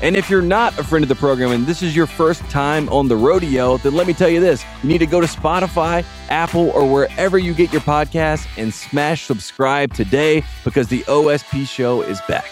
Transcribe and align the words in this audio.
And 0.00 0.16
if 0.16 0.30
you're 0.30 0.42
not 0.42 0.78
a 0.78 0.84
friend 0.84 1.02
of 1.02 1.08
the 1.08 1.16
program 1.16 1.50
and 1.50 1.66
this 1.66 1.82
is 1.82 1.96
your 1.96 2.06
first 2.06 2.40
time 2.50 2.88
on 2.90 3.08
the 3.08 3.16
rodeo, 3.16 3.78
then 3.78 3.94
let 3.94 4.06
me 4.06 4.12
tell 4.12 4.28
you 4.28 4.40
this 4.40 4.64
you 4.82 4.88
need 4.88 4.98
to 4.98 5.06
go 5.06 5.20
to 5.20 5.26
Spotify, 5.26 6.04
Apple, 6.28 6.70
or 6.70 6.90
wherever 6.90 7.38
you 7.38 7.52
get 7.52 7.72
your 7.72 7.80
podcasts 7.80 8.46
and 8.56 8.72
smash 8.72 9.24
subscribe 9.24 9.92
today 9.94 10.44
because 10.64 10.88
the 10.88 11.00
OSP 11.02 11.66
show 11.66 12.02
is 12.02 12.20
back. 12.28 12.46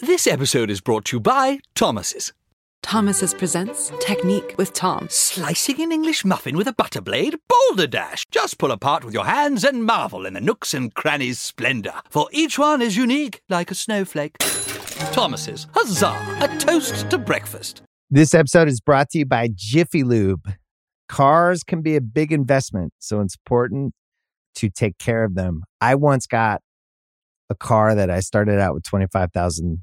This 0.00 0.26
episode 0.26 0.68
is 0.68 0.80
brought 0.80 1.04
to 1.06 1.16
you 1.16 1.20
by 1.20 1.60
Thomas's. 1.74 2.32
Thomas's 2.82 3.32
presents 3.32 3.90
Technique 4.00 4.54
with 4.58 4.72
Tom. 4.74 5.06
Slicing 5.08 5.80
an 5.80 5.92
English 5.92 6.24
muffin 6.24 6.56
with 6.56 6.66
a 6.66 6.72
butter 6.72 7.00
blade? 7.00 7.36
Boulder 7.48 7.86
Dash! 7.86 8.24
Just 8.30 8.58
pull 8.58 8.70
apart 8.70 9.04
with 9.04 9.14
your 9.14 9.24
hands 9.24 9.64
and 9.64 9.84
marvel 9.84 10.26
in 10.26 10.34
the 10.34 10.40
nooks 10.40 10.74
and 10.74 10.94
crannies' 10.94 11.40
splendor, 11.40 11.94
for 12.10 12.28
each 12.32 12.58
one 12.58 12.82
is 12.82 12.96
unique 12.96 13.40
like 13.48 13.70
a 13.70 13.74
snowflake. 13.74 14.36
Thomas's, 15.12 15.68
huzzah! 15.72 16.38
A 16.42 16.48
toast 16.58 17.08
to 17.10 17.18
breakfast. 17.18 17.82
This 18.10 18.34
episode 18.34 18.68
is 18.68 18.80
brought 18.80 19.08
to 19.10 19.20
you 19.20 19.26
by 19.26 19.48
Jiffy 19.54 20.02
Lube. 20.04 20.52
Cars 21.08 21.62
can 21.62 21.80
be 21.80 21.96
a 21.96 22.00
big 22.00 22.30
investment, 22.30 22.92
so 22.98 23.20
it's 23.20 23.36
important 23.36 23.94
to 24.56 24.68
take 24.68 24.98
care 24.98 25.24
of 25.24 25.34
them. 25.34 25.62
I 25.80 25.94
once 25.94 26.26
got 26.26 26.60
a 27.48 27.54
car 27.54 27.94
that 27.94 28.10
I 28.10 28.20
started 28.20 28.58
out 28.58 28.74
with 28.74 28.82
25,000 28.82 29.82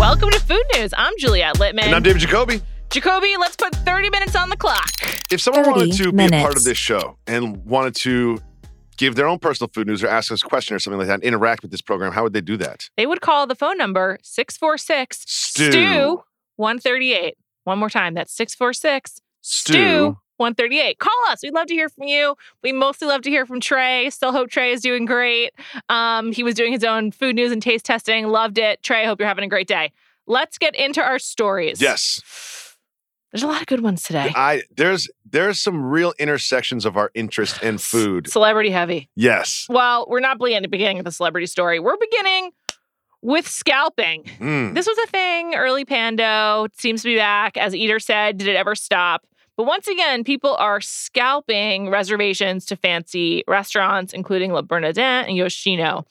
Welcome 0.00 0.30
to 0.30 0.40
Food 0.40 0.62
News. 0.74 0.94
I'm 0.96 1.12
Juliet 1.18 1.56
Litman. 1.56 1.82
And 1.82 1.94
I'm 1.94 2.02
David 2.02 2.22
Jacoby. 2.22 2.62
Jacoby, 2.88 3.36
let's 3.38 3.54
put 3.54 3.76
30 3.76 4.08
minutes 4.08 4.34
on 4.34 4.48
the 4.48 4.56
clock. 4.56 4.90
If 5.30 5.42
someone 5.42 5.70
wanted 5.70 5.92
30 5.92 6.04
to 6.04 6.12
be 6.12 6.24
a 6.24 6.30
part 6.30 6.56
of 6.56 6.64
this 6.64 6.78
show 6.78 7.18
and 7.26 7.62
wanted 7.66 7.94
to 7.96 8.38
give 8.96 9.14
their 9.14 9.26
own 9.26 9.38
personal 9.38 9.68
food 9.68 9.88
news 9.88 10.02
or 10.02 10.08
ask 10.08 10.32
us 10.32 10.42
a 10.42 10.46
question 10.46 10.74
or 10.74 10.78
something 10.78 10.96
like 10.96 11.08
that, 11.08 11.16
and 11.16 11.22
interact 11.22 11.60
with 11.60 11.70
this 11.70 11.82
program, 11.82 12.12
how 12.12 12.22
would 12.22 12.32
they 12.32 12.40
do 12.40 12.56
that? 12.56 12.88
They 12.96 13.04
would 13.04 13.20
call 13.20 13.46
the 13.46 13.54
phone 13.54 13.76
number 13.76 14.16
646 14.22 15.22
Stew. 15.26 15.70
Stew 15.70 16.22
138. 16.56 17.36
One 17.64 17.78
more 17.78 17.90
time. 17.90 18.14
That's 18.14 18.32
646 18.34 19.20
Stew 19.42 20.16
138. 20.40 20.98
Call 20.98 21.12
us. 21.28 21.42
We'd 21.42 21.54
love 21.54 21.66
to 21.66 21.74
hear 21.74 21.88
from 21.88 22.04
you. 22.04 22.34
We 22.62 22.72
mostly 22.72 23.06
love 23.06 23.22
to 23.22 23.30
hear 23.30 23.44
from 23.46 23.60
Trey. 23.60 24.08
Still 24.10 24.32
hope 24.32 24.50
Trey 24.50 24.72
is 24.72 24.80
doing 24.80 25.04
great. 25.04 25.52
Um, 25.88 26.32
he 26.32 26.42
was 26.42 26.54
doing 26.54 26.72
his 26.72 26.82
own 26.82 27.12
food 27.12 27.36
news 27.36 27.52
and 27.52 27.62
taste 27.62 27.84
testing. 27.84 28.28
Loved 28.28 28.58
it. 28.58 28.82
Trey, 28.82 29.04
hope 29.04 29.20
you're 29.20 29.28
having 29.28 29.44
a 29.44 29.48
great 29.48 29.68
day. 29.68 29.92
Let's 30.26 30.58
get 30.58 30.74
into 30.74 31.02
our 31.02 31.18
stories. 31.18 31.80
Yes. 31.80 32.22
There's 33.32 33.42
a 33.42 33.46
lot 33.46 33.60
of 33.60 33.66
good 33.68 33.80
ones 33.80 34.02
today. 34.02 34.32
I 34.34 34.62
there's 34.76 35.08
there's 35.28 35.60
some 35.60 35.84
real 35.84 36.12
intersections 36.18 36.84
of 36.84 36.96
our 36.96 37.12
interest 37.14 37.62
in 37.62 37.78
food. 37.78 38.28
Celebrity 38.28 38.70
heavy. 38.70 39.08
Yes. 39.14 39.66
Well, 39.68 40.06
we're 40.08 40.20
not 40.20 40.38
beginning 40.38 40.68
beginning 40.68 40.98
of 40.98 41.04
the 41.04 41.12
celebrity 41.12 41.46
story. 41.46 41.78
We're 41.78 41.96
beginning 41.96 42.50
with 43.22 43.46
scalping. 43.46 44.24
Mm. 44.40 44.74
This 44.74 44.86
was 44.86 44.98
a 44.98 45.06
thing 45.08 45.54
early 45.54 45.84
Pando. 45.84 46.64
It 46.64 46.80
seems 46.80 47.02
to 47.02 47.08
be 47.08 47.16
back. 47.16 47.56
As 47.56 47.74
Eater 47.74 48.00
said, 48.00 48.38
did 48.38 48.48
it 48.48 48.56
ever 48.56 48.74
stop? 48.74 49.24
But 49.60 49.66
once 49.66 49.88
again, 49.88 50.24
people 50.24 50.56
are 50.58 50.80
scalping 50.80 51.90
reservations 51.90 52.64
to 52.64 52.76
fancy 52.76 53.44
restaurants, 53.46 54.14
including 54.14 54.54
Le 54.54 54.62
Bernardin 54.62 55.26
and 55.26 55.36
Yoshino. 55.36 56.06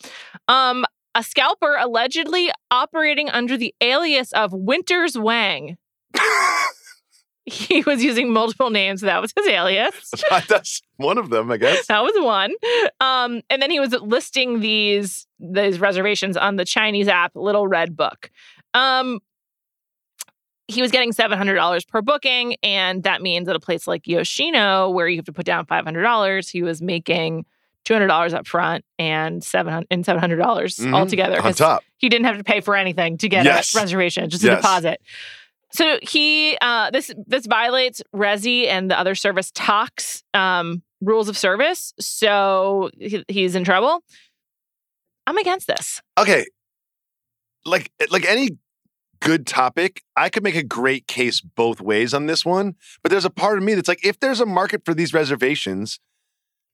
Um, 0.47 0.85
a 1.15 1.23
scalper 1.23 1.75
allegedly 1.79 2.51
operating 2.69 3.27
under 3.27 3.57
the 3.57 3.73
alias 3.81 4.31
of 4.33 4.53
Winters 4.53 5.17
Wang. 5.17 5.79
he 7.45 7.81
was 7.87 8.03
using 8.03 8.31
multiple 8.31 8.69
names. 8.69 9.01
That 9.01 9.19
was 9.19 9.33
his 9.35 9.47
alias. 9.47 10.13
That's 10.47 10.83
one 10.97 11.17
of 11.17 11.31
them, 11.31 11.49
I 11.49 11.57
guess. 11.57 11.87
That 11.87 12.03
was 12.03 12.13
one. 12.23 12.53
Um, 13.01 13.41
and 13.49 13.63
then 13.63 13.71
he 13.71 13.79
was 13.79 13.93
listing 13.93 14.59
these 14.59 15.25
these 15.39 15.79
reservations 15.79 16.37
on 16.37 16.57
the 16.57 16.65
Chinese 16.65 17.07
app 17.07 17.31
Little 17.33 17.67
Red 17.67 17.97
Book. 17.97 18.29
Um, 18.75 19.21
he 20.69 20.81
was 20.81 20.91
getting 20.91 21.11
seven 21.11 21.37
hundred 21.37 21.55
dollars 21.55 21.83
per 21.83 22.01
booking, 22.01 22.55
and 22.63 23.03
that 23.03 23.21
means 23.21 23.49
at 23.49 23.55
a 23.55 23.59
place 23.59 23.87
like 23.87 24.07
Yoshino, 24.07 24.89
where 24.89 25.07
you 25.07 25.17
have 25.17 25.25
to 25.25 25.33
put 25.33 25.45
down 25.45 25.65
five 25.65 25.83
hundred 25.83 26.03
dollars, 26.03 26.47
he 26.49 26.61
was 26.63 26.81
making 26.81 27.45
two 27.85 27.93
hundred 27.93 28.07
dollars 28.07 28.33
up 28.33 28.45
front 28.45 28.85
and 28.99 29.43
seven 29.43 29.73
hundred 29.73 30.37
dollars 30.37 30.77
Mhm. 30.77 30.93
altogether. 30.93 31.41
On 31.41 31.53
top. 31.53 31.83
he 31.97 32.07
didn't 32.09 32.25
have 32.25 32.37
to 32.37 32.43
pay 32.43 32.61
for 32.61 32.75
anything 32.75 33.17
to 33.17 33.27
get 33.27 33.45
Yes. 33.45 33.73
a 33.75 33.79
reservation, 33.79 34.29
just 34.29 34.43
a 34.43 34.49
deposit. 34.55 35.01
So 35.71 35.99
he 36.01 36.57
uh, 36.61 36.89
this 36.91 37.11
this 37.27 37.45
violates 37.45 38.01
Resy 38.15 38.67
and 38.67 38.89
the 38.89 38.99
other 38.99 39.15
service 39.15 39.51
talks 39.53 40.23
um, 40.33 40.81
rules 41.01 41.29
of 41.29 41.37
service. 41.37 41.93
So 41.99 42.89
he, 42.99 43.23
he's 43.27 43.55
in 43.55 43.63
trouble. 43.63 44.03
I'm 45.27 45.37
against 45.37 45.67
this. 45.67 46.01
Okay. 46.17 46.45
Like 47.65 47.91
like 48.09 48.25
any 48.27 48.49
good 49.21 49.45
topic, 49.45 50.03
I 50.15 50.29
could 50.29 50.43
make 50.43 50.55
a 50.55 50.63
great 50.63 51.07
case 51.07 51.41
both 51.41 51.81
ways 51.81 52.13
on 52.13 52.25
this 52.25 52.45
one. 52.45 52.75
But 53.01 53.11
there's 53.11 53.25
a 53.25 53.29
part 53.29 53.57
of 53.57 53.63
me 53.63 53.73
that's 53.75 53.87
like, 53.87 54.05
if 54.05 54.19
there's 54.19 54.39
a 54.39 54.45
market 54.45 54.83
for 54.85 54.93
these 54.93 55.13
reservations, 55.13 55.99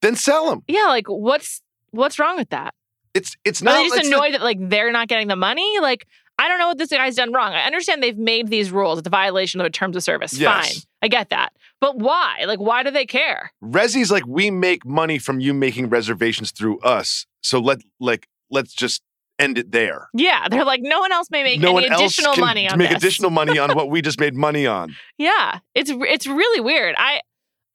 then 0.01 0.15
sell 0.15 0.49
them. 0.49 0.63
Yeah, 0.67 0.87
like 0.87 1.07
what's 1.07 1.61
what's 1.91 2.19
wrong 2.19 2.37
with 2.37 2.49
that? 2.49 2.73
It's 3.13 3.35
it's 3.45 3.61
Are 3.61 3.65
not 3.65 3.77
they 3.77 3.89
just 3.89 4.07
annoyed 4.07 4.33
that 4.33 4.41
like 4.41 4.57
they're 4.69 4.91
not 4.91 5.07
getting 5.07 5.27
the 5.27 5.35
money? 5.35 5.79
Like 5.79 6.05
I 6.37 6.47
don't 6.47 6.59
know 6.59 6.67
what 6.67 6.77
this 6.77 6.89
guy's 6.89 7.15
done 7.15 7.31
wrong. 7.31 7.53
I 7.53 7.61
understand 7.61 8.03
they've 8.03 8.17
made 8.17 8.49
these 8.49 8.71
rules. 8.71 8.99
It's 8.99 9.07
a 9.07 9.09
violation 9.09 9.61
of 9.61 9.65
the 9.65 9.69
terms 9.71 9.95
of 9.95 10.03
service. 10.03 10.37
Yes. 10.37 10.73
Fine, 10.73 10.81
I 11.01 11.07
get 11.07 11.29
that. 11.29 11.53
But 11.79 11.97
why? 11.97 12.43
Like 12.45 12.59
why 12.59 12.83
do 12.83 12.91
they 12.91 13.05
care? 13.05 13.51
Resy's 13.61 14.11
like 14.11 14.27
we 14.27 14.51
make 14.51 14.85
money 14.85 15.17
from 15.17 15.39
you 15.39 15.53
making 15.53 15.89
reservations 15.89 16.51
through 16.51 16.79
us. 16.79 17.25
So 17.41 17.59
let 17.59 17.79
like 17.99 18.27
let's 18.51 18.73
just 18.73 19.01
end 19.39 19.57
it 19.57 19.71
there. 19.71 20.09
Yeah, 20.13 20.47
they're 20.49 20.65
like 20.65 20.81
no 20.83 20.99
one 20.99 21.11
else 21.11 21.29
may 21.31 21.43
make 21.43 21.59
no 21.59 21.77
any 21.77 21.89
one 21.89 21.91
else 21.93 22.01
additional 22.01 22.33
can 22.33 22.41
money 22.45 22.69
on 22.69 22.77
make 22.77 22.89
this. 22.89 22.97
additional 22.97 23.31
money 23.31 23.57
on 23.59 23.75
what 23.75 23.89
we 23.89 24.01
just 24.01 24.19
made 24.19 24.35
money 24.35 24.65
on. 24.67 24.95
Yeah, 25.17 25.59
it's 25.73 25.91
it's 25.93 26.27
really 26.27 26.61
weird. 26.61 26.95
I 26.97 27.21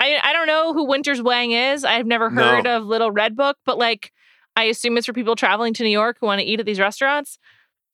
I 0.01 0.19
I 0.23 0.33
don't 0.33 0.47
know 0.47 0.73
who 0.73 0.85
Winters 0.87 1.21
Wang 1.23 1.53
is. 1.53 1.85
I've 1.85 2.07
never 2.07 2.31
No. 2.31 2.43
heard 2.43 2.67
of 2.67 2.85
Little 2.85 3.11
Red 3.11 3.37
Book, 3.37 3.57
but 3.67 3.79
like 3.79 4.13
I 4.57 4.65
assume 4.65 4.97
it's 4.97 5.07
for 5.07 5.13
people 5.13 5.37
traveling 5.37 5.75
to 5.75 5.83
New 5.83 5.91
York 5.91 6.19
who 6.21 6.27
want 6.27 6.41
to 6.41 6.47
eat 6.47 6.61
at 6.61 6.67
these 6.67 6.81
restaurants. 6.81 7.39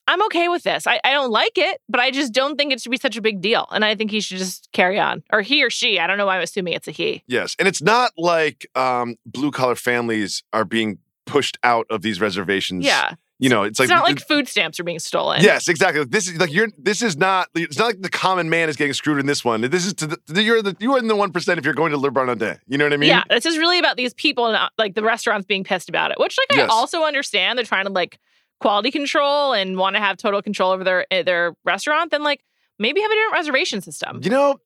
I'm 0.08 0.22
okay 0.26 0.46
with 0.48 0.62
this. 0.62 0.86
I, 0.86 1.00
I 1.02 1.10
don't 1.12 1.32
like 1.32 1.58
it, 1.58 1.80
but 1.88 2.00
I 2.00 2.12
just 2.12 2.32
don't 2.32 2.56
think 2.56 2.72
it 2.72 2.80
should 2.80 2.90
be 2.92 2.96
such 2.96 3.16
a 3.16 3.20
big 3.20 3.40
deal. 3.40 3.66
And 3.72 3.84
I 3.84 3.96
think 3.96 4.12
he 4.12 4.20
should 4.20 4.38
just 4.38 4.68
carry 4.72 5.00
on. 5.00 5.24
Or 5.32 5.42
he 5.42 5.64
or 5.64 5.70
she. 5.70 5.98
I 5.98 6.06
don't 6.06 6.16
know 6.16 6.26
why 6.26 6.36
I'm 6.36 6.42
assuming 6.42 6.74
it's 6.74 6.86
a 6.86 6.92
he. 6.92 7.24
Yes, 7.26 7.56
and 7.58 7.66
it's 7.66 7.82
not 7.82 8.12
like 8.16 8.68
um, 8.76 9.16
blue 9.26 9.50
collar 9.50 9.74
families 9.74 10.44
are 10.52 10.64
being 10.64 10.98
pushed 11.26 11.58
out 11.64 11.86
of 11.90 12.02
these 12.02 12.20
reservations. 12.20 12.84
Yeah. 12.84 13.14
You 13.38 13.50
know, 13.50 13.64
it's 13.64 13.78
like 13.78 13.86
it's 13.86 13.90
not 13.90 14.04
like 14.04 14.20
food 14.20 14.48
stamps 14.48 14.80
are 14.80 14.84
being 14.84 14.98
stolen. 14.98 15.42
Yes, 15.42 15.68
exactly. 15.68 16.02
This 16.04 16.26
is 16.26 16.38
like 16.40 16.50
you're. 16.50 16.68
This 16.78 17.02
is 17.02 17.18
not. 17.18 17.48
It's 17.54 17.76
not 17.76 17.86
like 17.86 18.00
the 18.00 18.08
common 18.08 18.48
man 18.48 18.70
is 18.70 18.76
getting 18.76 18.94
screwed 18.94 19.18
in 19.18 19.26
this 19.26 19.44
one. 19.44 19.60
This 19.60 19.84
is 19.84 19.92
to 19.94 20.06
the, 20.06 20.42
you're 20.42 20.62
the 20.62 20.74
you 20.80 20.94
are 20.94 20.98
in 20.98 21.06
the 21.06 21.16
one 21.16 21.32
percent 21.32 21.58
if 21.58 21.64
you're 21.64 21.74
going 21.74 21.92
to 21.92 21.98
Le 21.98 22.10
Bernardin. 22.10 22.58
You 22.66 22.78
know 22.78 22.86
what 22.86 22.94
I 22.94 22.96
mean? 22.96 23.10
Yeah, 23.10 23.24
this 23.28 23.44
is 23.44 23.58
really 23.58 23.78
about 23.78 23.98
these 23.98 24.14
people 24.14 24.46
and 24.46 24.58
like 24.78 24.94
the 24.94 25.02
restaurants 25.02 25.44
being 25.46 25.64
pissed 25.64 25.90
about 25.90 26.12
it, 26.12 26.18
which 26.18 26.36
like 26.38 26.56
Yes. 26.56 26.70
I 26.70 26.72
also 26.72 27.02
understand. 27.02 27.58
They're 27.58 27.66
trying 27.66 27.84
to 27.84 27.92
like 27.92 28.18
quality 28.60 28.90
control 28.90 29.52
and 29.52 29.76
want 29.76 29.96
to 29.96 30.00
have 30.00 30.16
total 30.16 30.40
control 30.40 30.70
over 30.70 30.82
their 30.82 31.06
eh, 31.10 31.22
their 31.22 31.54
restaurant. 31.64 32.12
Then 32.12 32.22
like 32.22 32.42
maybe 32.78 33.02
have 33.02 33.10
a 33.10 33.14
different 33.14 33.32
reservation 33.34 33.82
system. 33.82 34.20
You 34.22 34.30
know, 34.30 34.60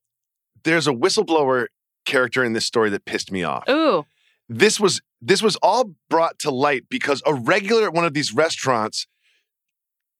there's 0.62 0.87
a 0.87 0.93
whistleblower 0.93 1.67
character 2.05 2.44
in 2.44 2.52
this 2.52 2.67
story 2.67 2.90
that 2.90 3.05
pissed 3.05 3.32
me 3.32 3.43
off. 3.43 3.69
Ooh, 3.69 4.06
This 4.52 4.81
was 4.81 5.00
this 5.23 5.43
was 5.43 5.56
all 5.62 5.94
brought 6.08 6.38
to 6.41 6.50
light 6.50 6.85
because 6.91 7.23
a 7.25 7.32
regular 7.35 7.85
at 7.85 7.93
one 7.93 8.05
of 8.05 8.14
these 8.14 8.35
restaurants 8.35 9.06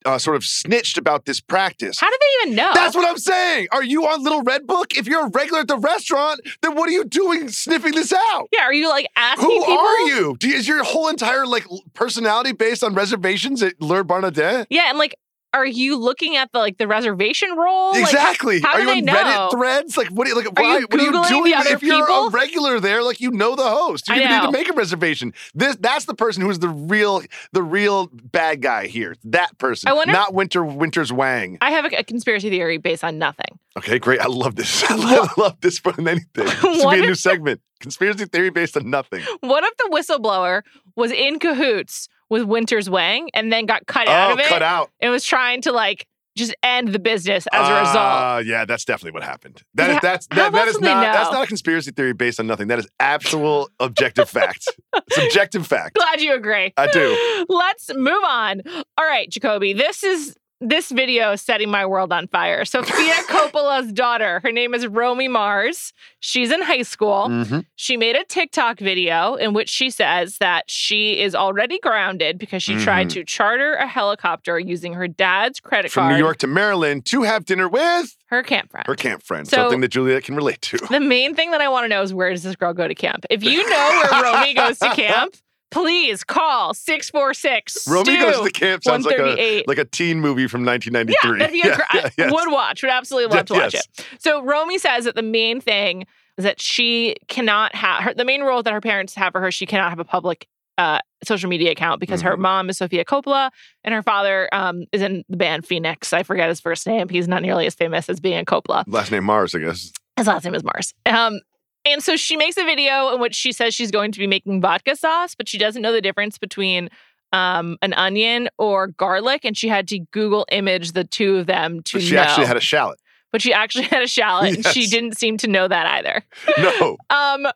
uh, 0.07 0.19
sort 0.19 0.37
of 0.37 0.45
snitched 0.45 0.97
about 0.97 1.25
this 1.27 1.41
practice. 1.41 1.99
how 2.01 2.09
did 2.09 2.19
they 2.21 2.49
even 2.49 2.57
know? 2.57 2.71
That's 2.73 2.95
what 2.95 3.07
I'm 3.07 3.19
saying. 3.19 3.67
Are 3.73 3.83
you 3.83 4.07
on 4.07 4.23
Little 4.23 4.43
Red 4.43 4.67
Book? 4.67 4.97
If 4.97 5.07
you're 5.07 5.27
a 5.27 5.29
regular 5.29 5.61
at 5.61 5.69
the 5.69 5.77
restaurant, 5.77 6.41
then 6.63 6.75
what 6.75 6.89
are 6.89 6.93
you 6.93 7.05
doing 7.05 7.49
sniffing 7.49 7.93
this 7.93 8.13
out? 8.13 8.49
yeah, 8.53 8.63
are 8.63 8.73
you 8.73 8.89
like 8.89 9.09
asking 9.17 9.47
Who 9.51 9.61
people? 9.61 9.79
are 9.79 9.99
you? 10.07 10.37
Do 10.39 10.49
you? 10.49 10.55
Is 10.57 10.69
your 10.69 10.85
whole 10.85 11.09
entire 11.09 11.45
like 11.47 11.67
personality 11.93 12.53
based 12.53 12.83
on 12.85 12.95
reservations 12.95 13.63
at 13.63 13.81
Le 13.83 14.05
Bernardin? 14.05 14.67
Yeah, 14.71 14.89
and 14.89 14.97
like, 14.97 15.17
are 15.53 15.67
you 15.67 15.97
looking 15.97 16.37
at 16.37 16.53
the 16.53 16.59
like 16.59 16.79
the 16.79 16.87
reservation 16.87 17.57
roll? 17.57 17.93
Like, 17.93 18.03
exactly. 18.03 18.61
how 18.61 18.75
are 18.75 18.79
do 18.79 18.83
you 18.83 18.87
they 18.87 18.99
on 18.99 19.05
know? 19.05 19.15
Reddit 19.15 19.51
threads? 19.53 19.97
Like, 19.97 20.09
what? 20.09 20.27
Are 20.27 20.31
you, 20.31 20.37
like, 20.37 20.59
why, 20.59 20.79
you 20.79 20.87
what 20.89 21.01
are 21.01 21.03
you 21.03 21.29
doing? 21.29 21.53
if 21.67 21.83
you're 21.83 22.07
people? 22.07 22.29
a 22.29 22.31
regular 22.31 22.81
there, 22.81 23.03
like 23.03 23.21
you 23.21 23.31
know 23.31 23.57
the 23.57 23.69
host, 23.69 24.09
you 24.09 24.17
need 24.17 24.43
to 24.43 24.51
make 24.51 24.69
a 24.69 24.73
reservation. 24.73 25.33
This 25.55 25.77
that's 25.77 26.05
the 26.05 26.15
person 26.15 26.43
who's 26.43 26.59
the 26.59 26.69
real 26.69 27.23
the 27.53 27.63
real 27.63 28.09
bad 28.13 28.63
guy 28.63 28.87
here. 28.87 29.17
That 29.25 29.59
person, 29.59 29.89
I 29.89 29.93
wonder- 29.93 30.13
not 30.13 30.35
Winter 30.35 30.65
Winters 30.65 31.13
Wang. 31.13 31.59
I 31.61 31.73
have 31.73 31.93
a, 31.93 31.99
a 31.99 32.05
conspiracy 32.05 32.51
theory 32.51 32.79
based 32.79 33.05
on 33.05 33.19
nothing. 33.19 33.59
Okay, 33.77 33.99
great. 33.99 34.21
I 34.21 34.27
love 34.27 34.57
this. 34.57 34.85
I 34.91 34.95
love, 34.95 35.31
love 35.37 35.61
this 35.61 35.85
more 35.85 35.93
than 35.93 36.09
anything. 36.09 36.47
This 36.71 36.85
What 36.85 36.95
be 36.95 37.03
a 37.03 37.07
new 37.07 37.15
segment. 37.15 37.61
Conspiracy 37.81 38.27
theory 38.27 38.51
based 38.51 38.77
on 38.77 38.91
nothing. 38.91 39.23
What 39.41 39.65
if 39.65 39.77
the 39.77 39.89
whistleblower 39.93 40.63
was 40.97 41.11
in 41.11 41.39
cahoots 41.39 42.09
with 42.31 42.45
Winters 42.45 42.89
Wang 42.89 43.29
and 43.35 43.53
then 43.53 43.67
got 43.67 43.87
cut 43.87 44.09
out 44.09 44.31
oh, 44.31 44.35
of 44.35 44.41
it 44.41 44.47
cut 44.47 44.63
out. 44.63 44.91
and 45.01 45.11
was 45.11 45.25
trying 45.25 45.61
to 45.63 45.73
like 45.73 46.07
just 46.37 46.55
end 46.63 46.89
the 46.89 46.99
business 46.99 47.47
as 47.53 47.69
a 47.69 47.81
result? 47.81 47.97
Uh, 47.97 48.43
yeah, 48.45 48.65
that's 48.65 48.85
definitely 48.85 49.13
what 49.13 49.25
happened. 49.25 49.63
That 49.75 49.91
is 49.91 49.95
Yeah, 49.95 50.01
that's 50.01 50.27
that, 50.29 50.53
that 50.53 50.69
is 50.69 50.81
not 50.81 51.03
that's 51.03 51.33
not 51.33 51.45
a 51.45 51.47
conspiracy 51.47 51.91
theory 51.91 52.13
based 52.13 52.41
on 52.41 52.47
nothing. 52.47 52.69
That 52.69 52.79
is 52.79 52.89
actual 52.99 53.69
objective 53.81 54.31
fact. 54.31 54.69
Subjective 55.11 55.67
fact. 55.67 55.97
Glad 55.97 56.21
you 56.21 56.35
agree. 56.35 56.73
I 56.77 56.87
do. 56.87 57.47
Let's 57.49 57.93
move 57.95 58.23
on. 58.25 58.63
All 58.97 59.05
right, 59.05 59.29
Jacoby, 59.29 59.73
this 59.73 60.05
is 60.05 60.37
this 60.61 60.91
video 60.91 61.33
is 61.33 61.41
setting 61.43 61.71
my 61.71 61.87
world 61.87 62.13
on 62.13 62.27
fire. 62.29 62.65
Sophia 62.65 63.15
Coppola's 63.29 63.93
daughter, 63.93 64.41
her 64.43 64.53
name 64.53 64.75
is 64.75 64.87
Romy 64.87 65.27
Mars. 65.29 65.93
She's 66.21 66.51
in 66.51 66.61
high 66.63 66.83
school. 66.83 67.29
Mhm. 67.29 67.65
She 67.77 67.97
made 67.97 68.15
a 68.17 68.25
TikTok 68.25 68.79
video 68.79 69.35
in 69.37 69.55
which 69.55 69.71
she 69.71 69.89
says 69.91 70.37
that 70.39 70.71
she 70.71 71.19
is 71.21 71.35
already 71.35 71.79
grounded 71.79 72.39
because 72.39 72.63
she 72.63 72.77
tried 72.77 73.07
Mhm. 73.09 73.13
to 73.15 73.25
charter 73.25 73.75
a 73.75 73.87
helicopter 73.87 74.59
using 74.59 74.93
her 74.95 75.09
dad's 75.09 75.61
credit 75.61 75.91
From 75.91 76.03
card, 76.03 76.11
From 76.13 76.19
New 76.19 76.25
York 76.25 76.37
to 76.39 76.47
Maryland 76.47 77.07
to 77.07 77.23
have 77.23 77.45
dinner 77.47 77.69
with 77.69 78.17
her 78.27 78.43
camp 78.43 78.71
friend. 78.71 78.87
her 78.87 78.95
camp 78.97 79.23
friend. 79.23 79.49
So- 79.49 79.57
something 79.57 79.81
that 79.81 79.89
Juliet 79.89 80.25
can 80.25 80.37
relate 80.37 80.61
to. 80.63 80.77
The 80.91 81.01
main 81.01 81.35
thing 81.35 81.53
that 81.53 81.61
I 81.61 81.69
want 81.69 81.85
to 81.85 81.89
know 81.89 82.03
is 82.03 82.13
where 82.13 82.31
does 82.31 82.43
this 82.43 82.57
girl 82.57 82.75
go 82.75 82.87
to 82.87 82.95
camp? 82.95 83.25
If 83.31 83.43
you 83.43 83.63
know 83.71 84.03
where 84.13 84.23
Romy 84.23 84.53
goes 84.55 84.79
to 84.81 84.91
camp, 84.95 85.35
please 85.71 86.25
call 86.25 86.75
646 86.75 87.89
Romy 87.89 88.17
goes 88.19 88.41
to 88.45 88.51
camp 88.51 88.83
sounds 88.85 89.05
like 89.07 89.19
a 89.19 89.23
138. 89.23 89.69
like 89.69 89.79
a 89.79 89.85
teen 89.85 90.21
movie 90.21 90.47
from 90.47 90.65
Yeah, 90.65 90.73
1993. 90.73 91.39
that'd 91.39 91.53
be 91.53 91.63
gr- 91.63 91.83
yeah, 91.99 92.11
yes. 92.27 92.33
would 92.33 92.53
watch. 92.53 92.83
Would 92.83 92.91
absolutely 92.91 93.37
love 93.37 93.47
to 93.47 93.55
watch 93.55 93.75
yes. 93.75 93.87
it. 93.99 94.07
So 94.19 94.43
Romy 94.43 94.79
says 94.79 95.05
that 95.05 95.15
the 95.15 95.23
main 95.23 95.61
thing 95.61 96.07
is 96.37 96.45
that 96.45 96.61
she 96.61 97.17
cannot 97.29 97.75
have 97.75 98.03
her. 98.05 98.15
The 98.15 98.25
main 98.25 98.43
rule 98.43 98.63
that 98.63 98.73
her 98.73 98.81
parents 98.81 99.15
have 99.15 99.33
for 99.33 99.41
her, 99.41 99.51
she 99.51 99.67
cannot 99.67 99.91
have 99.91 99.99
a 99.99 100.05
public 100.05 100.47
uh, 100.79 100.99
social 101.25 101.51
media 101.51 101.71
account 101.73 102.01
because 102.01 102.23
her 102.23 102.37
Mhm. 102.37 102.41
mom 102.41 102.71
is 102.71 102.79
Sofia 102.79 103.05
Coppola 103.05 103.51
and 103.85 103.95
her 103.95 104.03
father 104.03 104.49
um, 104.53 104.85
is 104.93 105.03
in 105.03 105.25
the 105.29 105.37
band 105.37 105.67
Phoenix. 105.67 106.13
I 106.15 106.23
forget 106.23 106.49
his 106.49 106.59
first 106.61 106.87
name. 106.87 107.09
He's 107.11 107.29
not 107.29 107.43
nearly 107.43 107.67
as 107.67 107.75
famous 107.75 108.09
as 108.09 108.19
being 108.19 108.39
a 108.39 108.45
Coppola. 108.45 108.85
Last 108.87 109.11
name 109.13 109.25
Mars, 109.25 109.55
I 109.55 109.59
guess. 109.59 109.93
His 110.17 110.27
last 110.27 110.45
name 110.45 110.55
is 110.55 110.65
Mars. 110.65 110.95
Um, 111.07 111.41
and 111.85 112.03
so 112.03 112.17
she 112.17 112.37
makes 112.37 112.57
a 112.57 112.65
video 112.65 113.15
in 113.15 113.21
which 113.21 113.35
she 113.35 113.53
says 113.53 113.75
she's 113.75 113.91
going 113.91 114.13
to 114.13 114.19
be 114.19 114.27
making 114.27 114.61
vodka 114.61 114.97
sauce, 114.97 115.35
but 115.35 115.49
she 115.49 115.59
doesn't 115.59 115.83
know 115.83 115.93
the 115.93 116.01
difference 116.01 116.39
between 116.39 116.89
um, 117.33 117.77
an 117.83 117.93
onion 117.95 118.49
or 118.59 118.89
garlic, 118.89 119.45
and 119.45 119.57
she 119.57 119.69
had 119.69 119.87
to 119.89 120.01
Google 120.11 120.47
image 120.51 120.93
the 120.93 121.05
two 121.05 121.37
of 121.37 121.47
them 121.47 121.83
to 121.85 121.99
But 121.99 122.03
she 122.03 122.15
know. 122.15 122.23
actually 122.23 122.47
had 122.47 122.57
a 122.57 122.61
shallot. 122.61 122.99
but 123.33 123.41
she 123.41 123.53
actually 123.53 123.85
had 123.95 124.03
a 124.03 124.09
shallot, 124.09 124.55
and 124.57 124.67
she 124.67 124.87
didn't 124.87 125.17
seem 125.17 125.37
to 125.39 125.47
know 125.49 125.69
that 125.69 125.87
either. 125.87 126.23
No. 126.59 126.97
Um, 127.11 127.47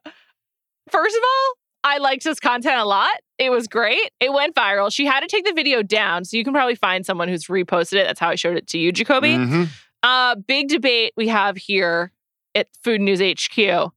first 0.91 1.17
of 1.17 1.23
all, 1.23 1.55
I 1.83 1.99
liked 1.99 2.25
this 2.25 2.41
content 2.41 2.79
a 2.79 2.85
lot. 2.85 3.11
It 3.37 3.51
was 3.51 3.67
great. 3.69 4.11
It 4.21 4.33
went 4.33 4.55
viral. 4.55 4.93
She 4.95 5.05
had 5.07 5.21
to 5.21 5.27
take 5.27 5.45
the 5.45 5.53
video 5.53 5.83
down, 5.83 6.25
so 6.25 6.37
you 6.37 6.45
can 6.45 6.53
probably 6.53 6.77
find 6.77 7.05
someone 7.05 7.29
who's 7.29 7.47
reposted 7.49 7.95
it. 7.95 8.07
That's 8.07 8.21
how 8.21 8.31
I 8.31 8.37
showed 8.37 8.57
it 8.57 8.67
to 8.69 8.79
you, 8.79 8.93
Jacoby. 8.93 9.31
Mhm. 9.37 9.69
Uh, 10.03 10.37
big 10.37 10.69
debate 10.69 11.13
we 11.17 11.29
have 11.29 11.57
here 11.57 12.13
at 12.55 12.69
Food 12.83 13.01
News 13.01 13.21
HQ. 13.21 13.91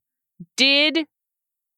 Did 0.56 1.06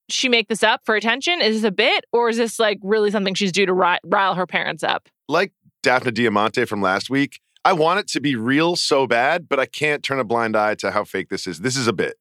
she 0.10 0.30
make 0.30 0.48
this 0.48 0.64
up 0.64 0.82
for 0.86 0.96
attention? 0.96 1.42
Is 1.42 1.58
this 1.62 1.68
a 1.68 1.72
bit, 1.72 2.06
or 2.12 2.30
is 2.30 2.38
this 2.38 2.60
like 2.60 2.80
really 2.82 3.12
something 3.12 3.34
she's 3.34 3.52
due 3.52 3.66
to 3.66 3.74
ri- 3.74 4.00
rile 4.04 4.36
her 4.36 4.48
parents 4.48 4.84
up? 4.84 5.08
Like 5.28 5.52
Daphne 5.84 6.12
Diamante 6.12 6.66
from 6.66 6.82
last 6.82 7.10
week, 7.10 7.40
I 7.64 7.74
want 7.74 8.00
it 8.00 8.08
to 8.10 8.20
be 8.22 8.36
real 8.36 8.76
so 8.76 9.06
bad, 9.06 9.48
but 9.48 9.60
I 9.60 9.66
can't 9.66 10.02
turn 10.04 10.20
a 10.20 10.24
blind 10.24 10.56
eye 10.56 10.76
to 10.76 10.92
how 10.92 11.04
fake 11.04 11.30
this 11.30 11.46
is. 11.46 11.60
This 11.60 11.78
is 11.78 11.88
a 11.88 11.94
bit. 11.94 12.16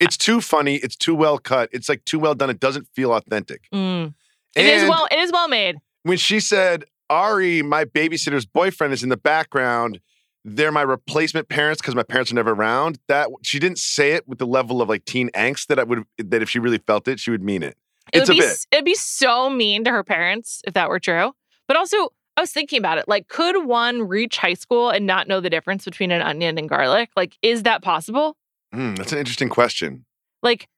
It's 0.00 0.16
too 0.16 0.40
funny. 0.40 0.76
It's 0.76 0.96
too 0.96 1.14
well 1.14 1.38
cut. 1.38 1.68
It's 1.72 1.88
like 1.88 2.04
too 2.04 2.18
well 2.18 2.34
done. 2.34 2.50
It 2.50 2.60
doesn't 2.60 2.86
feel 2.94 3.12
authentic. 3.14 3.68
Mm. 3.72 4.14
It 4.54 4.64
is 4.64 4.88
well. 4.88 5.06
It 5.10 5.18
is 5.18 5.32
well 5.32 5.48
made. 5.48 5.76
when 6.02 6.18
she 6.18 6.40
said, 6.40 6.84
Ari, 7.10 7.62
my 7.62 7.84
babysitter's 7.84 8.46
boyfriend 8.46 8.92
is 8.92 9.02
in 9.02 9.08
the 9.10 9.16
background. 9.16 10.00
They're 10.48 10.70
my 10.70 10.82
replacement 10.82 11.48
parents 11.48 11.82
because 11.82 11.96
my 11.96 12.04
parents 12.04 12.30
are 12.30 12.36
never 12.36 12.52
around. 12.52 12.98
That 13.08 13.28
she 13.42 13.58
didn't 13.58 13.78
say 13.80 14.12
it 14.12 14.28
with 14.28 14.38
the 14.38 14.46
level 14.46 14.80
of 14.80 14.88
like 14.88 15.04
teen 15.04 15.28
angst 15.30 15.66
that 15.66 15.78
I 15.80 15.82
would 15.82 16.04
that 16.18 16.40
if 16.40 16.48
she 16.48 16.60
really 16.60 16.78
felt 16.78 17.08
it, 17.08 17.18
she 17.18 17.32
would 17.32 17.42
mean 17.42 17.62
it. 17.64 17.76
It 18.12 18.20
It's 18.20 18.28
a 18.28 18.32
would 18.32 18.38
be 18.38 18.46
bit. 18.46 18.66
it'd 18.70 18.84
be 18.84 18.94
so 18.94 19.50
mean 19.50 19.82
to 19.84 19.90
her 19.90 20.04
parents 20.04 20.62
if 20.64 20.74
that 20.74 20.88
were 20.88 21.00
true. 21.00 21.32
But 21.66 21.76
also, 21.76 21.96
I 22.36 22.42
was 22.42 22.52
thinking 22.52 22.78
about 22.78 22.98
it. 22.98 23.08
Like, 23.08 23.26
could 23.26 23.66
one 23.66 24.02
reach 24.06 24.36
high 24.36 24.54
school 24.54 24.88
and 24.90 25.04
not 25.04 25.26
know 25.26 25.40
the 25.40 25.50
difference 25.50 25.84
between 25.84 26.12
an 26.12 26.22
onion 26.22 26.58
and 26.58 26.68
garlic? 26.68 27.10
Like, 27.16 27.36
is 27.42 27.64
that 27.64 27.82
possible? 27.82 28.36
Hmm, 28.72 28.94
that's 28.94 29.10
an 29.12 29.18
interesting 29.18 29.48
question. 29.48 30.04
Like, 30.44 30.68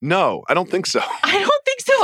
No, 0.00 0.44
I 0.48 0.54
don't 0.54 0.70
think 0.70 0.86
so. 0.86 1.00
I 1.22 1.38
don't 1.38 1.53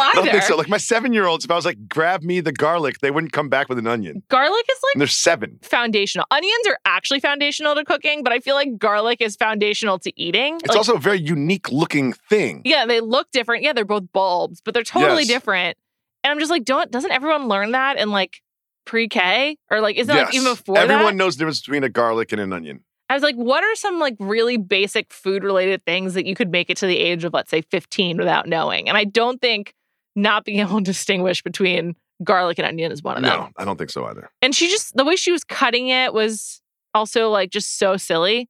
so 0.00 0.10
I 0.10 0.12
don't 0.14 0.30
think 0.30 0.42
so. 0.44 0.56
Like 0.56 0.68
my 0.68 0.76
seven 0.76 1.12
year 1.12 1.26
olds, 1.26 1.44
if 1.44 1.50
I 1.50 1.56
was 1.56 1.64
like, 1.64 1.88
grab 1.88 2.22
me 2.22 2.40
the 2.40 2.52
garlic, 2.52 2.98
they 3.00 3.10
wouldn't 3.10 3.32
come 3.32 3.48
back 3.48 3.68
with 3.68 3.78
an 3.78 3.86
onion. 3.86 4.22
garlic 4.28 4.64
is 4.70 4.78
like 4.82 4.94
And 4.94 5.00
they're 5.00 5.06
seven. 5.08 5.58
foundational. 5.62 6.26
Onions 6.30 6.66
are 6.68 6.78
actually 6.84 7.20
foundational 7.20 7.74
to 7.74 7.84
cooking, 7.84 8.22
but 8.22 8.32
I 8.32 8.40
feel 8.40 8.54
like 8.54 8.78
garlic 8.78 9.20
is 9.20 9.36
foundational 9.36 9.98
to 10.00 10.12
eating. 10.20 10.56
It's 10.56 10.68
Like, 10.68 10.76
also 10.78 10.94
a 10.94 10.98
very 10.98 11.20
unique 11.20 11.70
looking 11.70 12.12
thing. 12.12 12.62
yeah, 12.64 12.86
they 12.86 13.00
look 13.00 13.30
different. 13.30 13.62
Yeah, 13.62 13.72
they're 13.72 13.84
both 13.84 14.12
bulbs, 14.12 14.60
but 14.64 14.74
they're 14.74 14.82
totally 14.82 15.22
Yes. 15.22 15.28
different. 15.28 15.76
And 16.24 16.30
I'm 16.30 16.38
just 16.38 16.50
like, 16.50 16.64
don't 16.64 16.90
doesn't 16.90 17.10
everyone 17.12 17.48
learn 17.48 17.72
that 17.72 17.96
in 17.98 18.10
like 18.10 18.42
pre-K 18.86 19.56
or 19.70 19.80
like 19.80 19.96
isn't 19.96 20.14
it 20.14 20.18
like 20.24 20.34
even 20.34 20.52
before 20.52 20.76
Everyone 20.78 21.04
that? 21.04 21.14
knows 21.14 21.36
the 21.36 21.40
difference 21.40 21.60
between 21.60 21.84
a 21.84 21.88
garlic 21.88 22.32
and 22.32 22.40
an 22.40 22.52
onion. 22.52 22.80
I 23.08 23.14
was 23.14 23.22
like, 23.22 23.34
what 23.36 23.64
are 23.64 23.74
some 23.74 23.98
like 23.98 24.14
really 24.20 24.56
basic 24.56 25.12
food 25.12 25.42
related 25.42 25.84
things 25.84 26.14
that 26.14 26.26
you 26.26 26.34
could 26.34 26.50
make 26.50 26.70
it 26.70 26.76
to 26.78 26.86
the 26.86 26.96
age 26.96 27.24
of 27.24 27.32
let's 27.32 27.50
say 27.50 27.62
15 27.62 28.18
without 28.18 28.46
knowing? 28.46 28.88
And 28.88 28.96
I 28.96 29.04
don't 29.04 29.40
think 29.40 29.74
not 30.16 30.44
being 30.44 30.58
able 30.60 30.78
to 30.78 30.84
distinguish 30.84 31.42
between 31.42 31.96
garlic 32.22 32.58
and 32.58 32.66
onion 32.68 32.92
is 32.92 33.02
one 33.02 33.16
of 33.16 33.22
them. 33.22 33.38
No, 33.40 33.48
I 33.56 33.64
don't 33.64 33.76
think 33.76 33.90
so 33.90 34.04
either. 34.06 34.30
And 34.42 34.54
she 34.54 34.68
just 34.68 34.94
the 34.96 35.04
way 35.04 35.16
she 35.16 35.32
was 35.32 35.44
cutting 35.44 35.88
it 35.88 36.12
was 36.12 36.60
also 36.94 37.30
like 37.30 37.50
just 37.50 37.78
so 37.78 37.96
silly. 37.96 38.48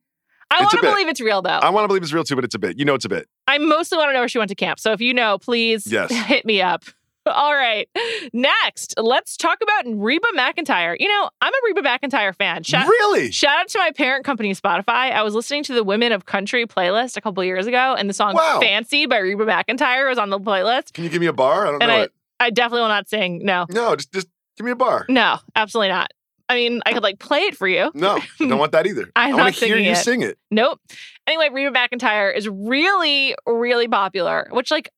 I 0.52 0.58
want 0.60 0.72
to 0.72 0.80
believe 0.80 1.06
it's 1.06 1.20
real 1.20 1.42
though. 1.42 1.50
I 1.50 1.70
want 1.70 1.84
to 1.84 1.88
believe 1.88 2.02
it's 2.02 2.12
real 2.12 2.24
too, 2.24 2.34
but 2.34 2.44
it's 2.44 2.56
a 2.56 2.58
bit. 2.58 2.76
You 2.76 2.84
know, 2.84 2.94
it's 2.94 3.04
a 3.04 3.08
bit. 3.08 3.28
I 3.46 3.58
mostly 3.58 3.98
want 3.98 4.08
to 4.08 4.14
know 4.14 4.18
where 4.20 4.28
she 4.28 4.38
went 4.38 4.48
to 4.48 4.56
camp. 4.56 4.80
So 4.80 4.92
if 4.92 5.00
you 5.00 5.14
know, 5.14 5.38
please 5.38 5.86
Yes. 5.86 6.10
hit 6.26 6.44
me 6.44 6.60
up. 6.60 6.84
All 7.26 7.54
right. 7.54 7.88
Next, 8.32 8.94
let's 8.96 9.36
talk 9.36 9.58
about 9.62 9.84
Reba 9.86 10.26
McEntire. 10.36 10.96
You 10.98 11.08
know, 11.08 11.30
I'm 11.40 11.52
a 11.52 11.56
Reba 11.66 11.82
McEntire 11.82 12.34
fan. 12.34 12.62
Shout, 12.62 12.86
really? 12.86 13.30
shout 13.30 13.58
out 13.58 13.68
to 13.68 13.78
my 13.78 13.90
parent 13.92 14.24
company, 14.24 14.52
Spotify. 14.54 15.12
I 15.12 15.22
was 15.22 15.34
listening 15.34 15.62
to 15.64 15.74
the 15.74 15.84
Women 15.84 16.12
of 16.12 16.24
Country 16.26 16.66
playlist 16.66 17.16
a 17.16 17.20
couple 17.20 17.44
years 17.44 17.66
ago, 17.66 17.94
and 17.96 18.08
the 18.08 18.14
song 18.14 18.34
Wow. 18.34 18.58
Fancy 18.60 19.06
by 19.06 19.18
Reba 19.18 19.44
McEntire 19.44 20.08
was 20.08 20.18
on 20.18 20.30
the 20.30 20.40
playlist. 20.40 20.92
Can 20.94 21.04
you 21.04 21.10
give 21.10 21.20
me 21.20 21.26
a 21.26 21.32
bar? 21.32 21.66
I 21.66 21.70
don't 21.72 21.82
And 21.82 21.88
know 21.90 21.96
I, 21.96 22.02
it. 22.04 22.12
I 22.40 22.50
definitely 22.50 22.80
will 22.82 22.88
not 22.88 23.08
sing. 23.08 23.44
No, 23.44 23.66
No, 23.70 23.94
just 23.96 24.12
just 24.12 24.28
give 24.56 24.64
me 24.64 24.72
a 24.72 24.76
bar. 24.76 25.04
no, 25.08 25.38
absolutely 25.54 25.88
not. 25.90 26.10
I 26.48 26.54
mean, 26.54 26.80
I 26.84 26.92
could 26.94 27.04
like 27.04 27.20
play 27.20 27.40
it 27.42 27.56
for 27.56 27.68
you. 27.68 27.92
No, 27.94 28.16
I 28.16 28.22
don't 28.38 28.58
want 28.58 28.72
that 28.72 28.86
either. 28.86 29.08
I'm 29.14 29.34
I 29.38 29.42
want 29.42 29.54
to 29.54 29.66
hear 29.66 29.76
you 29.76 29.92
it. 29.92 29.96
sing 29.98 30.22
it. 30.22 30.36
Nope. 30.50 30.80
Anyway, 31.28 31.48
Reba 31.52 31.70
McEntire 31.78 32.34
is 32.34 32.48
really, 32.48 33.36
really 33.46 33.86
popular, 33.86 34.48
which 34.50 34.72
like 34.72 34.90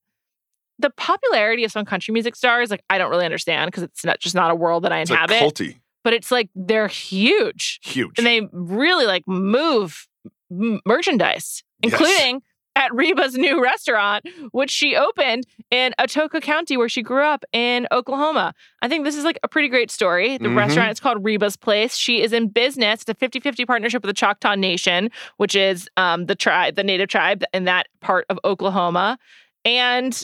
the 0.82 0.90
popularity 0.90 1.64
of 1.64 1.72
some 1.72 1.84
country 1.84 2.12
music 2.12 2.36
stars, 2.36 2.70
like 2.70 2.82
I 2.90 2.98
don't 2.98 3.10
really 3.10 3.24
understand 3.24 3.68
because 3.70 3.82
it's 3.84 4.04
not 4.04 4.20
just 4.20 4.34
not 4.34 4.50
a 4.50 4.54
world 4.54 4.84
that 4.84 4.92
I 4.92 5.00
It's 5.00 5.10
like 5.10 5.20
inhabit. 5.30 5.54
culty, 5.54 5.80
but 6.04 6.12
it's 6.12 6.30
like 6.30 6.50
they're 6.54 6.88
huge 6.88 7.80
huge. 7.82 8.18
and 8.18 8.26
they 8.26 8.48
really 8.52 9.06
like 9.06 9.26
move 9.26 10.06
m- 10.50 10.80
merchandise, 10.84 11.62
Yes. 11.82 11.92
including 11.92 12.42
at 12.74 12.90
Reba's 12.94 13.34
new 13.34 13.62
restaurant, 13.62 14.24
which 14.52 14.70
she 14.70 14.96
opened 14.96 15.44
in 15.70 15.92
Atoka 16.00 16.40
County, 16.40 16.78
where 16.78 16.88
she 16.88 17.02
grew 17.02 17.22
up 17.22 17.44
in 17.52 17.86
Oklahoma. 17.92 18.54
I 18.80 18.88
think 18.88 19.04
this 19.04 19.14
is 19.14 19.24
like 19.24 19.38
a 19.42 19.48
pretty 19.48 19.68
great 19.68 19.90
story. 19.90 20.38
The 20.38 20.48
Mhm. 20.48 20.56
restaurant 20.56 20.90
is 20.90 20.98
called 20.98 21.22
Reba's 21.22 21.54
Place. 21.54 21.96
She 21.98 22.22
is 22.22 22.32
in 22.32 22.48
business. 22.48 23.02
It's 23.02 23.10
a 23.10 23.14
50 23.14 23.40
50 23.40 23.66
partnership 23.66 24.02
with 24.02 24.08
the 24.08 24.14
Choctaw 24.14 24.54
Nation, 24.54 25.10
which 25.36 25.54
is 25.54 25.86
um, 25.98 26.24
the 26.26 26.34
tribe, 26.34 26.76
the 26.76 26.82
native 26.82 27.08
tribe 27.10 27.44
in 27.52 27.64
that 27.64 27.88
part 28.00 28.24
of 28.30 28.38
Oklahoma. 28.42 29.18
And 29.66 30.20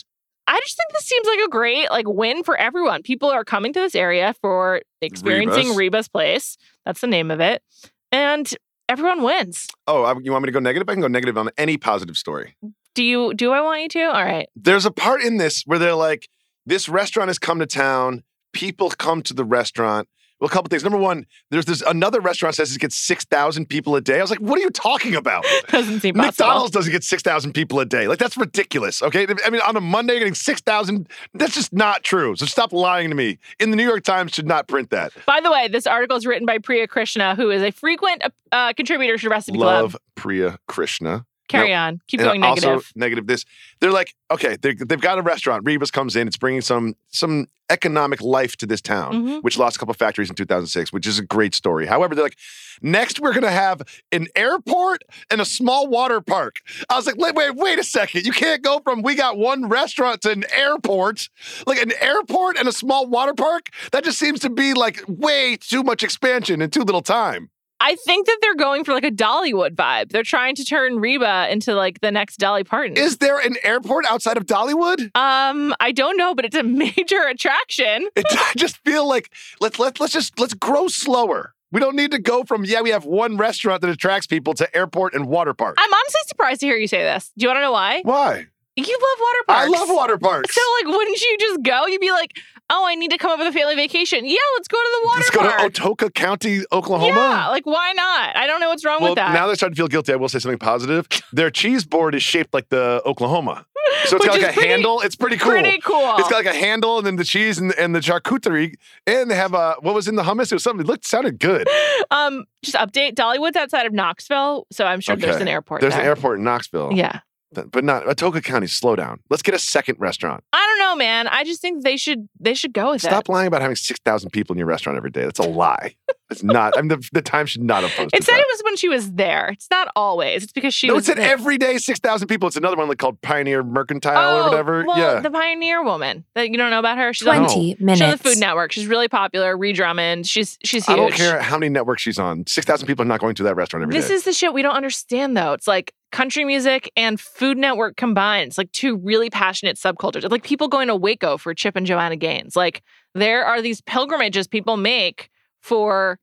I 0.49 0.59
just 0.61 0.76
think 0.76 0.93
this 0.93 1.05
seems 1.05 1.26
like 1.26 1.40
a 1.47 1.49
great 1.50 1.90
like 1.90 2.07
win 2.09 2.43
for 2.43 2.57
everyone. 2.57 3.02
People 3.02 3.28
are 3.28 3.45
coming 3.45 3.73
to 3.75 3.81
this 3.81 3.95
area 3.95 4.35
for 4.40 4.81
experiencing 5.02 5.75
Reba's. 5.76 6.09
Place. 6.09 6.57
That's 6.87 7.00
the 7.02 7.07
name 7.07 7.31
of 7.31 7.38
it. 7.40 7.62
And 8.11 8.50
everyone 8.88 9.23
wins. 9.23 9.69
oh, 9.87 10.05
I- 10.05 10.14
you 10.23 10.33
want 10.33 10.43
me 10.45 10.47
to 10.47 10.52
go 10.52 10.59
negative? 10.59 10.88
I 10.88 10.95
can 10.95 11.02
go 11.02 11.09
negative 11.09 11.37
on 11.37 11.50
any 11.59 11.76
positive 11.76 12.17
story. 12.17 12.57
Do 12.95 13.05
you 13.05 13.35
do 13.35 13.52
I 13.52 13.61
want 13.61 13.83
you 13.83 13.88
to? 14.00 14.05
All 14.07 14.25
right. 14.25 14.49
There's 14.57 14.87
a 14.87 14.90
part 14.90 15.23
in 15.23 15.37
this 15.37 15.62
where 15.67 15.78
they're 15.78 15.95
like, 15.95 16.28
this 16.67 16.88
restaurant 16.88 17.28
has 17.28 17.38
come 17.38 17.59
to 17.59 17.67
town. 17.67 18.23
People 18.55 18.88
come 18.90 19.23
to 19.23 19.35
the 19.35 19.45
restaurant. 19.45 20.09
Well, 20.40 20.49
a 20.49 20.50
couple 20.50 20.68
things. 20.68 20.85
Number 20.85 20.99
one, 20.99 21.26
there's 21.50 21.64
this 21.64 21.83
another 21.83 22.21
restaurant 22.21 22.54
says 22.54 22.75
it 22.75 22.78
gets 22.80 22.97
six 22.97 23.25
thousand 23.25 23.66
people 23.66 23.97
a 23.97 24.00
day. 24.00 24.18
I 24.18 24.23
was 24.23 24.30
like, 24.30 24.40
what 24.40 24.59
are 24.59 24.62
you 24.62 24.71
talking 24.71 25.14
about? 25.14 25.45
Doesn't 25.68 26.00
seem 26.00 26.14
possible. 26.14 26.47
McDonald's 26.47 26.73
doesn't 26.73 26.92
get 26.92 27.04
6,000 27.04 27.52
people 27.52 27.80
a 27.80 27.85
day. 27.85 28.09
Like, 28.09 28.18
that's 28.18 28.37
ridiculous. 28.37 29.02
Okay. 29.02 29.26
I 29.45 29.50
mean, 29.50 29.61
on 29.62 29.76
a 29.76 29.80
Monday, 29.80 30.18
getting 30.18 30.35
6,000, 30.35 31.09
that's 31.35 31.54
just 31.54 31.73
not 31.73 32.02
true. 32.04 32.37
So 32.37 32.47
stop 32.47 32.73
lying 32.73 33.09
to 33.11 33.14
me. 33.14 33.38
In 33.59 33.71
the 33.71 33.76
New 33.76 33.87
York 33.87 34.04
Times, 34.04 34.33
should 34.33 34.47
not 34.47 34.68
print 34.68 34.90
that. 34.90 35.12
By 35.26 35.40
the 35.40 35.50
way, 35.50 35.68
this 35.68 35.87
article 35.87 36.16
is 36.16 36.26
written 36.26 36.47
by 36.47 36.59
Priya 36.59 36.87
Krishna, 36.87 37.35
who 37.35 37.50
is 37.50 37.62
a 37.62 37.71
frequent 37.71 38.23
uh, 38.52 38.73
contributor 38.75 39.18
to 39.18 39.28
Recipe 39.28 39.59
Love 39.59 39.68
Club. 39.68 39.83
Love 39.83 39.97
Priya 40.14 40.59
Krishna. 40.66 41.26
Carry 41.49 41.75
on. 41.75 42.00
Keep 42.09 42.21
And 42.21 42.26
going 42.28 42.43
also 42.45 42.69
negative. 42.69 42.93
negative 42.95 43.26
this. 43.26 43.45
They're 43.81 43.93
like, 43.93 44.14
okay, 44.31 44.57
they 44.61 44.75
they've 44.75 45.00
got 45.00 45.19
a 45.19 45.23
restaurant. 45.23 45.64
Reba's 45.64 45.90
comes 45.90 46.14
in. 46.17 46.28
It's 46.28 46.37
bringing 46.37 46.61
some 46.61 46.95
some 47.09 47.47
economic 47.71 48.23
life 48.23 48.57
to 48.57 48.64
this 48.67 48.81
town, 48.81 49.12
Mhm. 49.12 49.43
which 49.43 49.59
lost 49.59 49.76
a 49.76 49.78
couple 49.78 49.90
of 49.90 49.99
factories 49.99 50.31
in 50.31 50.35
2006, 50.37 50.90
which 50.90 51.07
is 51.07 51.19
a 51.19 51.23
great 51.23 51.55
story. 51.55 51.85
However, 51.85 52.14
they're 52.14 52.25
like, 52.25 52.38
next 52.81 53.21
we're 53.21 53.35
gonna 53.35 53.50
have 53.50 53.83
an 54.11 54.26
airport 54.35 55.02
and 55.31 55.38
a 55.40 55.45
small 55.45 55.87
water 55.87 56.23
park. 56.23 56.61
I 56.88 56.97
was 56.97 57.07
like, 57.07 57.17
wait, 57.19 57.35
wait, 57.35 57.57
wait 57.57 57.78
a 57.78 57.85
second. 57.85 58.25
You 58.25 58.33
can't 58.33 58.62
go 58.62 58.81
from 58.81 59.02
we 59.02 59.14
got 59.14 59.37
one 59.37 59.69
restaurant 59.69 60.23
to 60.23 60.31
an 60.31 60.45
airport, 60.57 61.28
like 61.67 61.81
an 61.83 61.93
airport 62.00 62.57
and 62.59 62.69
a 62.69 62.73
small 62.73 63.07
water 63.07 63.35
park. 63.35 63.69
That 63.93 64.02
just 64.02 64.19
seems 64.19 64.40
to 64.40 64.50
be 64.50 64.73
like 64.73 65.02
way 65.07 65.57
too 65.59 65.83
much 65.83 66.02
expansion 66.02 66.62
in 66.62 66.71
too 66.71 66.83
little 66.85 67.02
time. 67.02 67.50
I 67.80 67.94
think 67.94 68.26
that 68.26 68.38
they're 68.42 68.56
going 68.56 68.85
for 68.85 68.92
like 68.92 69.04
a 69.04 69.11
Dollywood 69.11 69.75
vibe. 69.76 70.11
They're 70.11 70.23
trying 70.23 70.54
to 70.56 70.64
turn 70.64 70.99
Reba 70.99 71.49
into 71.50 71.75
like 71.75 72.00
the 72.00 72.11
next 72.11 72.38
Dolly 72.38 72.64
Parton. 72.64 72.97
Is 72.97 73.18
there 73.18 73.38
an 73.38 73.56
airport 73.62 74.04
outside 74.06 74.37
of 74.37 74.47
Dollywood? 74.47 75.11
um, 75.16 75.75
I 75.80 75.92
don't 75.92 76.16
know, 76.16 76.35
but 76.35 76.44
it's 76.44 76.56
a 76.56 76.62
major 76.64 77.23
attraction. 77.23 78.08
It, 78.16 78.26
I 78.30 78.52
just 78.56 78.78
feel 78.78 79.08
like 79.08 79.30
let's 79.61 79.78
let's 79.78 80.00
let's 80.00 80.12
just 80.12 80.38
let's 80.40 80.54
grow 80.54 80.88
slower. 80.88 81.54
We 81.70 81.80
don't 81.80 81.97
need 81.97 82.11
to 82.12 82.18
go 82.18 82.44
from 82.44 82.64
yeah 82.64 82.80
we 82.80 82.90
have 82.90 83.04
one 83.04 83.37
restaurant 83.37 83.82
that 83.82 83.90
attracts 83.90 84.26
people 84.26 84.54
to 84.54 84.76
airport 84.76 85.14
and 85.14 85.26
water 85.26 85.54
park. 85.54 85.76
I'm 85.78 85.92
honestly 85.92 86.20
surprised 86.26 86.61
to 86.61 86.66
hear 86.66 86.76
you 86.76 86.88
say 86.88 87.02
this. 87.02 87.30
Do 87.37 87.44
you 87.44 87.49
want 87.49 87.58
to 87.58 87.62
know 87.62 87.73
why? 87.73 88.00
Why? 88.04 88.47
You 88.76 88.85
love 88.85 89.18
water 89.20 89.44
parks. 89.49 89.66
I 89.66 89.78
love 89.78 89.88
water 89.90 90.18
parks. 90.18 90.54
So, 90.54 90.61
like, 90.78 90.94
wouldn't 90.97 91.20
you 91.20 91.37
just 91.40 91.62
go? 91.62 91.87
You'd 91.87 92.00
be 92.00 92.12
like, 92.12 92.30
"Oh, 92.70 92.84
I 92.87 92.94
need 92.94 93.10
to 93.10 93.18
come 93.18 93.30
up 93.32 93.38
with 93.38 93.48
a 93.48 93.52
family 93.52 93.75
vacation. 93.75 94.25
Yeah, 94.25 94.37
let's 94.56 94.68
go 94.68 94.76
to 94.76 94.90
the 95.00 95.06
water 95.06 95.18
Let's 95.20 95.30
go 95.30 95.42
to 95.42 95.80
Atoka 95.80 96.14
County, 96.14 96.64
Oklahoma. 96.72 97.14
Yeah, 97.14 97.48
like 97.48 97.66
why 97.66 97.92
not? 97.92 98.37
I 98.37 98.46
don't 98.46 98.60
know 98.60 98.68
what's 98.68 98.84
wrong 98.84 99.00
well, 99.00 99.12
with 99.12 99.16
that. 99.16 99.32
now 99.32 99.46
they're 99.46 99.56
starting 99.56 99.75
to 99.75 99.80
feel 99.80 99.88
guilty. 99.88 100.12
I 100.12 100.16
will 100.16 100.28
say 100.28 100.38
something 100.38 100.58
positive. 100.58 101.06
Their 101.32 101.50
cheese 101.50 101.84
board 101.84 102.14
is 102.14 102.22
shaped 102.22 102.52
like 102.54 102.68
the 102.68 103.02
Oklahoma, 103.06 103.66
so 104.04 104.16
it's 104.16 104.26
got 104.26 104.40
like 104.40 104.50
a 104.50 104.52
pretty- 104.52 104.68
handle. 104.68 105.00
It's 105.00 105.16
pretty 105.16 105.37
cool. 105.37 105.52
Pretty 105.52 105.78
cool. 105.78 106.14
It's 106.18 106.28
got 106.28 106.44
like 106.44 106.54
a 106.54 106.58
handle, 106.58 106.98
and 106.98 107.06
then 107.06 107.16
the 107.16 107.25
cheese 107.25 107.58
and, 107.58 107.72
and 107.78 107.94
the 107.94 108.00
charcuterie, 108.00 108.75
and 109.06 109.30
they 109.30 109.34
have 109.37 109.54
a 109.54 109.76
what 109.80 109.94
was 109.94 110.08
in 110.08 110.16
the 110.16 110.22
hummus? 110.22 110.50
It 110.50 110.56
was 110.56 110.62
something. 110.62 110.84
It 110.84 110.88
looked 110.88 111.06
sounded 111.06 111.38
good. 111.38 111.68
um, 112.10 112.44
just 112.62 112.76
update. 112.76 113.14
Dollywood's 113.14 113.56
outside 113.56 113.87
of 113.87 113.92
Knoxville, 113.92 114.66
so 114.70 114.84
I'm 114.84 115.00
sure 115.00 115.16
there's 115.16 115.37
an 115.40 115.48
airport. 115.48 115.80
There's 115.80 115.94
an 115.94 116.00
airport 116.00 116.38
in 116.38 116.44
Knoxville. 116.44 116.92
Yeah. 116.94 117.20
but 117.52 117.82
not 117.84 118.04
Atoka 118.04 118.42
County. 118.44 118.66
Slow 118.66 118.94
down. 118.96 119.20
Let's 119.30 119.42
get 119.42 119.54
a 119.54 119.58
second 119.58 119.98
restaurant. 119.98 120.44
I 120.52 120.67
don't 120.78 120.88
know, 120.92 120.97
man. 120.97 121.26
I 121.28 121.44
just 121.44 121.61
think 121.61 121.82
they 121.85 121.97
should 121.97 122.28
they 122.40 122.54
should 122.54 122.73
go 122.73 122.92
with 122.92 123.02
Stop 123.02 123.28
it. 123.28 123.32
lying 123.32 123.47
about 123.49 123.61
having 123.61 123.76
6,000 123.76 124.30
people 124.30 124.54
in 124.54 124.58
your 124.58 124.66
restaurant 124.68 124.97
every 124.97 125.11
day. 125.11 125.23
That's 125.25 125.38
a 125.38 125.49
lie. 125.49 125.94
It's 126.30 126.42
not. 126.42 126.76
I 126.76 126.82
mean, 126.82 126.88
the, 126.88 127.08
the 127.12 127.23
time 127.23 127.47
should 127.47 127.62
not 127.62 127.82
have 127.82 127.90
posted 127.92 128.20
It 128.20 128.25
said 128.25 128.35
that. 128.35 128.40
it 128.40 128.47
was 128.52 128.61
when 128.64 128.76
she 128.76 128.88
was 128.88 129.12
there. 129.12 129.49
It's 129.49 129.68
not 129.70 129.88
always. 129.97 130.42
It's 130.42 130.52
because 130.52 130.75
she 130.75 130.87
no, 130.88 130.97
it 130.99 131.04
said 131.06 131.16
there. 131.16 131.30
every 131.32 131.56
day 131.56 131.78
6,000 131.78 132.28
people. 132.28 132.47
It's 132.49 132.56
another 132.56 132.76
one 132.76 132.87
like 132.88 132.99
called 132.99 133.20
Pioneer 133.23 133.62
Mercantile 133.62 134.37
or 134.37 134.42
Oh, 134.42 134.50
whatever. 134.50 134.85
Well, 134.87 134.99
yeah. 134.99 135.20
the 135.20 135.30
pioneer 135.30 135.82
woman. 135.82 136.25
That 136.35 136.50
you 136.50 136.58
don't 136.58 136.70
know 136.70 136.78
about 136.80 136.99
her. 136.99 137.12
She's 137.14 137.26
on, 137.28 137.44
20 137.49 137.76
she's 137.78 138.02
on 138.02 138.11
the 138.11 138.18
Food 138.18 138.38
Network. 138.38 138.73
She's 138.73 138.87
really 138.87 139.08
popular. 139.08 139.56
Ree 139.56 139.73
Drummond. 139.73 140.26
She's 140.26 140.58
she's 140.62 140.87
I 140.88 140.97
don't 140.97 141.12
care 141.14 141.40
how 141.40 141.56
many 141.58 141.70
networks 141.70 142.02
she's 142.02 142.18
on. 142.18 142.47
6,000 142.47 142.87
people 142.87 143.04
are 143.04 143.08
not 143.08 143.20
going 143.20 143.35
to 143.37 143.42
that 143.44 143.56
restaurant 143.56 143.82
every 143.85 143.94
day. 143.94 144.00
This 144.00 144.11
is 144.11 144.25
the 144.25 144.32
shit 144.35 144.52
we 144.52 144.61
don't 144.62 144.76
understand 144.76 145.35
though. 145.37 145.54
It's 145.54 145.66
like 145.66 145.94
country 146.12 146.44
music 146.44 146.90
and 146.97 147.18
Food 147.20 147.58
Network 147.58 147.97
combined. 147.97 148.49
It's 148.49 148.58
like 148.58 148.73
two 148.73 148.97
really 148.97 149.28
passionate 149.30 149.76
subcultures. 149.76 150.25
It's 150.25 150.30
like 150.32 150.42
people 150.42 150.67
going 150.68 150.88
to 150.88 150.96
Waco 150.96 151.37
for 151.37 151.54
Chip 151.54 151.76
and 151.76 151.87
Joanna 151.87 152.16
Gaines. 152.16 152.56
Like 152.56 152.82
there 153.14 153.44
are 153.44 153.60
these 153.62 153.80
pilgrimages 153.80 154.46
people 154.46 154.76
make 154.76 155.30
for 155.60 156.18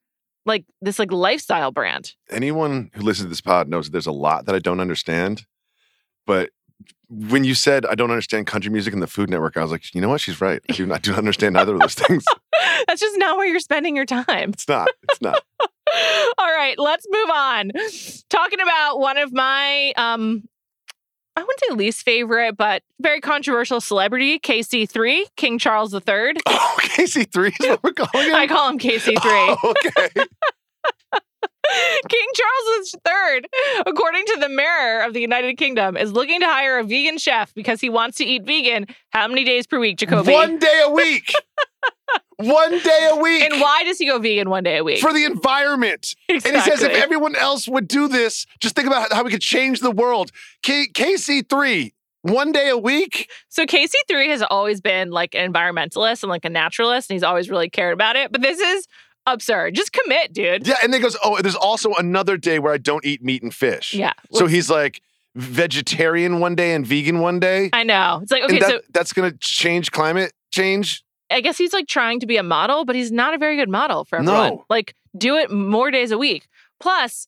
like 0.45 0.65
this 0.81 0.99
like 0.99 1.11
lifestyle 1.11 1.71
brand. 1.71 2.13
Anyone 2.29 2.91
who 2.93 3.01
listens 3.01 3.25
to 3.25 3.29
this 3.29 3.41
pod 3.41 3.67
knows 3.67 3.85
that 3.85 3.91
there's 3.91 4.07
a 4.07 4.11
lot 4.11 4.45
that 4.45 4.55
I 4.55 4.59
don't 4.59 4.79
understand. 4.79 5.45
But 6.25 6.51
when 7.09 7.43
you 7.43 7.55
said 7.55 7.85
I 7.85 7.95
don't 7.95 8.11
understand 8.11 8.47
country 8.47 8.71
music 8.71 8.93
and 8.93 9.01
the 9.01 9.07
Food 9.07 9.29
Network, 9.29 9.57
I 9.57 9.61
was 9.61 9.71
like, 9.71 9.93
you 9.93 10.01
know 10.01 10.09
what? 10.09 10.21
She's 10.21 10.41
right. 10.41 10.61
I 10.69 10.73
do 10.73 10.85
not, 10.85 11.01
do 11.01 11.11
not 11.11 11.19
understand 11.19 11.57
either 11.57 11.73
of 11.73 11.79
those 11.79 11.95
things. 11.95 12.23
That's 12.87 13.01
just 13.01 13.17
not 13.17 13.37
where 13.37 13.47
you're 13.47 13.59
spending 13.59 13.95
your 13.95 14.05
time. 14.05 14.51
It's 14.51 14.67
not. 14.67 14.89
It's 15.03 15.21
not. 15.21 15.43
All 16.37 16.51
right, 16.51 16.77
let's 16.77 17.05
move 17.09 17.29
on. 17.29 17.71
Talking 18.29 18.59
about 18.59 18.99
one 18.99 19.17
of 19.17 19.31
my 19.33 19.93
um 19.97 20.43
I 21.37 21.41
wouldn't 21.41 21.59
say 21.67 21.75
least 21.75 22.03
favorite, 22.03 22.55
but 22.55 22.83
very 23.01 23.19
controversial 23.19 23.81
celebrity, 23.81 24.39
KC3, 24.39 25.23
King 25.35 25.59
Charles 25.59 25.93
III. 25.93 26.01
Oh, 26.47 26.77
KC3 26.81 27.47
is 27.59 27.67
what 27.67 27.83
we're 27.83 27.93
calling 27.93 28.29
him? 28.29 28.35
I 28.35 28.47
call 28.47 28.69
him 28.69 28.79
KC3. 28.79 29.17
Oh, 29.63 29.73
okay. 29.85 30.25
King 32.07 32.27
Charles 32.35 32.95
III, 33.07 33.81
according 33.87 34.23
to 34.27 34.37
the 34.39 34.49
Mirror 34.49 35.01
of 35.01 35.13
the 35.13 35.19
United 35.19 35.57
Kingdom, 35.57 35.97
is 35.97 36.11
looking 36.11 36.39
to 36.41 36.45
hire 36.45 36.77
a 36.77 36.83
vegan 36.83 37.17
chef 37.17 37.53
because 37.55 37.81
he 37.81 37.89
wants 37.89 38.17
to 38.17 38.23
eat 38.23 38.43
vegan. 38.43 38.85
How 39.09 39.27
many 39.27 39.43
days 39.43 39.65
per 39.65 39.79
week, 39.79 39.97
Jacoby? 39.97 40.31
One 40.31 40.59
day 40.59 40.83
a 40.85 40.89
week. 40.91 41.33
One 42.37 42.79
day 42.79 43.09
a 43.11 43.15
week. 43.21 43.43
and 43.43 43.61
why 43.61 43.83
does 43.83 43.97
he 43.97 44.05
go 44.05 44.19
vegan 44.19 44.49
one 44.49 44.63
day 44.63 44.77
a 44.77 44.83
week? 44.83 44.99
For 44.99 45.13
the 45.13 45.23
environment. 45.23 46.15
And 46.27 46.41
he 46.43 46.59
says 46.61 46.81
if 46.83 46.91
everyone 46.91 47.35
else 47.35 47.67
would 47.67 47.87
do 47.87 48.07
this, 48.07 48.45
just 48.59 48.75
think 48.75 48.87
about 48.87 49.11
how 49.13 49.23
we 49.23 49.31
could 49.31 49.41
change 49.41 49.79
the 49.79 49.91
world. 49.91 50.31
K- 50.61 50.87
KC3, 50.93 51.93
one 52.23 52.51
day 52.51 52.69
a 52.69 52.77
week. 52.77 53.29
So 53.49 53.65
KC3 53.65 54.27
has 54.29 54.41
always 54.43 54.81
been 54.81 55.11
like 55.11 55.33
an 55.35 55.51
environmentalist 55.51 56.23
and 56.23 56.29
like 56.29 56.43
a 56.45 56.49
naturalist, 56.49 57.09
and 57.09 57.15
he's 57.15 57.23
always 57.23 57.49
really 57.49 57.69
cared 57.69 57.93
about 57.93 58.15
it. 58.15 58.31
But 58.31 58.41
this 58.41 58.59
is 58.59 58.87
absurd. 59.25 59.73
Just 59.75 59.93
commit, 59.93 60.33
dude. 60.33 60.67
Yeah. 60.67 60.75
And 60.83 60.91
then 60.93 60.99
he 61.01 61.03
goes, 61.03 61.17
oh, 61.23 61.41
there's 61.41 61.55
also 61.55 61.93
another 61.93 62.35
day 62.37 62.59
where 62.59 62.73
I 62.73 62.77
don't 62.77 63.05
eat 63.05 63.23
meat 63.23 63.43
and 63.43 63.53
fish. 63.53 63.93
Yeah. 63.93 64.13
So 64.33 64.45
he's 64.47 64.69
like 64.69 65.01
vegetarian 65.35 66.39
one 66.39 66.55
day 66.55 66.73
and 66.73 66.85
vegan 66.85 67.19
one 67.19 67.39
day. 67.39 67.69
I 67.73 67.83
know. 67.83 68.19
It's 68.23 68.31
like, 68.31 68.43
okay, 68.43 68.59
that, 68.59 68.69
so 68.69 68.81
that's 68.93 69.13
going 69.13 69.31
to 69.31 69.37
change 69.39 69.91
climate 69.91 70.33
change. 70.51 71.03
I 71.35 71.41
guess 71.41 71.57
he's 71.57 71.73
like 71.73 71.87
trying 71.87 72.19
to 72.21 72.25
be 72.25 72.37
a 72.37 72.43
model, 72.43 72.85
but 72.85 72.95
he's 72.95 73.11
not 73.11 73.33
a 73.33 73.37
very 73.37 73.55
good 73.57 73.69
model 73.69 74.05
for 74.05 74.17
everyone. 74.19 74.49
No. 74.55 74.65
Like, 74.69 74.95
do 75.17 75.35
it 75.35 75.51
more 75.51 75.91
days 75.91 76.11
a 76.11 76.17
week. 76.17 76.47
Plus, 76.79 77.27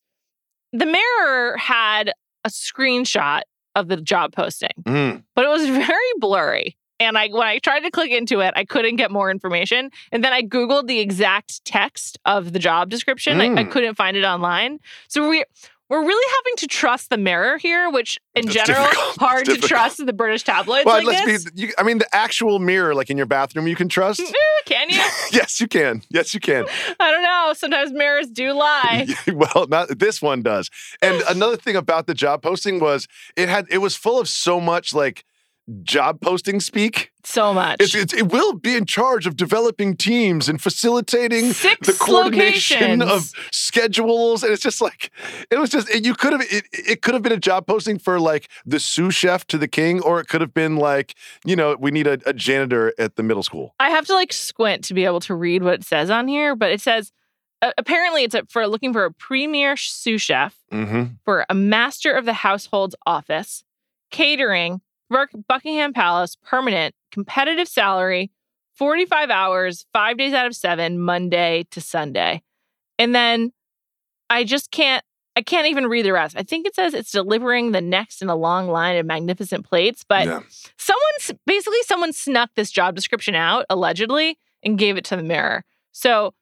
the 0.74 0.86
Mirror 0.86 1.58
had 1.58 2.12
a 2.46 2.50
screenshot 2.50 3.42
of 3.76 3.88
the 3.90 3.98
job 3.98 4.34
posting, 4.34 4.72
Mm. 4.86 5.24
but 5.36 5.46
it 5.46 5.50
was 5.50 5.66
very 5.88 6.12
blurry. 6.20 6.78
And 7.00 7.16
I 7.18 7.28
when 7.28 7.48
I 7.48 7.60
tried 7.60 7.82
to 7.82 7.92
click 7.92 8.10
into 8.12 8.40
it, 8.40 8.54
I 8.56 8.66
couldn't 8.66 8.96
get 8.96 9.12
more 9.12 9.30
information. 9.30 9.92
And 10.12 10.24
then 10.24 10.34
I 10.34 10.42
Googled 10.42 10.88
the 10.88 11.00
exact 11.00 11.64
text 11.64 12.18
of 12.26 12.54
the 12.54 12.60
job 12.60 12.90
description. 12.90 13.40
I, 13.40 13.46
I 13.46 13.64
Mm. 13.66 13.72
couldn't 13.72 13.96
find 13.96 14.18
it 14.18 14.24
online. 14.26 14.80
So 15.08 15.30
we 15.30 15.44
we're 15.90 16.04
really 16.06 16.34
having 16.38 16.58
to 16.58 16.68
trust 16.68 17.10
the 17.10 17.18
mirror 17.18 17.58
here, 17.58 17.90
which 17.90 18.20
in 18.36 18.46
It's 18.46 18.54
general 18.54 18.84
difficult. 18.84 19.18
Hard 19.20 19.46
to 19.46 19.58
trust 19.58 20.06
the 20.06 20.14
British 20.14 20.44
tabloids 20.44 20.86
Well, 20.86 20.98
like 20.98 21.06
let's 21.06 21.44
this. 21.44 21.52
be. 21.52 21.62
You, 21.62 21.74
I 21.78 21.84
mean, 21.84 21.98
the 22.00 22.14
actual 22.16 22.60
mirror, 22.60 22.94
like 22.94 23.10
in 23.10 23.18
your 23.18 23.26
bathroom, 23.26 23.68
you 23.68 23.76
can 23.76 23.90
trust. 23.90 24.20
Eh, 24.38 24.64
Can 24.66 24.90
you? 24.90 24.98
yes, 25.32 25.62
you 25.62 25.68
can. 25.68 26.02
Yes, 26.10 26.34
you 26.34 26.40
can. 26.42 26.66
I 27.00 27.12
don't 27.12 27.24
know. 27.24 27.54
Sometimes 27.56 27.92
mirrors 27.94 28.28
do 28.28 28.52
lie. 28.52 29.08
well, 29.34 29.66
not 29.68 29.98
this 30.00 30.22
one 30.22 30.42
does. 30.42 30.70
And 31.02 31.22
another 31.30 31.56
thing 31.58 31.76
about 31.78 32.06
the 32.08 32.14
job 32.14 32.42
posting 32.42 32.80
was 32.80 33.08
it 33.38 33.48
had 33.48 33.66
it 33.70 33.78
was 33.78 33.96
full 33.96 34.20
of 34.20 34.28
so 34.28 34.60
much 34.60 34.94
like 34.94 35.24
job 35.84 36.22
posting 36.22 36.60
speak. 36.60 37.12
So 37.26 37.54
much. 37.54 37.82
It's, 37.82 37.94
it's, 37.94 38.14
it 38.14 38.32
will 38.32 38.54
be 38.54 38.76
in 38.76 38.86
charge 38.86 39.28
of 39.28 39.36
developing 39.36 39.98
teams 39.98 40.48
and 40.48 40.62
facilitating 40.62 41.52
Six 41.52 41.86
the 41.88 41.94
coordination 41.94 43.00
locations. 43.00 43.34
of 43.36 43.50
schedules. 43.52 44.44
And 44.44 44.54
it's 44.54 44.64
just 44.64 44.80
like 44.82 45.12
it 45.52 45.60
was 45.60 45.70
just 45.70 45.94
you 45.94 46.14
could 46.16 46.32
have 46.34 46.42
it, 46.50 46.66
it 46.72 47.02
could 47.02 47.14
have 47.14 47.22
been 47.24 47.34
a 47.34 47.38
job 47.38 47.68
posting 47.68 48.00
for 48.00 48.18
like 48.20 48.50
the 48.66 48.80
sous 48.80 49.14
chef 49.14 49.46
to 49.48 49.58
the 49.58 49.68
king, 49.68 50.02
or 50.02 50.20
it 50.22 50.28
could 50.30 50.40
have 50.42 50.54
been 50.54 50.78
like 50.78 51.16
you 51.46 51.56
know 51.56 51.76
we 51.80 51.92
need 51.92 52.08
a, 52.08 52.18
a 52.26 52.34
janitor 52.34 52.94
at 52.98 53.18
the 53.18 53.24
middle 53.24 53.44
school. 53.44 53.76
I 53.80 53.90
have 53.90 54.06
to 54.06 54.14
like 54.14 54.32
squint 54.32 54.86
to 54.86 54.94
be 54.94 55.04
able 55.04 55.20
to 55.22 55.36
read 55.36 55.64
what 55.64 55.74
it 55.74 55.84
says 55.84 56.10
on 56.10 56.28
here, 56.30 56.56
but 56.56 56.72
it 56.72 56.80
says 56.80 57.12
apparently 57.78 58.24
it's 58.24 58.36
a, 58.36 58.46
for 58.48 58.66
looking 58.68 58.94
for 58.94 59.04
a 59.04 59.12
premier 59.12 59.76
sous 59.76 60.22
chef, 60.22 60.56
Mm-hmm. 60.72 61.16
for 61.26 61.46
a 61.50 61.54
master 61.56 62.14
of 62.14 62.24
the 62.26 62.34
household's 62.34 62.96
office, 63.06 63.64
catering, 64.12 64.82
Buckingham 65.10 65.94
Palace, 65.94 66.36
permanent, 66.44 66.94
competitive 67.12 67.68
salary, 67.68 68.32
45 68.76 69.30
hours, 69.30 69.86
five 69.94 70.18
days 70.18 70.34
out 70.34 70.46
of 70.48 70.56
seven, 70.56 71.00
Monday 71.00 71.66
to 71.72 71.82
Sunday. 71.82 72.44
And 73.00 73.14
then 73.16 73.52
I 74.30 74.44
just 74.44 74.72
can't, 74.72 75.04
I 75.36 75.42
can't 75.42 75.68
even 75.68 75.88
read 75.88 76.06
the 76.06 76.14
rest. 76.14 76.36
I 76.38 76.44
think 76.44 76.66
it 76.68 76.76
says 76.76 76.94
it's 76.94 77.12
delivering 77.12 77.72
the 77.72 77.82
next 77.82 78.22
in 78.22 78.30
a 78.30 78.36
long 78.36 78.68
line 78.68 78.98
of 78.98 79.06
magnificent 79.06 79.66
plates, 79.66 80.04
but 80.08 80.26
yeah. 80.26 80.42
someone's 80.78 81.40
basically 81.46 81.82
someone 81.84 82.12
snuck 82.14 82.50
this 82.56 82.72
job 82.72 82.96
description 82.96 83.36
out 83.36 83.66
allegedly 83.70 84.38
and 84.64 84.78
gave 84.78 84.98
it 84.98 85.06
to 85.06 85.16
the 85.16 85.24
mirror. 85.24 85.64
So 85.92 86.34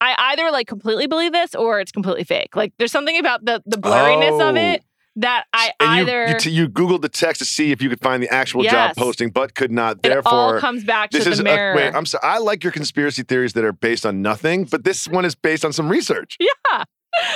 I 0.00 0.14
either 0.32 0.50
like 0.50 0.66
completely 0.66 1.06
believe 1.06 1.32
this 1.32 1.54
or 1.54 1.80
it's 1.80 1.92
completely 1.92 2.24
fake. 2.24 2.56
Like 2.56 2.72
there's 2.78 2.92
something 2.92 3.18
about 3.18 3.44
the 3.44 3.62
the 3.66 3.76
blurriness 3.76 4.40
of 4.40 4.56
Oh. 4.56 4.60
it 4.60 4.82
that 5.20 5.44
I 5.52 5.72
And 5.80 5.96
you, 5.96 6.02
either 6.02 6.28
you, 6.32 6.38
t- 6.38 6.50
you 6.50 6.68
googled 6.68 7.02
the 7.02 7.08
text 7.08 7.38
to 7.40 7.44
see 7.44 7.72
if 7.72 7.80
you 7.80 7.88
could 7.88 8.00
find 8.00 8.22
the 8.22 8.32
actual 8.32 8.62
Yes. 8.64 8.72
job 8.72 8.96
posting, 8.96 9.30
but 9.30 9.54
could 9.54 9.70
not. 9.72 9.98
it 10.02 10.10
all 10.10 10.12
Therefore, 10.50 10.60
comes 10.60 10.84
back 10.84 11.10
to 11.10 11.18
this 11.18 11.24
the 11.26 11.30
is. 11.32 11.40
A, 11.40 11.44
wait. 11.76 11.94
I'm 11.94 12.06
sorry. 12.06 12.22
I 12.24 12.38
like 12.38 12.62
your 12.64 12.72
conspiracy 12.72 13.22
theories 13.22 13.52
that 13.54 13.64
are 13.64 13.72
based 13.72 14.04
on 14.04 14.22
nothing, 14.22 14.64
but 14.64 14.84
this 14.84 15.06
one 15.08 15.24
is 15.24 15.34
based 15.34 15.64
on 15.64 15.72
some 15.72 15.88
research. 15.88 16.36
yeah. 16.40 16.84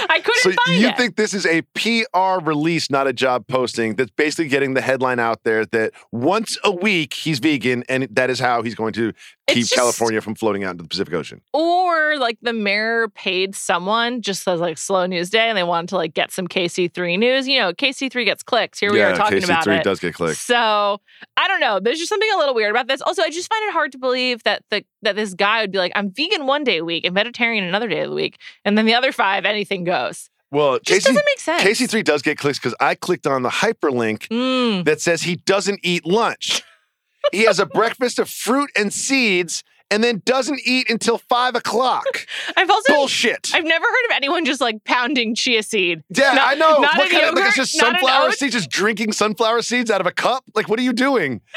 I 0.09 0.21
couldn't 0.21 0.41
So 0.43 0.53
find 0.65 0.81
you 0.81 0.89
it. 0.89 0.97
think 0.97 1.17
this 1.17 1.35
is 1.35 1.45
a 1.47 1.63
PR 1.75 2.39
release, 2.41 2.91
not 2.91 3.09
a 3.09 3.13
job 3.13 3.47
posting? 3.49 3.97
That's 3.97 4.11
basically 4.13 4.47
getting 4.49 4.75
the 4.75 4.81
headline 4.81 5.19
out 5.19 5.41
there 5.45 5.67
that 5.67 5.93
once 6.13 6.57
a 6.63 6.71
week 6.71 7.13
he's 7.13 7.41
vegan, 7.41 7.83
and 7.89 8.07
that 8.13 8.31
is 8.31 8.39
how 8.39 8.63
he's 8.63 8.77
going 8.77 8.93
to 8.95 9.13
keep 9.47 9.59
just- 9.63 9.75
California 9.75 10.21
from 10.21 10.35
floating 10.35 10.65
out 10.65 10.71
into 10.73 10.83
the 10.85 10.89
Pacific 10.89 11.13
Ocean. 11.15 11.41
or 11.53 12.17
like 12.19 12.39
the 12.43 12.53
mayor 12.53 13.09
paid 13.15 13.55
someone 13.55 14.23
just 14.23 14.47
as 14.49 14.61
like 14.61 14.79
slow 14.79 15.07
news 15.07 15.31
day 15.31 15.49
and 15.49 15.57
they 15.59 15.63
wanted 15.63 15.89
to 15.91 15.97
like 15.97 16.15
get 16.15 16.31
some 16.33 16.47
KC3 16.49 17.19
news. 17.19 17.47
You 17.47 17.59
know, 17.61 17.73
KC3 17.73 18.25
gets 18.25 18.43
clicks. 18.43 18.79
Here 18.81 18.93
we 18.93 18.99
yeah, 18.99 19.13
are 19.13 19.17
talking 19.17 19.45
about 19.45 19.67
it. 19.67 19.71
KC3 19.71 19.83
does 19.83 20.01
get 20.01 20.15
clicks. 20.15 20.39
So 20.41 21.01
I 21.37 21.49
don't 21.49 21.61
know. 21.61 21.81
There's 21.81 21.99
just 21.99 22.09
something 22.09 22.29
a 22.35 22.39
little 22.39 22.55
weird 22.55 22.71
about 22.71 22.89
this. 22.89 23.01
Also, 23.03 23.23
I 23.23 23.31
just 23.31 23.49
find 23.51 23.63
it 23.69 23.73
hard 23.73 23.93
to 23.93 23.99
believe 23.99 24.43
that 24.45 24.63
the 24.71 24.85
that 25.03 25.17
this 25.17 25.35
guy 25.35 25.61
would 25.61 25.73
be 25.73 25.79
like, 25.79 25.93
I'm 25.95 26.11
vegan 26.11 26.47
one 26.47 26.65
day 26.65 26.79
a 26.79 26.85
week 26.85 27.05
and 27.05 27.15
vegetarian 27.15 27.65
another 27.65 27.89
day 27.89 28.01
of 28.01 28.11
the 28.11 28.17
week, 28.17 28.39
and 28.65 28.79
then 28.79 28.87
the 28.87 28.95
other 28.95 29.13
five, 29.13 29.45
anything 29.45 29.85
goes. 29.85 30.31
Well, 30.51 30.79
Just 30.85 31.07
doesn't 31.07 31.25
make 31.27 31.41
sense. 31.41 31.63
KC3 31.65 32.05
does 32.05 32.23
get 32.23 32.39
clicks 32.39 32.61
because 32.61 32.77
I 32.79 32.95
clicked 32.95 33.27
on 33.27 33.43
the 33.43 33.49
hyperlink 33.49 34.29
Mm. 34.29 34.85
that 34.85 35.01
says 35.01 35.23
he 35.23 35.35
doesn't 35.37 35.81
eat 35.83 36.07
lunch. 36.07 36.63
He 37.33 37.45
has 37.45 37.59
a 37.59 37.67
breakfast 37.67 38.19
of 38.19 38.29
fruit 38.29 38.71
and 38.77 38.93
seeds 38.93 39.63
and 39.95 40.03
then 40.03 40.23
doesn't 40.25 40.61
eat 40.65 40.91
until 40.91 41.19
five 41.19 41.55
o'clock. 41.55 42.27
I've 42.57 42.69
also 42.69 42.93
Bullshit. 42.93 43.51
I've 43.55 43.65
never 43.65 43.85
heard 43.85 44.05
of 44.11 44.17
anyone 44.17 44.45
just 44.45 44.61
like 44.61 44.83
pounding 44.85 45.37
chia 45.37 45.63
seed. 45.63 46.03
yeah, 46.11 46.33
not- 46.33 46.49
I 46.49 46.55
know. 46.55 46.81
not 46.81 46.99
what 46.99 47.07
in 47.07 47.13
kind 47.13 47.27
of 47.27 47.35
like 47.37 47.47
it's 47.47 47.57
just 47.57 47.73
sunflower 47.79 48.33
seeds, 48.33 48.55
just 48.55 48.71
drinking 48.71 49.13
sunflower 49.13 49.63
seeds 49.63 49.91
out 49.91 50.01
of 50.01 50.07
a 50.09 50.13
cup? 50.13 50.43
Like, 50.57 50.69
what 50.69 50.79
are 50.81 50.83
you 50.83 50.93
doing? 50.93 51.41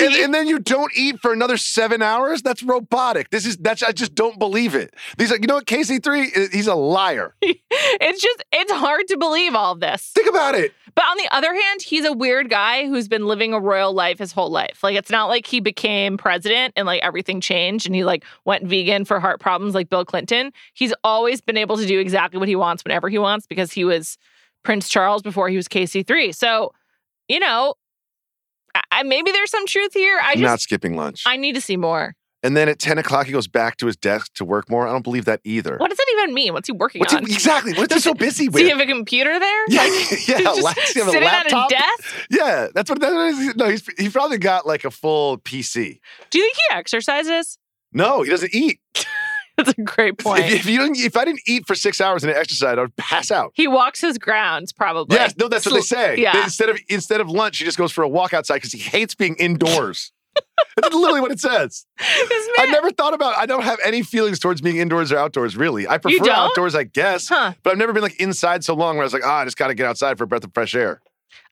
And, 0.00 0.14
and 0.14 0.34
then 0.34 0.46
you 0.46 0.58
don't 0.58 0.92
eat 0.96 1.20
for 1.20 1.32
another 1.32 1.56
seven 1.56 2.02
hours? 2.02 2.42
That's 2.42 2.62
robotic. 2.62 3.30
This 3.30 3.46
is 3.46 3.56
that's 3.56 3.82
I 3.82 3.92
just 3.92 4.14
don't 4.14 4.38
believe 4.38 4.74
it. 4.74 4.94
These 5.16 5.30
like, 5.30 5.40
you 5.40 5.46
know 5.46 5.54
what, 5.54 5.66
KC3, 5.66 6.36
eh, 6.36 6.46
he's 6.52 6.66
a 6.66 6.74
liar. 6.74 7.34
it's 7.42 8.22
just 8.22 8.44
it's 8.52 8.72
hard 8.72 9.06
to 9.08 9.16
believe 9.16 9.54
all 9.54 9.72
of 9.72 9.80
this. 9.80 10.12
Think 10.14 10.28
about 10.28 10.54
it. 10.54 10.72
But 10.94 11.04
on 11.04 11.16
the 11.16 11.28
other 11.30 11.54
hand, 11.54 11.82
he's 11.82 12.04
a 12.04 12.12
weird 12.12 12.50
guy 12.50 12.86
who's 12.86 13.06
been 13.06 13.26
living 13.26 13.52
a 13.54 13.60
royal 13.60 13.92
life 13.92 14.18
his 14.18 14.32
whole 14.32 14.50
life. 14.50 14.82
Like 14.82 14.96
it's 14.96 15.10
not 15.10 15.26
like 15.26 15.46
he 15.46 15.60
became 15.60 16.16
president 16.18 16.74
and 16.76 16.86
like 16.86 17.02
everything 17.02 17.40
changed 17.40 17.77
and 17.86 17.94
he 17.94 18.04
like 18.04 18.24
went 18.44 18.64
vegan 18.66 19.04
for 19.04 19.20
heart 19.20 19.40
problems 19.40 19.74
like 19.74 19.88
Bill 19.90 20.04
Clinton. 20.04 20.52
He's 20.74 20.92
always 21.04 21.40
been 21.40 21.56
able 21.56 21.76
to 21.76 21.86
do 21.86 21.98
exactly 21.98 22.38
what 22.38 22.48
he 22.48 22.56
wants 22.56 22.84
whenever 22.84 23.08
he 23.08 23.18
wants 23.18 23.46
because 23.46 23.72
he 23.72 23.84
was 23.84 24.16
Prince 24.64 24.88
Charles 24.88 25.22
before 25.22 25.48
he 25.48 25.56
was 25.56 25.68
KC3. 25.68 26.34
So, 26.34 26.72
you 27.28 27.38
know, 27.40 27.74
I, 28.92 29.02
maybe 29.02 29.30
there's 29.32 29.50
some 29.50 29.66
truth 29.66 29.92
here. 29.94 30.18
I 30.22 30.34
just 30.34 30.42
Not 30.42 30.60
skipping 30.60 30.96
lunch. 30.96 31.22
I 31.26 31.36
need 31.36 31.54
to 31.54 31.60
see 31.60 31.76
more. 31.76 32.14
and 32.44 32.56
then 32.56 32.68
at 32.68 32.78
10 32.78 32.98
o'clock, 32.98 33.26
he 33.26 33.32
goes 33.32 33.48
back 33.48 33.76
to 33.78 33.86
his 33.86 33.96
desk 33.96 34.32
to 34.34 34.44
work 34.44 34.70
more. 34.70 34.86
I 34.86 34.92
don't 34.92 35.02
believe 35.02 35.24
that 35.24 35.40
either. 35.42 35.76
What 35.78 35.88
does 35.88 35.96
that 35.98 36.06
even 36.18 36.34
mean? 36.34 36.52
What's 36.52 36.68
he 36.68 36.72
working 36.72 37.00
What's 37.00 37.12
he, 37.12 37.18
on? 37.18 37.24
exactly. 37.30 37.72
What's 37.74 37.94
he 37.94 38.00
so 38.00 38.14
busy 38.14 38.46
Does 38.48 38.60
he 38.60 38.64
with? 38.66 38.72
have 38.72 38.80
a 38.80 38.86
computer 38.86 39.38
there? 39.38 39.64
Yeah, 39.68 39.80
Like, 39.82 40.28
yeah, 40.28 40.38
just 40.38 40.62
la- 40.62 40.72
does 40.74 40.90
he 40.92 41.00
have 41.00 41.08
a 41.08 41.12
sitting 41.12 41.26
laptop? 41.28 41.72
at 41.72 41.78
a 41.78 42.02
desk. 42.02 42.14
Yeah, 42.30 42.68
that's 42.74 42.90
what. 42.90 43.02
It 43.02 43.08
is. 43.08 43.56
no, 43.56 43.68
he's 43.68 43.84
he 43.98 44.08
probably 44.10 44.38
got 44.38 44.66
like 44.66 44.84
a 44.84 44.90
full 44.90 45.38
PC. 45.38 45.98
Do 46.30 46.38
you 46.38 46.44
think 46.44 46.56
he 46.70 46.76
exercises? 46.76 47.58
No, 47.92 48.22
he 48.22 48.30
doesn't 48.30 48.54
eat. 48.54 48.80
That's 49.56 49.70
a 49.70 49.82
great 49.82 50.18
point. 50.18 50.44
If, 50.44 50.52
if 50.60 50.66
you 50.66 50.78
don't, 50.78 50.96
if 50.96 51.16
I 51.16 51.24
didn't 51.24 51.40
eat 51.48 51.66
for 51.66 51.74
six 51.74 52.00
hours 52.00 52.22
and 52.22 52.32
exercise, 52.32 52.78
I 52.78 52.80
would 52.80 52.94
pass 52.96 53.32
out. 53.32 53.50
He 53.54 53.66
walks 53.66 54.00
his 54.00 54.16
grounds, 54.16 54.72
probably. 54.72 55.16
Yes, 55.16 55.34
no, 55.36 55.48
that's 55.48 55.66
what 55.66 55.74
they 55.74 55.80
say. 55.80 56.16
Yeah. 56.16 56.32
They- 56.32 56.42
instead 56.44 56.68
of 56.68 56.78
instead 56.88 57.20
of 57.20 57.28
lunch, 57.28 57.58
he 57.58 57.64
just 57.64 57.76
goes 57.76 57.90
for 57.90 58.04
a 58.04 58.08
walk 58.08 58.32
outside 58.32 58.54
because 58.54 58.70
he 58.70 58.78
hates 58.78 59.16
being 59.16 59.34
indoors. 59.34 60.12
that's 60.76 60.94
literally 60.94 61.20
what 61.20 61.32
it 61.32 61.40
says. 61.40 61.86
I 61.98 62.68
never 62.70 62.92
thought 62.92 63.14
about. 63.14 63.36
I 63.36 63.46
don't 63.46 63.64
have 63.64 63.80
any 63.84 64.04
feelings 64.04 64.38
towards 64.38 64.60
being 64.60 64.76
indoors 64.76 65.10
or 65.10 65.18
outdoors. 65.18 65.56
Really, 65.56 65.88
I 65.88 65.98
prefer 65.98 66.30
outdoors, 66.30 66.76
I 66.76 66.84
guess. 66.84 67.28
Huh. 67.28 67.54
But 67.64 67.72
I've 67.72 67.78
never 67.78 67.92
been 67.92 68.04
like 68.04 68.20
inside 68.20 68.62
so 68.62 68.74
long 68.74 68.94
where 68.96 69.02
I 69.02 69.06
was 69.06 69.12
like, 69.12 69.24
ah, 69.26 69.38
I 69.38 69.44
just 69.44 69.56
got 69.56 69.68
to 69.68 69.74
get 69.74 69.86
outside 69.86 70.18
for 70.18 70.24
a 70.24 70.26
breath 70.28 70.44
of 70.44 70.54
fresh 70.54 70.76
air. 70.76 71.00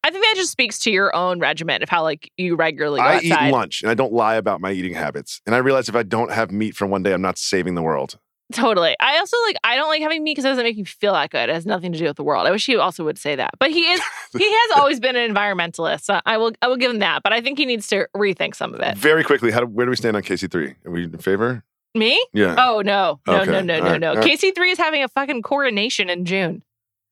I 0.06 0.10
think 0.10 0.22
that 0.24 0.34
just 0.36 0.52
speaks 0.52 0.78
to 0.80 0.90
your 0.92 1.14
own 1.16 1.40
regiment 1.40 1.82
of 1.82 1.88
how 1.88 2.04
like 2.04 2.30
you 2.36 2.54
regularly 2.54 3.00
go 3.00 3.04
I 3.06 3.16
outside. 3.16 3.48
eat 3.48 3.52
lunch 3.52 3.82
and 3.82 3.90
I 3.90 3.94
don't 3.94 4.12
lie 4.12 4.36
about 4.36 4.60
my 4.60 4.70
eating 4.70 4.94
habits. 4.94 5.40
And 5.46 5.54
I 5.54 5.58
realize 5.58 5.88
if 5.88 5.96
I 5.96 6.04
don't 6.04 6.30
have 6.30 6.52
meat 6.52 6.76
for 6.76 6.86
one 6.86 7.02
day, 7.02 7.12
I'm 7.12 7.20
not 7.22 7.38
saving 7.38 7.74
the 7.74 7.82
world. 7.82 8.16
Totally. 8.52 8.94
I 9.00 9.18
also 9.18 9.36
like 9.48 9.56
I 9.64 9.74
don't 9.74 9.88
like 9.88 10.02
having 10.02 10.22
meat 10.22 10.32
because 10.34 10.44
it 10.44 10.48
doesn't 10.50 10.62
make 10.62 10.76
me 10.76 10.84
feel 10.84 11.12
that 11.14 11.30
good. 11.30 11.48
It 11.48 11.54
has 11.54 11.66
nothing 11.66 11.90
to 11.92 11.98
do 11.98 12.04
with 12.04 12.16
the 12.16 12.22
world. 12.22 12.46
I 12.46 12.52
wish 12.52 12.64
he 12.64 12.76
also 12.76 13.02
would 13.02 13.18
say 13.18 13.34
that. 13.34 13.50
But 13.58 13.72
he 13.72 13.80
is 13.90 14.00
he 14.38 14.48
has 14.48 14.78
always 14.78 15.00
been 15.00 15.16
an 15.16 15.34
environmentalist. 15.34 16.02
So 16.02 16.20
I 16.24 16.36
will 16.36 16.52
I 16.62 16.68
will 16.68 16.76
give 16.76 16.92
him 16.92 17.00
that. 17.00 17.24
But 17.24 17.32
I 17.32 17.40
think 17.40 17.58
he 17.58 17.66
needs 17.66 17.88
to 17.88 18.06
rethink 18.16 18.54
some 18.54 18.72
of 18.72 18.78
it. 18.80 18.96
Very 18.96 19.24
quickly, 19.24 19.50
how 19.50 19.60
do, 19.60 19.66
where 19.66 19.86
do 19.86 19.90
we 19.90 19.96
stand 19.96 20.14
on 20.14 20.22
KC3? 20.22 20.76
Are 20.86 20.90
we 20.92 21.02
in 21.04 21.18
favor? 21.18 21.64
Me? 21.96 22.24
Yeah. 22.32 22.54
Oh 22.56 22.82
no. 22.82 23.18
No, 23.26 23.40
Okay. 23.40 23.50
no, 23.50 23.60
no, 23.62 23.78
no, 23.80 23.84
right. 23.84 24.00
no. 24.00 24.14
Right. 24.14 24.24
KC3 24.38 24.70
is 24.72 24.78
having 24.78 25.02
a 25.02 25.08
fucking 25.08 25.42
coronation 25.42 26.08
in 26.08 26.24
June. 26.24 26.62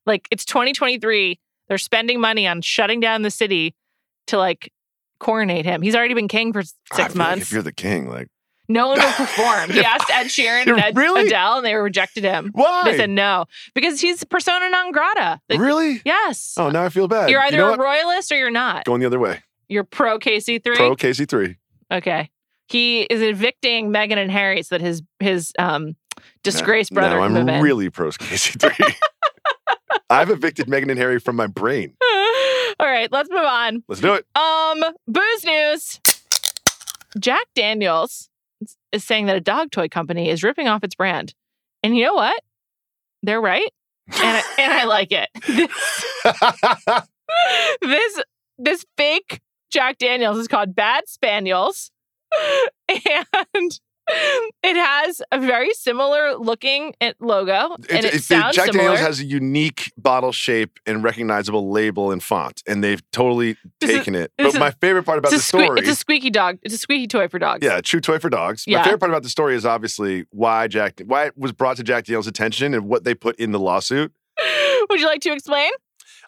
Like 0.06 0.28
it's 0.30 0.44
2023. 0.44 1.40
They're 1.68 1.78
spending 1.78 2.20
money 2.20 2.46
on 2.46 2.60
shutting 2.60 3.00
down 3.00 3.22
the 3.22 3.30
city 3.30 3.74
to 4.28 4.38
like 4.38 4.72
coronate 5.18 5.64
him. 5.64 5.82
He's 5.82 5.94
already 5.94 6.14
been 6.14 6.28
king 6.28 6.52
for 6.52 6.62
six 6.62 6.76
feel 6.92 7.04
like 7.06 7.14
months. 7.14 7.42
if 7.42 7.52
you're 7.52 7.62
the 7.62 7.72
king, 7.72 8.08
like, 8.08 8.28
No 8.68 8.88
one 8.88 8.98
will 8.98 9.12
perform. 9.12 9.70
He 9.72 9.80
asked 9.82 10.10
Ed 10.10 10.24
Sheeran 10.26 10.66
and 10.66 10.78
Ed, 10.80 10.96
Really? 10.96 11.26
Adele, 11.26 11.56
and 11.58 11.66
they 11.66 11.74
rejected 11.74 12.24
him. 12.24 12.50
why? 12.52 12.82
They 12.84 12.96
said 12.96 13.10
no 13.10 13.46
because 13.74 14.00
he's 14.00 14.24
persona 14.24 14.68
non 14.70 14.92
grata. 14.92 15.40
Like, 15.48 15.60
really? 15.60 16.02
Yes, 16.04 16.54
Oh, 16.58 16.70
now 16.70 16.84
I 16.84 16.88
feel 16.90 17.08
bad. 17.08 17.30
you're 17.30 17.40
You 17.40 17.46
either 17.48 17.56
know 17.58 17.68
a 17.68 17.70
what? 17.72 17.80
royalist 17.80 18.30
or 18.32 18.36
you're 18.36 18.50
not. 18.50 18.84
Going 18.84 19.00
the 19.00 19.06
other 19.06 19.18
way. 19.20 19.40
You're 19.68 19.84
pro 19.84 20.18
KC3. 20.18 20.76
Pro 20.76 20.94
KC3. 20.96 21.56
Okay, 21.92 22.30
he 22.68 23.02
is 23.02 23.22
evicting 23.22 23.90
Meghan 23.90 24.16
and 24.18 24.30
Harry 24.30 24.62
so 24.62 24.74
that 24.76 24.84
his 24.84 25.02
his 25.20 25.52
um 25.58 25.96
disgraced 26.42 26.92
brother 26.92 27.16
No, 27.16 27.22
I'm 27.22 27.62
really 27.62 27.88
pro 27.90 28.10
KC3. 28.10 28.94
I've 30.10 30.30
evicted 30.30 30.66
Meghan 30.66 30.90
and 30.90 30.98
Harry 30.98 31.18
from 31.18 31.36
my 31.36 31.46
brain. 31.46 31.94
All 32.80 32.86
right, 32.86 33.10
let's 33.12 33.30
move 33.30 33.44
on. 33.44 33.82
Let's 33.88 34.00
do 34.00 34.14
it. 34.14 34.26
Um, 34.36 34.82
booze 35.06 35.44
news. 35.44 36.00
Jack 37.18 37.46
Daniels 37.54 38.28
is 38.92 39.04
saying 39.04 39.26
that 39.26 39.36
a 39.36 39.40
dog 39.40 39.70
toy 39.70 39.88
company 39.88 40.30
is 40.30 40.42
ripping 40.42 40.68
off 40.68 40.82
its 40.82 40.94
brand. 40.94 41.34
And 41.82 41.96
you 41.96 42.04
know 42.04 42.14
what? 42.14 42.42
They're 43.22 43.40
right. 43.40 43.70
And 44.08 44.16
I, 44.38 44.42
and 44.58 44.72
I 44.72 44.84
like 44.84 45.12
it. 45.12 45.28
this 47.80 48.22
this 48.58 48.84
fake 48.96 49.40
Jack 49.70 49.98
Daniels 49.98 50.38
is 50.38 50.48
called 50.48 50.74
Bad 50.74 51.08
Spaniels. 51.08 51.90
And 52.88 53.80
it 54.08 54.76
has 54.76 55.22
a 55.32 55.38
very 55.40 55.72
similar 55.72 56.34
looking 56.36 56.94
eh, 57.00 57.12
logo. 57.20 57.74
and 57.90 58.04
it, 58.04 58.14
It- 58.14 58.22
sounds 58.24 58.54
Jack 58.56 58.66
similar. 58.66 58.84
Daniels 58.90 59.00
has 59.00 59.20
a 59.20 59.24
unique 59.24 59.92
bottle 59.96 60.32
shape 60.32 60.78
and 60.86 61.02
recognizable 61.02 61.70
label 61.70 62.10
and 62.12 62.22
font, 62.22 62.62
and 62.66 62.82
they've 62.84 63.02
totally 63.12 63.56
This 63.80 63.90
is- 63.90 63.96
taken 63.98 64.14
it. 64.14 64.32
But 64.36 64.46
is- 64.48 64.58
my 64.58 64.70
favorite 64.72 65.04
part 65.04 65.18
about 65.18 65.30
the 65.30 65.36
a 65.36 65.40
sque- 65.40 65.42
story, 65.64 65.80
it's 65.80 65.88
a 65.88 65.94
squeaky 65.94 66.30
dog. 66.30 66.58
It's 66.62 66.74
a 66.74 66.78
squeaky 66.78 67.06
toy 67.06 67.28
for 67.28 67.38
dogs. 67.38 67.64
yeah, 67.64 67.80
true 67.80 68.00
toy 68.00 68.18
for 68.18 68.28
dogs. 68.30 68.64
Yeah. 68.66 68.78
My 68.78 68.84
favorite 68.84 68.98
part 69.00 69.10
about 69.10 69.22
the 69.22 69.28
story 69.30 69.54
is 69.54 69.64
obviously 69.64 70.24
why 70.30 70.68
Jack, 70.68 71.00
why 71.06 71.26
it 71.26 71.38
was 71.38 71.52
brought 71.52 71.76
to 71.78 71.82
Jack 71.82 72.04
Daniels' 72.04 72.26
attention 72.26 72.74
and 72.74 72.86
what 72.88 73.04
they 73.04 73.14
put 73.14 73.36
in 73.36 73.52
the 73.52 73.58
lawsuit. 73.60 74.12
Would 74.90 75.00
you 75.00 75.06
like 75.06 75.20
to 75.22 75.32
explain? 75.32 75.70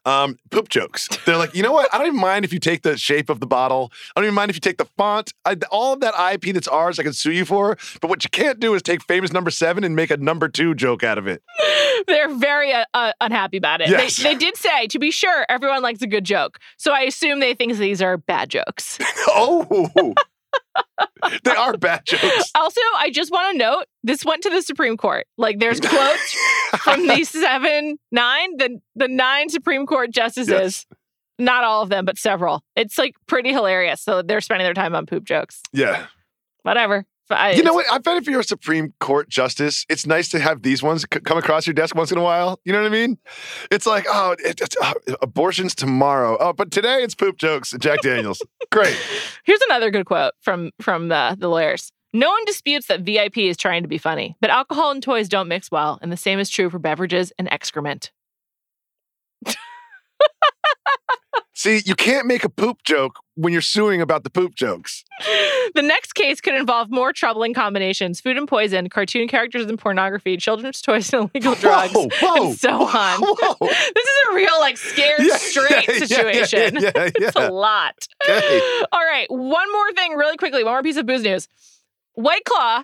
Um, 0.06 0.38
poop 0.50 0.68
jokes. 0.68 1.08
They're 1.26 1.36
like, 1.36 1.54
you 1.54 1.64
know 1.64 1.72
what? 1.72 1.92
I 1.92 1.98
don't 1.98 2.06
even 2.06 2.20
mind 2.20 2.44
if 2.44 2.52
you 2.52 2.60
take 2.60 2.82
the 2.82 2.96
shape 2.96 3.28
of 3.28 3.40
the 3.40 3.46
bottle. 3.46 3.92
I 4.14 4.20
don't 4.20 4.26
even 4.26 4.34
mind 4.36 4.50
if 4.50 4.56
you 4.56 4.60
take 4.60 4.78
the 4.78 4.84
font. 4.96 5.32
I, 5.44 5.56
all 5.70 5.92
of 5.94 6.00
that 6.00 6.14
IP 6.32 6.54
that's 6.54 6.68
ours, 6.68 7.00
I 7.00 7.02
can 7.02 7.12
sue 7.12 7.32
you 7.32 7.44
for. 7.44 7.76
But 8.00 8.08
what 8.08 8.22
you 8.22 8.30
can't 8.30 8.60
do 8.60 8.74
is 8.74 8.82
take 8.82 9.02
famous 9.02 9.32
number 9.32 9.50
seven 9.50 9.82
and 9.82 9.96
make 9.96 10.12
a 10.12 10.16
number 10.16 10.48
two 10.48 10.76
joke 10.76 11.02
out 11.02 11.18
of 11.18 11.26
it. 11.26 11.42
They're 12.06 12.32
very 12.34 12.72
uh, 12.72 12.84
uh, 12.94 13.12
unhappy 13.20 13.56
about 13.56 13.80
it. 13.80 13.88
Yes. 13.88 14.16
They, 14.16 14.34
they 14.34 14.34
did 14.36 14.56
say, 14.56 14.86
to 14.86 14.98
be 15.00 15.10
sure, 15.10 15.44
everyone 15.48 15.82
likes 15.82 16.02
a 16.02 16.06
good 16.06 16.24
joke. 16.24 16.60
So 16.76 16.92
I 16.92 17.00
assume 17.00 17.40
they 17.40 17.54
think 17.54 17.76
these 17.76 18.00
are 18.00 18.16
bad 18.16 18.48
jokes. 18.48 18.98
oh, 19.28 20.14
they 21.44 21.50
are 21.52 21.76
bad 21.76 22.02
jokes. 22.06 22.50
Also, 22.54 22.80
I 22.96 23.10
just 23.10 23.30
want 23.30 23.52
to 23.52 23.58
note 23.58 23.84
this 24.02 24.24
went 24.24 24.42
to 24.42 24.50
the 24.50 24.62
Supreme 24.62 24.96
Court. 24.96 25.26
Like, 25.36 25.58
there's 25.58 25.80
quotes 25.80 26.36
from 26.78 27.06
the 27.06 27.24
seven, 27.30 27.98
nine, 28.12 28.56
the 28.56 28.80
the 28.94 29.08
nine 29.08 29.48
Supreme 29.48 29.86
Court 29.86 30.10
justices. 30.10 30.50
Yes. 30.50 30.86
Not 31.38 31.64
all 31.64 31.82
of 31.82 31.90
them, 31.90 32.06
but 32.06 32.16
several. 32.16 32.62
It's 32.76 32.96
like 32.96 33.14
pretty 33.26 33.52
hilarious. 33.52 34.00
So 34.00 34.22
they're 34.22 34.40
spending 34.40 34.64
their 34.64 34.72
time 34.72 34.94
on 34.94 35.04
poop 35.04 35.24
jokes. 35.24 35.60
Yeah. 35.72 36.06
Whatever. 36.62 37.04
I- 37.30 37.52
You 37.52 37.62
know 37.62 37.74
what? 37.74 37.86
I 37.90 37.98
bet 37.98 38.16
if 38.16 38.26
you're 38.28 38.40
a 38.40 38.44
Supreme 38.44 38.94
Court 39.00 39.28
justice, 39.28 39.84
it's 39.88 40.06
nice 40.06 40.28
to 40.30 40.38
have 40.38 40.62
these 40.62 40.82
ones 40.82 41.02
c- 41.02 41.20
come 41.20 41.38
across 41.38 41.66
your 41.66 41.74
desk 41.74 41.94
once 41.96 42.12
in 42.12 42.18
a 42.18 42.22
while. 42.22 42.60
You 42.64 42.72
know 42.72 42.80
what 42.82 42.86
I 42.86 42.90
mean? 42.92 43.18
It's 43.70 43.86
like, 43.86 44.06
oh, 44.08 44.36
it, 44.38 44.60
it's, 44.60 44.76
uh, 44.80 44.92
abortions 45.22 45.74
tomorrow. 45.74 46.36
Oh, 46.38 46.52
but 46.52 46.70
today 46.70 47.02
it's 47.02 47.14
poop 47.14 47.36
jokes. 47.38 47.74
Jack 47.80 48.00
Daniels. 48.02 48.40
Great. 48.72 48.96
Here's 49.44 49.60
another 49.62 49.90
good 49.90 50.06
quote 50.06 50.34
from 50.40 50.70
from 50.80 51.08
the, 51.08 51.36
the 51.38 51.48
lawyers. 51.48 51.92
No 52.12 52.30
one 52.30 52.44
disputes 52.46 52.86
that 52.86 53.00
VIP 53.00 53.38
is 53.38 53.56
trying 53.56 53.82
to 53.82 53.88
be 53.88 53.98
funny, 53.98 54.36
but 54.40 54.48
alcohol 54.48 54.90
and 54.90 55.02
toys 55.02 55.28
don't 55.28 55.48
mix 55.48 55.70
well, 55.70 55.98
and 56.00 56.10
the 56.10 56.16
same 56.16 56.38
is 56.38 56.48
true 56.48 56.70
for 56.70 56.78
beverages 56.78 57.32
and 57.38 57.52
excrement. 57.52 58.10
See, 61.54 61.82
you 61.86 61.94
can't 61.94 62.26
make 62.26 62.44
a 62.44 62.50
poop 62.50 62.82
joke 62.84 63.18
when 63.34 63.50
you're 63.52 63.62
suing 63.62 64.02
about 64.02 64.24
the 64.24 64.30
poop 64.30 64.54
jokes. 64.54 65.04
The 65.74 65.80
next 65.82 66.12
case 66.12 66.40
could 66.42 66.54
involve 66.54 66.90
more 66.90 67.14
troubling 67.14 67.54
combinations: 67.54 68.20
food 68.20 68.36
and 68.36 68.46
poison, 68.46 68.88
cartoon 68.90 69.26
characters 69.26 69.64
and 69.66 69.78
pornography, 69.78 70.36
children's 70.36 70.82
toys 70.82 71.12
and 71.14 71.30
illegal 71.34 71.54
drugs, 71.60 71.92
Whoa, 71.94 72.08
whoa, 72.20 72.46
and 72.48 72.58
so 72.58 72.82
on. 72.86 73.20
whoa. 73.20 73.54
This 73.68 74.04
is 74.06 74.18
a 74.30 74.34
real 74.34 74.60
like 74.60 74.76
scared 74.76 75.20
Yeah, 75.22 75.36
straight 75.38 75.88
yeah, 75.88 75.98
situation. 75.98 76.76
Yeah, 76.82 76.90
It's 77.14 77.36
a 77.36 77.50
lot. 77.50 77.94
Okay. 78.28 78.60
All 78.92 79.00
right, 79.04 79.26
one 79.30 79.72
more 79.72 79.92
thing, 79.92 80.12
really 80.12 80.36
quickly. 80.36 80.62
One 80.62 80.74
more 80.74 80.82
piece 80.82 80.96
of 80.98 81.06
booze 81.06 81.22
news. 81.22 81.48
White 82.14 82.44
Claw, 82.44 82.82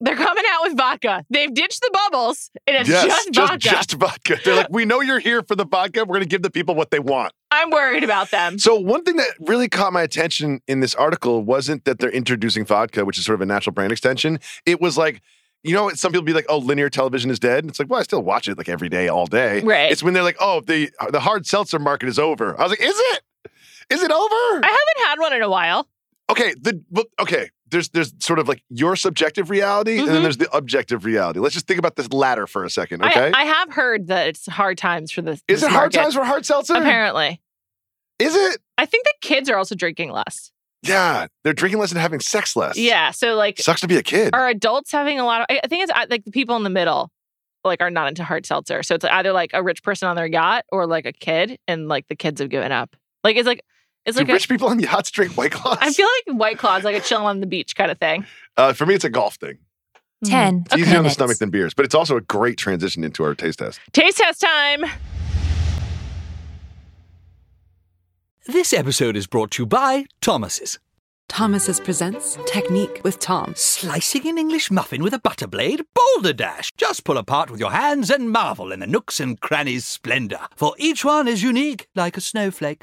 they're 0.00 0.16
coming 0.16 0.44
out 0.50 0.62
with 0.64 0.76
vodka. 0.76 1.24
They've 1.30 1.52
ditched 1.52 1.80
the 1.80 1.90
bubbles, 1.92 2.50
and 2.66 2.76
it's 2.76 2.88
Yes, 2.88 3.04
just 3.06 3.32
just, 3.32 3.50
vodka. 3.52 3.68
just 3.68 3.92
vodka. 3.92 4.38
They're 4.44 4.56
like, 4.56 4.70
we 4.70 4.84
know 4.84 5.00
you're 5.00 5.18
here 5.20 5.42
for 5.42 5.54
the 5.56 5.64
vodka. 5.64 6.00
We're 6.00 6.14
going 6.16 6.20
to 6.20 6.26
give 6.28 6.42
the 6.42 6.50
people 6.50 6.74
what 6.74 6.90
they 6.90 6.98
want. 6.98 7.32
I'm 7.50 7.70
worried 7.70 8.02
about 8.04 8.30
them. 8.30 8.58
So 8.58 8.74
one 8.74 9.04
thing 9.04 9.16
that 9.16 9.28
really 9.40 9.68
caught 9.68 9.92
my 9.92 10.02
attention 10.02 10.60
in 10.66 10.80
this 10.80 10.94
article 10.94 11.42
wasn't 11.42 11.84
that 11.84 12.00
they're 12.00 12.10
introducing 12.10 12.64
vodka, 12.64 13.04
which 13.04 13.16
is 13.18 13.24
sort 13.24 13.34
of 13.34 13.40
a 13.42 13.46
natural 13.46 13.72
brand 13.72 13.92
extension. 13.92 14.40
It 14.66 14.80
was 14.80 14.98
like, 14.98 15.22
you 15.62 15.72
know, 15.72 15.88
some 15.90 16.12
people 16.12 16.24
be 16.24 16.32
like, 16.34 16.46
"Oh, 16.48 16.58
linear 16.58 16.90
television 16.90 17.30
is 17.30 17.38
dead." 17.38 17.64
It's 17.66 17.78
like, 17.78 17.88
well, 17.88 18.00
I 18.00 18.02
still 18.02 18.22
watch 18.22 18.48
it 18.48 18.58
like 18.58 18.68
every 18.68 18.88
day, 18.90 19.08
all 19.08 19.26
day. 19.26 19.60
Right. 19.60 19.90
It's 19.90 20.02
when 20.02 20.12
they're 20.12 20.22
like, 20.24 20.36
"Oh, 20.40 20.60
the 20.60 20.90
the 21.10 21.20
hard 21.20 21.46
seltzer 21.46 21.78
market 21.78 22.08
is 22.08 22.18
over." 22.18 22.58
I 22.60 22.64
was 22.64 22.70
like, 22.70 22.82
"Is 22.82 22.94
it? 22.98 23.22
Is 23.88 24.02
it 24.02 24.10
over?" 24.10 24.34
I 24.34 24.60
haven't 24.62 25.08
had 25.08 25.18
one 25.20 25.32
in 25.32 25.40
a 25.42 25.48
while. 25.48 25.88
okay. 26.30 26.52
The 26.60 26.82
okay. 27.20 27.48
There's 27.74 27.88
there's 27.90 28.14
sort 28.20 28.38
of 28.38 28.48
like 28.48 28.62
your 28.70 28.96
subjective 28.96 29.50
reality, 29.50 29.98
and 29.98 30.08
Mhm. 30.08 30.12
then 30.12 30.22
there's 30.22 30.38
the 30.38 30.50
objective 30.56 31.04
reality. 31.04 31.40
Let's 31.40 31.54
just 31.54 31.66
think 31.66 31.78
about 31.78 31.96
this 31.96 32.10
latter 32.12 32.46
for 32.46 32.64
a 32.64 32.70
second. 32.70 33.04
Okay. 33.04 33.30
I, 33.34 33.42
I 33.42 33.44
have 33.44 33.74
heard 33.74 34.06
that 34.06 34.28
it's 34.28 34.46
hard 34.46 34.78
times 34.78 35.10
for 35.12 35.20
this. 35.22 35.42
is 35.48 35.60
this 35.60 35.64
it 35.64 35.72
hard 35.72 35.92
market, 35.92 35.98
times 35.98 36.14
for 36.14 36.24
hard 36.24 36.46
seltzer? 36.46 36.74
Apparently. 36.74 37.40
Is 38.18 38.34
it? 38.34 38.60
I 38.78 38.86
think 38.86 39.04
that 39.04 39.14
kids 39.20 39.50
are 39.50 39.56
also 39.58 39.74
drinking 39.74 40.10
less. 40.12 40.50
Yeah, 40.82 41.26
they're 41.42 41.52
drinking 41.52 41.80
less 41.80 41.90
and 41.92 42.00
having 42.00 42.20
sex 42.20 42.54
less. 42.56 42.76
Yeah. 42.76 43.10
So, 43.10 43.34
like, 43.34 43.58
sucks 43.58 43.80
to 43.80 43.88
be 43.88 43.96
a 43.96 44.02
kid. 44.02 44.34
are 44.34 44.48
adults 44.48 44.92
having 44.92 45.18
a 45.18 45.24
lot 45.24 45.40
of, 45.40 45.46
I 45.50 45.66
think 45.66 45.82
it's 45.82 45.92
like 46.10 46.24
the 46.24 46.30
people 46.30 46.56
in 46.56 46.62
the 46.62 46.70
middle, 46.70 47.10
like, 47.64 47.80
are 47.80 47.90
not 47.90 48.06
into 48.08 48.22
hard 48.22 48.44
seltzer. 48.46 48.82
So 48.82 48.94
it's 48.94 49.04
either 49.04 49.32
like 49.32 49.50
a 49.54 49.62
rich 49.62 49.82
person 49.82 50.08
on 50.08 50.16
their 50.16 50.26
yacht 50.26 50.64
or 50.70 50.86
like 50.86 51.06
a 51.06 51.12
kid, 51.12 51.58
and 51.66 51.88
like 51.88 52.06
the 52.08 52.14
kids 52.16 52.40
have 52.40 52.50
given 52.50 52.70
up. 52.70 52.94
Like, 53.24 53.36
it's 53.36 53.46
like, 53.46 53.62
it's 54.06 54.16
Do 54.16 54.22
like, 54.22 54.28
a, 54.30 54.32
rich 54.32 54.48
people 54.48 54.68
on 54.68 54.78
yachts 54.80 55.10
drink 55.10 55.32
White 55.32 55.52
Claws? 55.52 55.78
I 55.80 55.92
feel 55.92 56.06
like 56.26 56.38
White 56.38 56.58
Claw's 56.58 56.84
like 56.84 56.96
a 56.96 57.00
chilling 57.00 57.26
on 57.26 57.40
the 57.40 57.46
beach 57.46 57.74
kind 57.76 57.90
of 57.90 57.98
thing. 57.98 58.26
uh, 58.56 58.72
for 58.72 58.86
me, 58.86 58.94
it's 58.94 59.04
a 59.04 59.10
golf 59.10 59.36
thing. 59.36 59.58
10 60.24 60.64
It's 60.66 60.76
easier 60.76 60.96
on 60.98 61.04
the 61.04 61.10
stomach 61.10 61.36
than 61.38 61.50
beers, 61.50 61.74
but 61.74 61.84
it's 61.84 61.94
also 61.94 62.16
a 62.16 62.20
great 62.22 62.56
transition 62.56 63.04
into 63.04 63.22
our 63.24 63.34
taste 63.34 63.58
test. 63.58 63.78
Taste 63.92 64.16
test 64.18 64.40
time. 64.40 64.84
This 68.46 68.72
episode 68.72 69.16
is 69.16 69.26
brought 69.26 69.50
to 69.52 69.62
you 69.62 69.66
by 69.66 70.06
Thomas's. 70.20 70.78
Thomas's 71.28 71.80
presents 71.80 72.38
Technique 72.46 73.00
with 73.02 73.18
Tom. 73.18 73.54
Slicing 73.56 74.26
an 74.28 74.38
English 74.38 74.70
muffin 74.70 75.02
with 75.02 75.14
a 75.14 75.18
butter 75.18 75.46
blade? 75.46 75.82
Boulder 75.94 76.32
Dash! 76.34 76.70
Just 76.76 77.04
pull 77.04 77.16
apart 77.16 77.50
with 77.50 77.58
your 77.60 77.70
hands 77.72 78.10
and 78.10 78.30
marvel 78.30 78.70
in 78.72 78.80
the 78.80 78.86
nooks 78.86 79.20
and 79.20 79.40
crannies' 79.40 79.86
splendor, 79.86 80.40
for 80.54 80.74
each 80.78 81.04
one 81.04 81.26
is 81.26 81.42
unique 81.42 81.86
like 81.94 82.16
a 82.16 82.20
snowflake. 82.20 82.82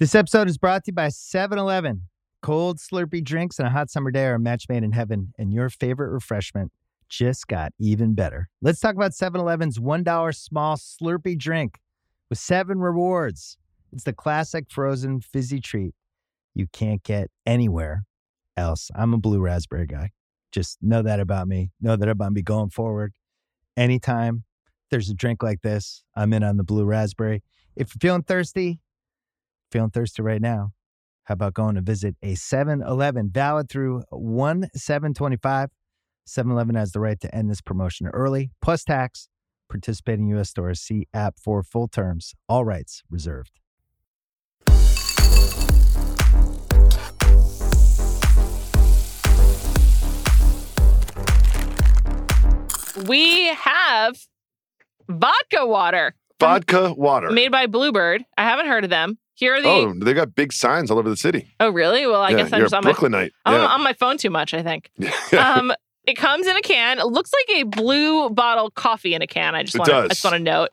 This 0.00 0.14
episode 0.14 0.48
is 0.48 0.56
brought 0.56 0.84
to 0.84 0.92
you 0.92 0.94
by 0.94 1.10
7 1.10 1.58
Eleven. 1.58 2.08
Cold, 2.40 2.78
slurpy 2.78 3.22
drinks 3.22 3.58
and 3.58 3.68
a 3.68 3.70
hot 3.70 3.90
summer 3.90 4.10
day 4.10 4.24
are 4.24 4.36
a 4.36 4.40
match 4.40 4.64
made 4.66 4.82
in 4.82 4.92
heaven, 4.92 5.34
and 5.38 5.52
your 5.52 5.68
favorite 5.68 6.08
refreshment 6.08 6.72
just 7.10 7.46
got 7.48 7.74
even 7.78 8.14
better. 8.14 8.48
Let's 8.62 8.80
talk 8.80 8.94
about 8.94 9.12
7 9.12 9.38
Eleven's 9.38 9.78
$1 9.78 10.34
small 10.34 10.76
slurpy 10.78 11.38
drink 11.38 11.80
with 12.30 12.38
seven 12.38 12.78
rewards. 12.78 13.58
It's 13.92 14.04
the 14.04 14.14
classic 14.14 14.70
frozen 14.70 15.20
fizzy 15.20 15.60
treat 15.60 15.92
you 16.54 16.66
can't 16.72 17.02
get 17.02 17.30
anywhere 17.44 18.04
else. 18.56 18.90
I'm 18.94 19.12
a 19.12 19.18
blue 19.18 19.40
raspberry 19.40 19.86
guy. 19.86 20.12
Just 20.50 20.78
know 20.80 21.02
that 21.02 21.20
about 21.20 21.46
me. 21.46 21.72
Know 21.78 21.96
that 21.96 22.08
I'm 22.08 22.12
about 22.12 22.32
me 22.32 22.40
going 22.40 22.70
forward. 22.70 23.12
Anytime 23.76 24.44
there's 24.90 25.10
a 25.10 25.14
drink 25.14 25.42
like 25.42 25.60
this, 25.60 26.04
I'm 26.16 26.32
in 26.32 26.42
on 26.42 26.56
the 26.56 26.64
blue 26.64 26.86
raspberry. 26.86 27.42
If 27.76 27.88
you're 27.88 28.00
feeling 28.00 28.22
thirsty, 28.22 28.80
feeling 29.70 29.90
thirsty 29.90 30.22
right 30.22 30.40
now, 30.40 30.72
how 31.24 31.34
about 31.34 31.54
going 31.54 31.76
to 31.76 31.80
visit 31.80 32.16
a 32.22 32.34
7 32.34 32.82
Eleven 32.82 33.30
valid 33.30 33.68
through 33.68 34.02
1 34.10 34.68
725? 34.74 35.70
7 36.26 36.52
Eleven 36.52 36.74
has 36.74 36.92
the 36.92 37.00
right 37.00 37.20
to 37.20 37.34
end 37.34 37.50
this 37.50 37.60
promotion 37.60 38.08
early, 38.08 38.50
plus 38.60 38.84
tax. 38.84 39.28
Participating 39.68 40.26
U.S. 40.28 40.50
stores 40.50 40.80
see 40.80 41.06
app 41.14 41.38
for 41.38 41.62
full 41.62 41.86
terms. 41.86 42.34
All 42.48 42.64
rights 42.64 43.02
reserved. 43.08 43.60
We 53.06 53.46
have 53.54 54.26
vodka 55.08 55.66
water 55.66 56.14
Vodka 56.40 56.92
water. 56.94 57.30
made 57.30 57.52
by 57.52 57.66
Bluebird. 57.66 58.24
I 58.36 58.44
haven't 58.44 58.66
heard 58.66 58.84
of 58.84 58.90
them. 58.90 59.18
Here 59.34 59.54
are 59.54 59.62
the. 59.62 59.68
oh, 59.68 59.94
they 59.94 60.12
got 60.12 60.34
big 60.34 60.52
signs 60.52 60.90
all 60.90 60.98
over 60.98 61.08
the 61.08 61.16
city. 61.16 61.54
Oh, 61.60 61.70
really? 61.70 62.06
Well, 62.06 62.20
I 62.20 62.30
yeah, 62.30 62.36
guess 62.38 62.52
I'm 62.52 62.60
just 62.60 62.74
on 62.74 62.84
my, 62.84 62.90
Brooklynite. 62.90 63.32
I'm 63.46 63.60
on 63.60 63.82
my 63.82 63.94
phone 63.94 64.18
too 64.18 64.28
much, 64.28 64.52
I 64.52 64.62
think. 64.62 64.90
um, 65.38 65.72
it 66.06 66.14
comes 66.14 66.46
in 66.46 66.56
a 66.56 66.60
can. 66.60 66.98
It 66.98 67.06
looks 67.06 67.30
like 67.32 67.60
a 67.60 67.62
blue 67.64 68.28
bottle 68.30 68.70
coffee 68.70 69.14
in 69.14 69.22
a 69.22 69.26
can. 69.26 69.54
I 69.54 69.62
just 69.62 69.78
want 69.78 69.90
to 69.90 69.96
I 69.96 70.08
just 70.08 70.24
want 70.24 70.34
to 70.34 70.42
note. 70.42 70.70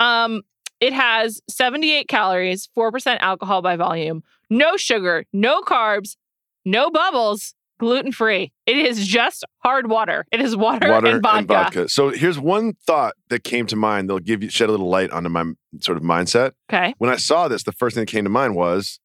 Um, 0.00 0.42
it 0.80 0.92
has 0.92 1.40
78 1.48 2.08
calories, 2.08 2.68
4% 2.76 3.18
alcohol 3.20 3.62
by 3.62 3.76
volume, 3.76 4.22
no 4.48 4.76
sugar, 4.76 5.24
no 5.32 5.60
carbs, 5.60 6.16
no 6.64 6.90
bubbles, 6.90 7.54
gluten 7.80 8.12
free. 8.12 8.52
It 8.66 8.76
is 8.76 9.06
just 9.08 9.44
hard 9.64 9.88
water. 9.90 10.24
It 10.30 10.40
is 10.40 10.54
water, 10.56 10.90
water 10.90 11.20
and 11.24 11.48
vodka. 11.48 11.88
So 11.88 12.10
here's 12.10 12.38
one 12.38 12.74
thought 12.86 13.14
that 13.30 13.42
came 13.42 13.66
to 13.66 13.76
mind. 13.76 14.08
They'll 14.08 14.18
give 14.20 14.42
you 14.44 14.50
shed 14.50 14.68
a 14.68 14.72
little 14.72 14.88
light 14.88 15.10
onto 15.10 15.28
my 15.30 15.44
sort 15.80 15.98
of 15.98 16.04
mindset. 16.04 16.52
Okay. 16.72 16.94
When 16.98 17.10
I 17.10 17.16
saw 17.16 17.48
this, 17.48 17.64
the 17.64 17.72
first 17.72 17.94
thing 17.94 18.02
that 18.02 18.10
came 18.10 18.24
to 18.24 18.30
mind 18.30 18.54
was 18.54 19.00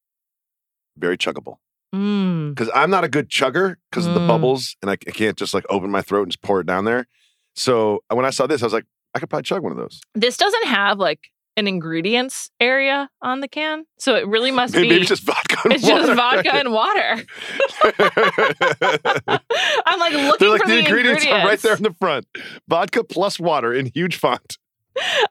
very 0.97 1.17
chuggable. 1.17 1.55
Mm. 1.93 2.49
Because 2.53 2.69
I'm 2.75 2.89
not 2.89 3.03
a 3.03 3.09
good 3.09 3.29
chugger 3.29 3.75
because 3.89 4.05
of 4.05 4.13
the 4.13 4.19
Mm. 4.19 4.27
bubbles, 4.27 4.75
and 4.81 4.91
I, 4.91 4.93
I 4.93 5.11
can't 5.11 5.37
just 5.37 5.53
like 5.53 5.65
open 5.69 5.89
my 5.89 6.01
throat 6.01 6.23
and 6.23 6.31
just 6.31 6.41
pour 6.43 6.59
it 6.59 6.67
down 6.67 6.85
there. 6.85 7.07
So 7.55 8.03
when 8.09 8.25
I 8.25 8.29
saw 8.31 8.45
this, 8.47 8.61
I 8.61 8.65
was 8.65 8.73
like, 8.73 8.85
I 9.13 9.19
could 9.19 9.29
probably 9.29 9.43
chug 9.43 9.63
one 9.63 9.71
of 9.71 9.77
those. 9.77 10.01
This 10.13 10.35
doesn't 10.35 10.65
have 10.65 10.99
like 10.99 11.19
an 11.57 11.67
ingredients 11.67 12.49
area 12.59 13.09
on 13.21 13.39
the 13.39 13.47
can. 13.47 13.85
So 13.97 14.15
it 14.15 14.27
really 14.27 14.51
must 14.59 14.73
Maybe, 14.73 14.83
be. 14.87 14.89
maybe 14.89 15.01
it's 15.01 15.09
just 15.09 15.23
vodka. 15.23 15.57
And 15.63 15.73
it's 15.73 15.85
just 15.85 16.09
water. 16.09 16.15
vodka 16.15 16.53
and 16.55 16.71
water. 16.71 17.25
I'm 19.85 19.99
like 19.99 20.13
looking 20.13 20.35
They're 20.39 20.49
like 20.49 20.61
for 20.61 20.67
the, 20.67 20.73
the 20.73 20.79
ingredients, 20.79 21.25
are 21.25 21.45
right 21.45 21.59
there 21.59 21.75
in 21.75 21.83
the 21.83 21.93
front. 21.99 22.25
Vodka 22.67 23.03
plus 23.03 23.39
water 23.39 23.73
in 23.73 23.87
huge 23.87 24.15
font. 24.17 24.57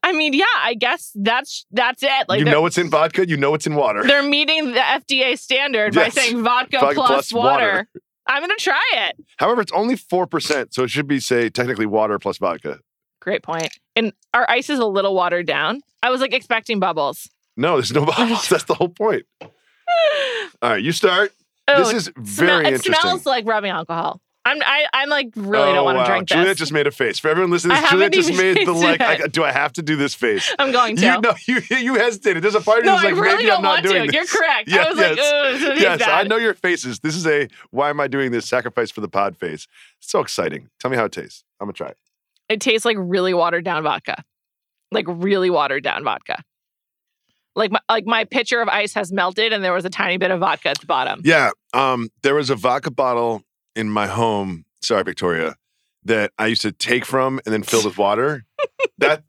I 0.02 0.12
mean, 0.12 0.34
yeah, 0.34 0.44
I 0.58 0.74
guess 0.74 1.10
that's 1.14 1.64
that's 1.70 2.02
it. 2.02 2.28
Like 2.28 2.38
you 2.38 2.44
know 2.44 2.60
what's 2.60 2.76
in 2.76 2.90
vodka. 2.90 3.26
You 3.26 3.38
know 3.38 3.50
what's 3.50 3.66
in 3.66 3.74
water. 3.74 4.02
they're 4.02 4.22
meeting 4.22 4.72
the 4.72 4.80
FDA 4.80 5.38
standard 5.38 5.94
by 5.94 6.10
saying 6.10 6.42
vodka, 6.42 6.80
Vodka 6.80 6.94
plus, 6.96 7.08
plus 7.08 7.32
water. 7.32 7.66
water. 7.66 7.88
I'm 8.26 8.42
gonna 8.42 8.54
try 8.58 8.82
it. 8.92 9.16
However, 9.38 9.62
it's 9.62 9.72
only 9.72 9.96
four 9.96 10.26
percent, 10.26 10.74
so 10.74 10.82
it 10.84 10.90
should 10.90 11.06
be 11.06 11.18
say 11.18 11.48
technically 11.48 11.86
water 11.86 12.18
plus 12.18 12.36
vodka. 12.36 12.80
Great 13.24 13.42
point. 13.42 13.68
And 13.96 14.12
our 14.34 14.48
ice 14.50 14.68
is 14.68 14.78
a 14.78 14.84
little 14.84 15.14
watered 15.14 15.46
down. 15.46 15.80
I 16.02 16.10
was 16.10 16.20
like 16.20 16.34
expecting 16.34 16.78
bubbles. 16.78 17.28
No, 17.56 17.76
there's 17.76 17.90
no 17.92 18.04
bubbles. 18.16 18.48
That's 18.50 18.64
the 18.64 18.74
whole 18.74 18.90
point. 18.90 19.24
All 19.40 19.50
right, 20.70 20.82
you 20.82 20.92
start. 20.92 21.32
Oh, 21.66 21.78
this 21.78 21.92
is 21.94 22.04
smell- 22.04 22.14
very 22.24 22.64
it 22.66 22.74
interesting. 22.74 22.94
smells 23.00 23.24
like 23.26 23.46
rubbing 23.46 23.70
alcohol. 23.70 24.20
I'm 24.46 24.60
I, 24.62 24.84
I'm 24.92 25.08
like 25.08 25.30
really 25.36 25.52
don't 25.72 25.78
Oh, 25.78 25.84
want 25.84 25.96
to 25.96 26.00
wow. 26.00 26.06
drink 26.06 26.28
Juliet 26.28 26.58
just 26.58 26.70
made 26.70 26.86
a 26.86 26.90
face. 26.90 27.18
For 27.18 27.28
everyone 27.30 27.50
listening, 27.50 27.80
this, 27.80 27.88
Juliet 27.88 28.12
just 28.12 28.34
made 28.36 28.58
the 28.66 28.72
like. 28.72 29.00
I, 29.00 29.16
do 29.28 29.42
I 29.42 29.50
have 29.52 29.72
to 29.74 29.82
do 29.82 29.96
this 29.96 30.14
face? 30.14 30.54
I'm 30.58 30.70
going 30.70 30.96
to. 30.96 31.02
You 31.06 31.20
know, 31.22 31.34
you 31.48 31.62
you 31.78 31.94
hesitated. 31.94 32.42
There's 32.42 32.54
a 32.54 32.60
part 32.60 32.80
of 32.80 32.84
you 32.84 32.90
no, 32.90 32.96
that's 32.96 33.06
I 33.06 33.10
like, 33.12 33.22
really 33.22 33.36
maybe 33.36 33.46
don't 33.46 33.56
I'm 33.56 33.62
not 33.62 33.68
want 33.70 33.82
to. 33.84 33.88
doing 33.88 34.06
this. 34.08 34.14
You're 34.14 34.26
correct. 34.26 34.68
Yeah, 34.68 34.82
I 34.84 34.88
was 34.90 34.98
like, 34.98 35.16
yes. 35.16 35.32
oh, 35.32 35.52
this 35.52 35.62
is 35.76 35.80
Yes, 35.82 36.02
I 36.06 36.24
know 36.24 36.36
your 36.36 36.52
faces. 36.52 36.98
This 37.00 37.16
is 37.16 37.26
a 37.26 37.48
why 37.70 37.88
am 37.88 38.00
I 38.00 38.06
doing 38.06 38.32
this 38.32 38.46
sacrifice 38.46 38.90
for 38.90 39.00
the 39.00 39.08
pod 39.08 39.38
face. 39.38 39.66
It's 40.02 40.10
so 40.10 40.20
exciting. 40.20 40.68
Tell 40.78 40.90
me 40.90 40.98
how 40.98 41.06
it 41.06 41.12
tastes. 41.12 41.42
I'm 41.58 41.64
gonna 41.68 41.72
try 41.72 41.88
it. 41.88 41.96
It 42.48 42.60
tastes 42.60 42.84
like 42.84 42.96
really 42.98 43.34
watered 43.34 43.64
down 43.64 43.82
vodka, 43.82 44.22
like 44.90 45.06
really 45.08 45.50
watered 45.50 45.82
down 45.82 46.04
vodka. 46.04 46.42
Like 47.56 47.70
my 47.70 47.80
like 47.88 48.06
my 48.06 48.24
pitcher 48.24 48.60
of 48.60 48.68
ice 48.68 48.94
has 48.94 49.12
melted, 49.12 49.52
and 49.52 49.62
there 49.62 49.72
was 49.72 49.84
a 49.84 49.90
tiny 49.90 50.16
bit 50.16 50.30
of 50.30 50.40
vodka 50.40 50.70
at 50.70 50.80
the 50.80 50.86
bottom. 50.86 51.20
Yeah. 51.24 51.50
Um, 51.72 52.08
there 52.22 52.34
was 52.34 52.50
a 52.50 52.56
vodka 52.56 52.90
bottle 52.90 53.42
in 53.76 53.88
my 53.88 54.06
home. 54.06 54.64
Sorry, 54.82 55.02
Victoria, 55.04 55.54
that 56.04 56.32
I 56.38 56.46
used 56.46 56.62
to 56.62 56.72
take 56.72 57.04
from 57.04 57.40
and 57.46 57.52
then 57.52 57.62
fill 57.62 57.84
with 57.84 57.96
water. 57.96 58.44
that 58.98 59.22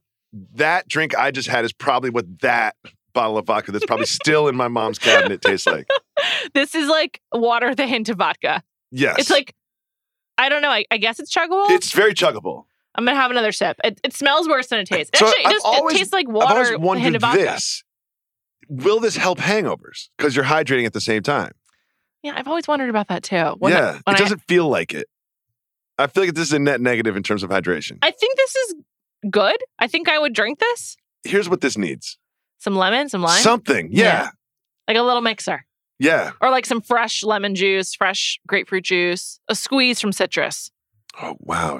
that 0.53 0.87
drink 0.87 1.17
I 1.17 1.31
just 1.31 1.47
had 1.47 1.65
is 1.65 1.73
probably 1.73 2.09
what 2.09 2.41
that 2.41 2.75
bottle 3.13 3.37
of 3.37 3.45
vodka 3.45 3.71
that's 3.71 3.85
probably 3.85 4.05
still 4.05 4.47
in 4.47 4.55
my 4.55 4.67
mom's 4.67 4.99
cabinet 4.99 5.41
tastes 5.41 5.67
like. 5.67 5.87
This 6.53 6.75
is 6.75 6.87
like 6.87 7.19
water 7.33 7.69
with 7.69 7.79
a 7.79 7.87
hint 7.87 8.07
of 8.07 8.17
vodka. 8.17 8.63
Yes. 8.91 9.15
It's 9.19 9.29
like 9.29 9.53
I 10.37 10.47
don't 10.47 10.61
know. 10.61 10.69
I, 10.69 10.85
I 10.89 10.97
guess 10.97 11.19
it's 11.19 11.33
chuggable. 11.33 11.69
it's 11.69 11.91
very 11.91 12.13
chuggable. 12.13 12.65
I'm 12.97 13.05
gonna 13.05 13.17
have 13.17 13.31
another 13.31 13.51
sip. 13.51 13.77
It, 13.83 13.99
it 14.03 14.13
smells 14.13 14.47
worse 14.47 14.67
than 14.67 14.79
it 14.79 14.87
tastes. 14.87 15.17
So 15.17 15.25
Actually, 15.27 15.43
it, 15.43 15.47
I've 15.47 15.51
just, 15.53 15.65
always- 15.65 15.95
it 15.95 15.97
tastes 15.99 16.13
like 16.13 16.27
I've 16.27 16.33
water 16.33 16.47
always 16.55 16.71
with 16.71 16.97
a 16.97 16.99
hint 16.99 17.21
wondered 17.21 17.41
this. 17.47 17.83
Will 18.67 18.99
this 18.99 19.15
help 19.17 19.39
hangovers? 19.39 20.09
Because 20.17 20.35
you're 20.35 20.45
hydrating 20.45 20.85
at 20.85 20.93
the 20.93 21.01
same 21.01 21.21
time. 21.23 21.51
Yeah, 22.23 22.33
I've 22.35 22.47
always 22.47 22.67
wondered 22.67 22.89
about 22.89 23.09
that 23.09 23.23
too. 23.23 23.55
When 23.59 23.73
I- 23.73 23.77
yeah. 23.77 23.99
when 24.03 24.15
it 24.15 24.19
doesn't 24.19 24.41
feel 24.47 24.67
like 24.67 24.93
it. 24.93 25.07
I 25.97 26.07
feel 26.07 26.23
like 26.25 26.33
this 26.33 26.47
is 26.47 26.53
a 26.53 26.59
net 26.59 26.81
negative 26.81 27.15
in 27.15 27.23
terms 27.23 27.43
of 27.43 27.49
hydration. 27.49 27.99
I 28.01 28.11
think 28.11 28.35
this 28.37 28.55
is 28.55 28.75
good. 29.29 29.55
I 29.79 29.87
think 29.87 30.09
I 30.09 30.19
would 30.19 30.33
drink 30.33 30.59
this. 30.59 30.97
Here's 31.23 31.47
what 31.47 31.61
this 31.61 31.77
needs. 31.77 32.17
Some 32.59 32.75
lemon, 32.75 33.07
some 33.09 33.21
lime, 33.21 33.41
Something. 33.41 33.89
Yeah. 33.91 34.03
Yeah. 34.03 34.29
like 34.87 34.97
a 34.97 35.01
little 35.03 35.21
mixer, 35.21 35.65
Yeah. 35.99 36.31
or 36.41 36.49
like 36.49 36.65
some 36.65 36.81
fresh 36.81 37.23
lemon 37.23 37.55
juice, 37.55 37.93
fresh 37.95 38.39
grapefruit 38.47 38.83
juice, 38.85 39.39
a 39.47 39.55
squeeze 39.55 40.01
from 40.01 40.11
citrus. 40.11 40.69
Oh, 41.21 41.35
wow. 41.39 41.79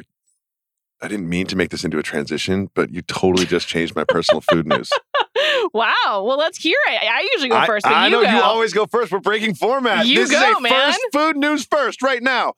I 1.02 1.08
didn't 1.08 1.28
mean 1.30 1.46
to 1.48 1.56
make 1.56 1.70
this 1.70 1.84
into 1.84 1.98
a 2.00 2.04
transition, 2.04 2.70
but 2.74 2.90
you 2.90 3.02
totally 3.02 3.46
just 3.46 3.68
changed 3.68 3.96
my 3.96 4.06
personal 4.06 4.42
food 4.42 4.66
news. 4.66 4.90
wow. 5.74 6.24
Well, 6.26 6.38
let's 6.38 6.58
hear 6.58 6.78
it. 6.88 7.04
I 7.04 7.20
I 7.20 7.30
usually 7.34 7.50
go 7.50 7.66
first, 7.66 7.84
but 7.84 7.94
I 7.94 8.06
you 8.06 8.12
know 8.12 8.24
go. 8.24 8.30
you 8.32 8.42
always 8.42 8.74
go 8.74 8.86
first. 8.86 9.12
We're 9.12 9.20
breaking 9.20 9.56
format. 9.56 10.06
You 10.06 10.20
this 10.20 10.32
go, 10.32 10.52
is 10.52 10.58
a 10.58 10.62
man. 10.62 10.72
first 10.72 11.00
food 11.12 11.38
news 11.38 11.66
first 11.66 12.02
right 12.02 12.24
now. 12.24 12.54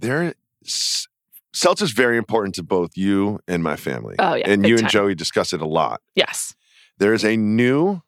There, 0.00 0.34
s- 0.64 1.06
seltzer's 1.52 1.92
very 1.92 2.16
important 2.16 2.54
to 2.56 2.62
both 2.62 2.96
you 2.96 3.40
and 3.46 3.62
my 3.62 3.76
family. 3.76 4.16
Oh, 4.18 4.34
yeah, 4.34 4.48
and 4.50 4.66
you 4.66 4.78
and. 4.78 4.88
Joey 4.88 5.14
discuss 5.14 5.52
it 5.52 5.60
a 5.60 5.66
lot. 5.66 6.00
yes. 6.14 6.54
There 6.98 7.12
is 7.12 7.24
a 7.24 7.36
new 7.36 8.00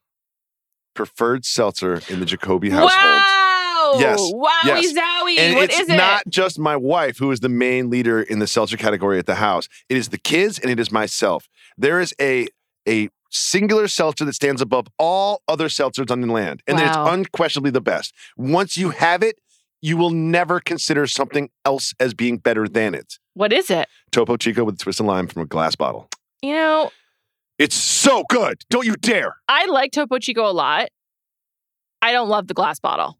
preferred 0.94 1.44
seltzer 1.44 2.00
in 2.08 2.20
the 2.20 2.26
Jacoby 2.26 2.70
household. 2.70 3.04
Wow. 3.04 3.37
Yes, 3.98 4.20
Wowie 4.20 4.46
yes. 4.64 4.92
zowie. 4.92 5.38
And 5.38 5.54
What 5.56 5.64
it's 5.64 5.80
is 5.80 5.88
it? 5.88 5.96
not 5.96 6.22
just 6.28 6.58
my 6.58 6.76
wife 6.76 7.18
who 7.18 7.30
is 7.30 7.40
the 7.40 7.48
main 7.48 7.90
leader 7.90 8.20
in 8.22 8.38
the 8.38 8.46
seltzer 8.46 8.76
category 8.76 9.18
at 9.18 9.26
the 9.26 9.36
house. 9.36 9.68
It 9.88 9.96
is 9.96 10.08
the 10.10 10.18
kids 10.18 10.58
and 10.58 10.70
it 10.70 10.78
is 10.80 10.90
myself. 10.92 11.48
There 11.76 12.00
is 12.00 12.14
a 12.20 12.48
a 12.88 13.08
singular 13.30 13.88
seltzer 13.88 14.24
that 14.24 14.32
stands 14.34 14.60
above 14.62 14.86
all 14.98 15.42
other 15.46 15.68
seltzers 15.68 16.10
on 16.10 16.20
the 16.22 16.32
land, 16.32 16.62
and 16.66 16.78
it's 16.80 16.96
unquestionably 16.96 17.70
the 17.70 17.80
best. 17.82 18.14
Once 18.36 18.76
you 18.78 18.90
have 18.90 19.22
it, 19.22 19.38
you 19.82 19.96
will 19.98 20.10
never 20.10 20.58
consider 20.60 21.06
something 21.06 21.50
else 21.64 21.92
as 22.00 22.14
being 22.14 22.38
better 22.38 22.66
than 22.66 22.94
it. 22.94 23.18
what 23.34 23.52
is 23.52 23.70
it? 23.70 23.86
Topo 24.12 24.36
Chico 24.38 24.64
with 24.64 24.76
a 24.76 24.78
twist 24.78 24.98
of 25.00 25.06
lime 25.06 25.26
from 25.26 25.42
a 25.42 25.46
glass 25.46 25.76
bottle. 25.76 26.08
You 26.42 26.54
know, 26.54 26.90
It's 27.58 27.74
so 27.76 28.24
good. 28.30 28.62
Don't 28.70 28.86
you 28.86 28.94
dare. 28.96 29.36
I 29.48 29.66
like 29.66 29.92
Topo 29.92 30.18
Chico 30.18 30.48
a 30.48 30.52
lot. 30.52 30.88
I 32.00 32.12
don't 32.12 32.28
love 32.28 32.46
the 32.46 32.54
glass 32.54 32.80
bottle. 32.80 33.17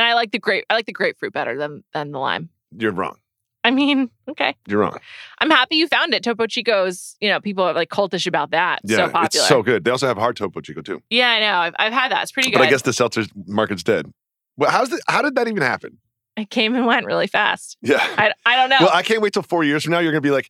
And 0.00 0.08
I 0.08 0.14
like 0.14 0.30
the 0.30 0.38
grape 0.38 0.64
I 0.70 0.74
like 0.74 0.86
the 0.86 0.92
grapefruit 0.92 1.34
better 1.34 1.58
than 1.58 1.84
than 1.92 2.10
the 2.10 2.18
lime. 2.18 2.48
You're 2.74 2.92
wrong. 2.92 3.18
I 3.62 3.70
mean, 3.70 4.08
okay. 4.30 4.56
You're 4.66 4.80
wrong. 4.80 4.98
I'm 5.40 5.50
happy 5.50 5.76
you 5.76 5.86
found 5.88 6.14
it. 6.14 6.22
Topo 6.22 6.46
Chico's, 6.46 7.16
you 7.20 7.28
know, 7.28 7.38
people 7.38 7.62
are 7.64 7.74
like 7.74 7.90
cultish 7.90 8.26
about 8.26 8.52
that. 8.52 8.80
Yeah, 8.82 8.96
so 8.96 9.02
popular. 9.10 9.26
it's 9.26 9.46
so 9.46 9.62
good. 9.62 9.84
They 9.84 9.90
also 9.90 10.06
have 10.06 10.16
hard 10.16 10.36
Topo 10.36 10.62
Chico 10.62 10.80
too. 10.80 11.02
yeah, 11.10 11.28
I 11.28 11.40
know. 11.40 11.56
I've, 11.58 11.74
I've 11.78 11.92
had 11.92 12.12
that. 12.12 12.22
It's 12.22 12.32
pretty 12.32 12.50
good. 12.50 12.56
But 12.56 12.68
I 12.68 12.70
guess 12.70 12.80
the 12.80 12.94
seltzer 12.94 13.24
market's 13.46 13.82
dead. 13.82 14.10
Well, 14.56 14.70
how's 14.70 14.88
the, 14.88 15.02
how 15.06 15.20
did 15.20 15.34
that 15.34 15.46
even 15.48 15.62
happen? 15.62 15.98
it 16.36 16.48
came 16.48 16.74
and 16.74 16.86
went 16.86 17.04
really 17.04 17.26
fast. 17.26 17.76
Yeah. 17.82 17.98
I, 18.00 18.32
I 18.46 18.56
don't 18.56 18.70
know. 18.70 18.78
Well, 18.80 18.90
I 18.94 19.02
can't 19.02 19.20
wait 19.20 19.34
till 19.34 19.42
four 19.42 19.62
years 19.62 19.84
from 19.84 19.92
now. 19.92 19.98
You're 19.98 20.12
going 20.12 20.22
to 20.22 20.26
be 20.26 20.32
like, 20.32 20.48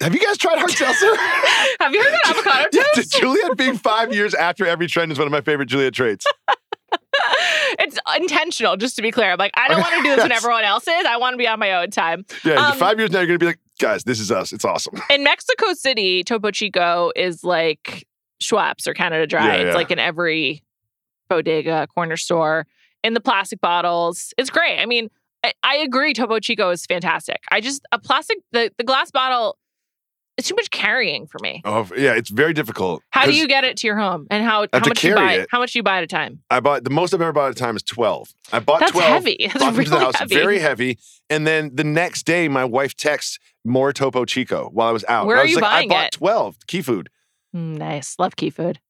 have 0.00 0.14
you 0.14 0.20
guys 0.20 0.38
tried 0.38 0.58
hard 0.58 0.70
seltzer? 0.70 1.14
Have 1.80 1.92
you 1.92 2.02
heard 2.02 2.14
about 2.24 2.36
avocado 2.36 2.68
yeah, 2.72 2.82
toast? 2.94 3.12
Juliet 3.12 3.56
being 3.56 3.76
five 3.76 4.14
years 4.14 4.34
after 4.34 4.66
every 4.66 4.86
trend 4.86 5.12
is 5.12 5.18
one 5.18 5.26
of 5.26 5.32
my 5.32 5.42
favorite 5.42 5.66
Juliet 5.66 5.92
traits. 5.92 6.26
it's 7.90 7.98
intentional, 8.16 8.76
just 8.76 8.96
to 8.96 9.02
be 9.02 9.10
clear. 9.10 9.32
I'm 9.32 9.38
like, 9.38 9.52
I 9.56 9.68
don't 9.68 9.80
want 9.80 9.94
to 9.96 10.02
do 10.02 10.08
this 10.16 10.22
when 10.22 10.32
everyone 10.40 10.64
else 10.64 10.86
is. 10.86 11.06
I 11.06 11.16
want 11.16 11.34
to 11.34 11.38
be 11.38 11.46
on 11.48 11.58
my 11.58 11.72
own 11.74 11.90
time. 11.90 12.24
Yeah, 12.44 12.54
Um, 12.70 12.78
five 12.78 12.98
years 12.98 13.10
now, 13.10 13.18
you're 13.20 13.26
going 13.26 13.38
to 13.38 13.42
be 13.44 13.46
like, 13.46 13.58
guys, 13.78 14.04
this 14.04 14.20
is 14.20 14.30
us. 14.30 14.52
It's 14.52 14.64
awesome. 14.64 15.00
In 15.10 15.24
Mexico 15.24 15.72
City, 15.74 16.22
Topo 16.24 16.50
Chico 16.50 17.10
is 17.16 17.42
like 17.44 18.06
Schweppes 18.42 18.86
or 18.86 18.94
Canada 18.94 19.26
Dry. 19.26 19.46
Yeah, 19.46 19.52
It's 19.54 19.66
yeah. 19.68 19.74
like 19.74 19.90
in 19.90 19.98
every 19.98 20.62
bodega, 21.28 21.86
corner 21.94 22.16
store, 22.16 22.66
in 23.04 23.14
the 23.14 23.20
plastic 23.20 23.60
bottles. 23.60 24.32
It's 24.38 24.50
great. 24.50 24.78
I 24.80 24.86
mean, 24.86 25.08
I, 25.44 25.52
I 25.62 25.76
agree. 25.76 26.12
Topo 26.12 26.38
Chico 26.40 26.70
is 26.70 26.84
fantastic. 26.86 27.38
I 27.50 27.60
just 27.60 27.82
a 27.92 27.98
plastic 27.98 28.38
the 28.52 28.70
the 28.78 28.84
glass 28.84 29.10
bottle. 29.10 29.56
It's 30.40 30.48
too 30.48 30.54
much 30.54 30.70
carrying 30.70 31.26
for 31.26 31.38
me. 31.42 31.60
Oh, 31.66 31.86
yeah, 31.94 32.14
it's 32.14 32.30
very 32.30 32.54
difficult. 32.54 33.02
How 33.10 33.26
do 33.26 33.34
you 33.34 33.46
get 33.46 33.62
it 33.62 33.76
to 33.76 33.86
your 33.86 33.98
home, 33.98 34.26
and 34.30 34.42
how 34.42 34.66
how 34.72 34.78
to 34.78 34.88
much 34.88 35.04
you 35.04 35.14
buy? 35.14 35.34
it. 35.34 35.48
How 35.50 35.58
much 35.58 35.74
do 35.74 35.78
you 35.78 35.82
buy 35.82 35.98
at 35.98 36.04
a 36.04 36.06
time? 36.06 36.40
I 36.50 36.60
bought 36.60 36.82
the 36.82 36.88
most 36.88 37.12
I've 37.12 37.20
ever 37.20 37.30
bought 37.32 37.50
at 37.50 37.56
a 37.56 37.58
time 37.62 37.76
is 37.76 37.82
12. 37.82 38.32
I 38.50 38.58
bought 38.60 38.80
That's 38.80 38.92
12. 38.92 39.06
heavy. 39.12 39.36
That's 39.40 39.52
brought 39.58 39.66
them 39.66 39.74
really 39.74 39.84
to 39.84 39.90
the 39.90 39.98
house, 40.00 40.16
heavy. 40.16 40.34
very 40.34 40.58
heavy. 40.58 40.98
And 41.28 41.46
then 41.46 41.72
the 41.74 41.84
next 41.84 42.22
day, 42.22 42.48
my 42.48 42.64
wife 42.64 42.96
texts 42.96 43.38
more 43.66 43.92
Topo 43.92 44.24
Chico 44.24 44.70
while 44.72 44.88
I 44.88 44.92
was 44.92 45.04
out. 45.08 45.26
Where 45.26 45.36
I 45.36 45.40
are 45.40 45.42
was 45.42 45.50
you 45.50 45.56
like, 45.56 45.62
buying 45.64 45.92
I 45.92 45.94
bought 45.94 46.06
it? 46.06 46.12
12 46.12 46.56
key 46.66 46.80
food. 46.80 47.10
Mm, 47.54 47.76
nice. 47.76 48.16
Love 48.18 48.36
key 48.36 48.48
food. 48.48 48.80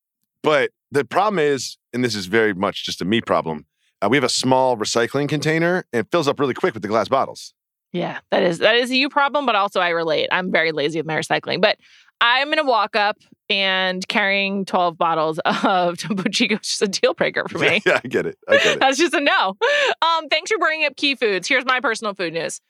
But 0.44 0.70
the 0.92 1.04
problem 1.04 1.40
is, 1.40 1.78
and 1.92 2.04
this 2.04 2.14
is 2.14 2.26
very 2.26 2.54
much 2.54 2.84
just 2.86 3.02
a 3.02 3.04
me 3.04 3.20
problem, 3.20 3.66
uh, 4.00 4.08
we 4.08 4.16
have 4.16 4.24
a 4.24 4.28
small 4.28 4.76
recycling 4.76 5.28
container 5.28 5.84
and 5.92 6.06
it 6.06 6.10
fills 6.12 6.28
up 6.28 6.38
really 6.38 6.54
quick 6.54 6.74
with 6.74 6.82
the 6.82 6.88
glass 6.88 7.08
bottles. 7.08 7.54
Yeah, 7.92 8.20
that 8.30 8.42
is 8.42 8.58
that 8.58 8.76
is 8.76 8.90
a 8.90 8.96
you 8.96 9.08
problem, 9.08 9.46
but 9.46 9.54
also 9.56 9.80
I 9.80 9.88
relate. 9.90 10.28
I'm 10.30 10.50
very 10.52 10.72
lazy 10.72 10.98
with 10.98 11.06
my 11.06 11.16
recycling, 11.16 11.60
but 11.60 11.76
I'm 12.20 12.48
gonna 12.48 12.64
walk 12.64 12.94
up 12.94 13.16
and 13.48 14.06
carrying 14.06 14.64
12 14.64 14.96
bottles 14.96 15.40
of 15.44 15.98
Topo 15.98 16.28
Chico 16.30 16.54
is 16.54 16.60
just 16.60 16.82
a 16.82 16.88
deal 16.88 17.14
breaker 17.14 17.44
for 17.48 17.58
me. 17.60 17.80
yeah, 17.84 18.00
I 18.04 18.06
get 18.08 18.26
it. 18.26 18.38
I 18.48 18.58
get 18.58 18.66
it. 18.74 18.80
That's 18.80 18.98
just 18.98 19.14
a 19.14 19.20
no. 19.20 19.56
Um, 20.02 20.28
thanks 20.28 20.50
for 20.50 20.58
bringing 20.58 20.86
up 20.86 20.96
key 20.96 21.14
foods. 21.16 21.48
Here's 21.48 21.64
my 21.64 21.80
personal 21.80 22.14
food 22.14 22.32
news. 22.32 22.60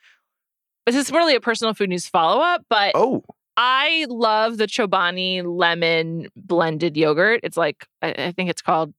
This 0.87 0.97
is 0.97 1.11
really 1.13 1.35
a 1.35 1.41
personal 1.41 1.75
food 1.75 1.91
news 1.91 2.07
follow 2.07 2.41
up, 2.41 2.65
but 2.71 2.93
Oh, 2.95 3.23
I 3.57 4.07
love 4.09 4.57
the 4.57 4.67
Chobani 4.67 5.43
lemon 5.45 6.29
blended 6.35 6.97
yogurt. 6.97 7.41
It's 7.43 7.59
like 7.59 7.85
I, 8.01 8.13
I 8.13 8.33
think 8.33 8.49
it's 8.49 8.63
called 8.63 8.95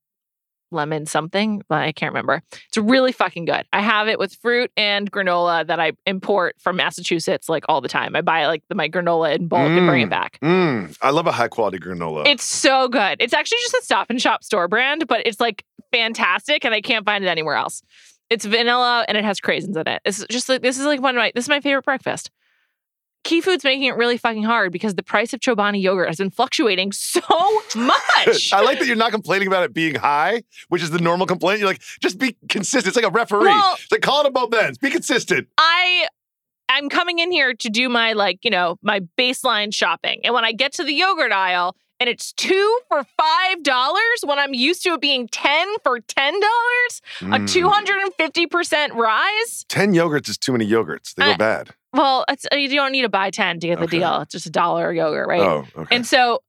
lemon 0.71 1.05
something, 1.05 1.61
but 1.69 1.79
I 1.81 1.91
can't 1.91 2.11
remember. 2.13 2.41
It's 2.67 2.77
really 2.77 3.11
fucking 3.11 3.45
good. 3.45 3.65
I 3.73 3.81
have 3.81 4.07
it 4.07 4.17
with 4.19 4.33
fruit 4.35 4.71
and 4.77 5.11
granola 5.11 5.67
that 5.67 5.79
I 5.79 5.91
import 6.05 6.55
from 6.59 6.77
Massachusetts 6.77 7.49
like 7.49 7.65
all 7.69 7.81
the 7.81 7.87
time. 7.89 8.15
I 8.15 8.21
buy 8.21 8.47
like 8.47 8.63
the, 8.69 8.75
my 8.75 8.89
granola 8.89 9.35
in 9.35 9.47
bulk 9.47 9.69
and 9.69 9.87
bring 9.87 10.01
it 10.03 10.07
Mm. 10.07 10.09
back. 10.09 10.39
mm, 10.41 10.97
I 11.01 11.09
love 11.11 11.27
a 11.27 11.31
high 11.31 11.47
quality 11.49 11.77
granola. 11.79 12.25
It's 12.27 12.43
so 12.43 12.87
good. 12.87 13.17
It's 13.19 13.33
actually 13.33 13.59
just 13.63 13.75
a 13.75 13.81
stop 13.83 14.09
and 14.09 14.21
shop 14.21 14.43
store 14.43 14.67
brand, 14.67 15.07
but 15.07 15.21
it's 15.25 15.39
like 15.39 15.63
fantastic 15.91 16.65
and 16.65 16.73
I 16.73 16.81
can't 16.81 17.05
find 17.05 17.23
it 17.23 17.27
anywhere 17.27 17.55
else. 17.55 17.83
It's 18.29 18.45
vanilla 18.45 19.05
and 19.07 19.17
it 19.17 19.25
has 19.25 19.39
craisins 19.41 19.75
in 19.75 19.87
it. 19.87 20.01
It's 20.05 20.25
just 20.29 20.47
like 20.49 20.61
this 20.61 20.79
is 20.79 20.85
like 20.85 21.01
one 21.01 21.15
of 21.15 21.19
my 21.19 21.31
this 21.35 21.45
is 21.45 21.49
my 21.49 21.59
favorite 21.59 21.83
breakfast. 21.85 22.31
Key 23.23 23.41
Food's 23.41 23.63
making 23.63 23.83
it 23.83 23.95
really 23.95 24.17
fucking 24.17 24.43
hard 24.43 24.71
because 24.71 24.95
the 24.95 25.03
price 25.03 25.31
of 25.33 25.39
Chobani 25.39 25.81
yogurt 25.81 26.07
has 26.07 26.17
been 26.17 26.31
fluctuating 26.31 26.91
so 26.91 27.19
much. 27.75 28.51
I 28.53 28.61
like 28.61 28.79
that 28.79 28.87
you're 28.87 28.95
not 28.95 29.11
complaining 29.11 29.47
about 29.47 29.63
it 29.63 29.73
being 29.73 29.95
high, 29.95 30.41
which 30.69 30.81
is 30.81 30.89
the 30.91 30.99
normal 30.99 31.27
complaint. 31.27 31.59
You're 31.59 31.69
like, 31.69 31.81
just 32.01 32.17
be 32.17 32.35
consistent. 32.49 32.87
It's 32.87 32.95
like 32.95 33.05
a 33.05 33.13
referee. 33.15 33.45
Well- 33.45 33.75
it's 33.79 33.91
like 33.91 34.01
call 34.01 34.25
it 34.25 34.33
both 34.33 34.53
ends. 34.53 34.77
Be 34.77 34.89
consistent. 34.89 35.47
I 35.57 36.07
I'm 36.67 36.87
coming 36.89 37.19
in 37.19 37.31
here 37.31 37.53
to 37.53 37.69
do 37.69 37.89
my 37.89 38.13
like, 38.13 38.39
you 38.43 38.49
know, 38.49 38.77
my 38.81 39.01
baseline 39.17 39.73
shopping. 39.73 40.21
And 40.23 40.33
when 40.33 40.45
I 40.45 40.53
get 40.53 40.73
to 40.73 40.83
the 40.83 40.93
yogurt 40.93 41.31
aisle 41.33 41.75
and 42.01 42.09
it's 42.09 42.33
2 42.33 42.79
for 42.89 43.05
$5 43.21 44.25
when 44.25 44.39
I'm 44.39 44.55
used 44.55 44.81
to 44.83 44.93
it 44.93 45.01
being 45.01 45.27
10 45.27 45.67
for 45.83 45.99
$10, 45.99 46.41
a 47.21 47.23
Mm. 47.39 47.47
250% 47.47 48.93
rise? 48.95 49.65
10 49.69 49.93
yogurts 49.93 50.27
is 50.27 50.37
too 50.39 50.51
many 50.51 50.67
yogurts. 50.67 51.13
They 51.13 51.23
go 51.25 51.31
Uh, 51.33 51.37
bad. 51.37 51.69
Well, 51.93 52.25
it's 52.27 52.45
you 52.51 52.69
don't 52.69 52.91
need 52.91 53.03
to 53.03 53.09
buy 53.09 53.29
10 53.29 53.59
to 53.59 53.67
get 53.67 53.77
the 53.77 53.85
Okay. 53.85 53.99
deal. 53.99 54.21
It's 54.21 54.31
just 54.31 54.47
a 54.47 54.49
dollar 54.49 54.91
yogurt, 54.91 55.27
right? 55.27 55.41
Oh, 55.41 55.67
okay. 55.77 55.95
And 55.95 56.07
so, 56.07 56.39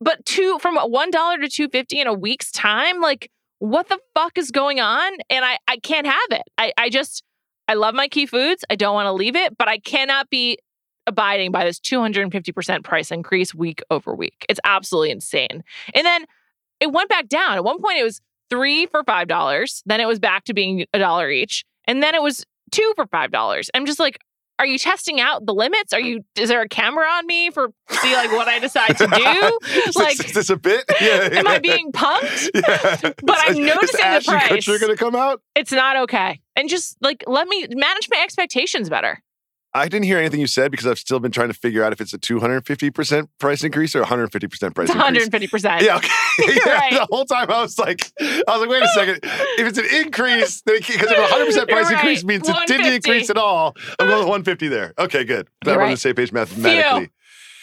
but 0.00 0.24
two 0.24 0.58
from 0.60 0.76
one 0.76 1.10
dollar 1.10 1.38
to 1.38 1.48
two 1.48 1.68
fifty 1.68 2.00
in 2.00 2.06
a 2.06 2.14
week's 2.14 2.52
time, 2.52 3.00
like 3.00 3.30
what 3.58 3.88
the 3.88 3.98
fuck 4.14 4.38
is 4.38 4.50
going 4.52 4.78
on? 4.80 5.12
And 5.28 5.44
I 5.44 5.58
I 5.66 5.78
can't 5.78 6.06
have 6.06 6.30
it. 6.30 6.42
I 6.56 6.72
I 6.78 6.88
just 6.88 7.24
I 7.66 7.74
love 7.74 7.94
my 7.94 8.06
key 8.08 8.26
foods. 8.26 8.64
I 8.70 8.76
don't 8.76 8.94
want 8.94 9.06
to 9.06 9.12
leave 9.12 9.34
it, 9.36 9.58
but 9.58 9.68
I 9.68 9.78
cannot 9.78 10.30
be 10.30 10.58
abiding 11.10 11.52
by 11.52 11.64
this 11.64 11.78
250% 11.80 12.84
price 12.84 13.10
increase 13.10 13.54
week 13.54 13.82
over 13.90 14.14
week. 14.14 14.46
It's 14.48 14.60
absolutely 14.64 15.10
insane. 15.10 15.62
And 15.94 16.06
then 16.06 16.24
it 16.80 16.92
went 16.92 17.08
back 17.10 17.28
down. 17.28 17.56
At 17.56 17.64
one 17.64 17.80
point 17.80 17.98
it 17.98 18.04
was 18.04 18.20
three 18.48 18.86
for 18.86 19.04
five 19.04 19.28
dollars. 19.28 19.82
Then 19.86 20.00
it 20.00 20.06
was 20.06 20.18
back 20.18 20.44
to 20.44 20.54
being 20.54 20.86
a 20.94 20.98
dollar 20.98 21.30
each. 21.30 21.64
And 21.86 22.02
then 22.02 22.14
it 22.14 22.22
was 22.22 22.44
two 22.70 22.92
for 22.96 23.06
five 23.06 23.30
dollars. 23.30 23.70
I'm 23.74 23.86
just 23.86 24.00
like, 24.00 24.18
are 24.58 24.66
you 24.66 24.76
testing 24.78 25.20
out 25.20 25.46
the 25.46 25.54
limits? 25.54 25.92
Are 25.94 26.00
you 26.00 26.22
is 26.36 26.50
there 26.50 26.60
a 26.60 26.68
camera 26.68 27.06
on 27.06 27.26
me 27.26 27.50
for 27.50 27.70
see 27.88 28.14
like 28.14 28.30
what 28.30 28.46
I 28.46 28.58
decide 28.58 28.96
to 28.98 29.06
do? 29.06 29.92
like 29.98 30.18
this, 30.18 30.26
is 30.26 30.32
this 30.34 30.50
a 30.50 30.56
bit? 30.56 30.84
Yeah. 31.00 31.30
am. 31.32 31.46
I 31.46 31.58
being 31.58 31.92
punked? 31.92 32.50
Yeah. 32.54 33.12
But 33.22 33.38
I'm 33.40 33.64
noticing 33.64 34.12
the 34.12 34.22
price. 34.26 34.52
Kutcher 34.52 34.78
going 34.78 34.94
to 34.94 35.02
come 35.02 35.16
out? 35.16 35.40
It's 35.54 35.72
not 35.72 35.96
okay. 35.96 36.40
And 36.56 36.68
just 36.68 36.96
like 37.00 37.24
let 37.26 37.48
me 37.48 37.66
manage 37.70 38.08
my 38.10 38.20
expectations 38.22 38.90
better. 38.90 39.22
I 39.72 39.86
didn't 39.88 40.06
hear 40.06 40.18
anything 40.18 40.40
you 40.40 40.48
said 40.48 40.72
because 40.72 40.86
I've 40.86 40.98
still 40.98 41.20
been 41.20 41.30
trying 41.30 41.46
to 41.48 41.54
figure 41.54 41.84
out 41.84 41.92
if 41.92 42.00
it's 42.00 42.12
a 42.12 42.18
250% 42.18 43.28
price 43.38 43.62
increase 43.62 43.94
or 43.94 44.02
150% 44.02 44.74
price 44.74 44.88
It's 44.90 44.94
increase. 44.96 45.28
150%. 45.28 45.82
Yeah, 45.82 45.96
okay. 45.96 46.08
yeah, 46.66 46.72
Right. 46.74 46.92
The 46.94 47.06
whole 47.10 47.24
time 47.24 47.50
I 47.50 47.62
was 47.62 47.78
like, 47.78 48.10
I 48.20 48.42
was 48.48 48.60
like, 48.60 48.68
wait 48.68 48.82
a 48.82 48.88
second. 48.88 49.20
If 49.22 49.68
it's 49.68 49.78
an 49.78 49.84
increase, 50.04 50.62
then 50.62 50.76
because 50.78 50.96
if 51.10 51.56
a 51.56 51.62
100% 51.62 51.68
price 51.68 51.84
Right. 51.84 51.92
increase 51.92 52.24
means 52.24 52.48
it 52.48 52.56
didn't 52.66 52.92
increase 52.94 53.30
at 53.30 53.36
all, 53.36 53.76
I'm 54.00 54.08
going 54.08 54.18
with 54.18 54.28
150 54.28 54.68
there. 54.68 54.92
Okay, 54.98 55.24
good. 55.24 55.48
That 55.64 55.70
You're 55.72 55.78
we're 55.78 55.84
on 55.84 55.90
the 55.92 55.96
same 55.96 56.14
page 56.16 56.32
mathematically. 56.32 57.10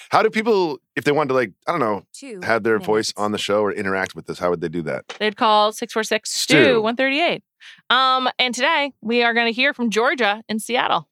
How 0.09 0.21
do 0.23 0.29
people, 0.29 0.79
if 0.95 1.03
they 1.03 1.11
wanted 1.11 1.29
to, 1.29 1.33
like, 1.33 1.51
I 1.67 1.71
don't 1.71 1.81
know, 1.81 2.03
Two 2.13 2.39
have 2.41 2.63
their 2.63 2.79
voice 2.79 3.11
on 3.17 3.33
the 3.33 3.37
show 3.37 3.61
or 3.61 3.73
interact 3.73 4.15
with 4.15 4.29
us, 4.29 4.39
how 4.39 4.49
would 4.49 4.61
they 4.61 4.69
do 4.69 4.81
that? 4.83 5.03
They'd 5.19 5.35
call 5.35 5.73
646 5.73 6.31
Stu. 6.31 6.63
Stu 6.63 6.81
138. 6.81 7.43
Um, 7.89 8.29
and 8.39 8.55
today 8.55 8.93
we 9.01 9.23
are 9.23 9.33
going 9.33 9.47
to 9.47 9.51
hear 9.51 9.73
from 9.73 9.89
Georgia 9.89 10.41
in 10.47 10.59
Seattle. 10.59 11.09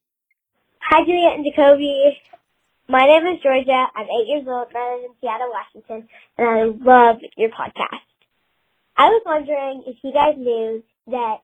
Hi, 0.88 1.04
Juliet 1.04 1.34
and 1.34 1.44
Jacoby. 1.44 2.16
My 2.88 3.08
name 3.08 3.26
is 3.26 3.42
Georgia. 3.42 3.88
I'm 3.96 4.06
eight 4.06 4.28
years 4.28 4.46
old 4.48 4.68
and 4.70 4.78
I 4.78 4.94
live 4.94 5.06
in 5.06 5.16
Seattle, 5.20 5.50
Washington, 5.50 6.08
and 6.38 6.48
I 6.48 6.64
love 6.64 7.18
your 7.36 7.50
podcast. 7.50 8.06
I 8.96 9.10
was 9.10 9.24
wondering 9.26 9.84
if 9.88 9.98
you 10.04 10.14
guys 10.14 10.36
knew 10.38 10.84
that 11.08 11.38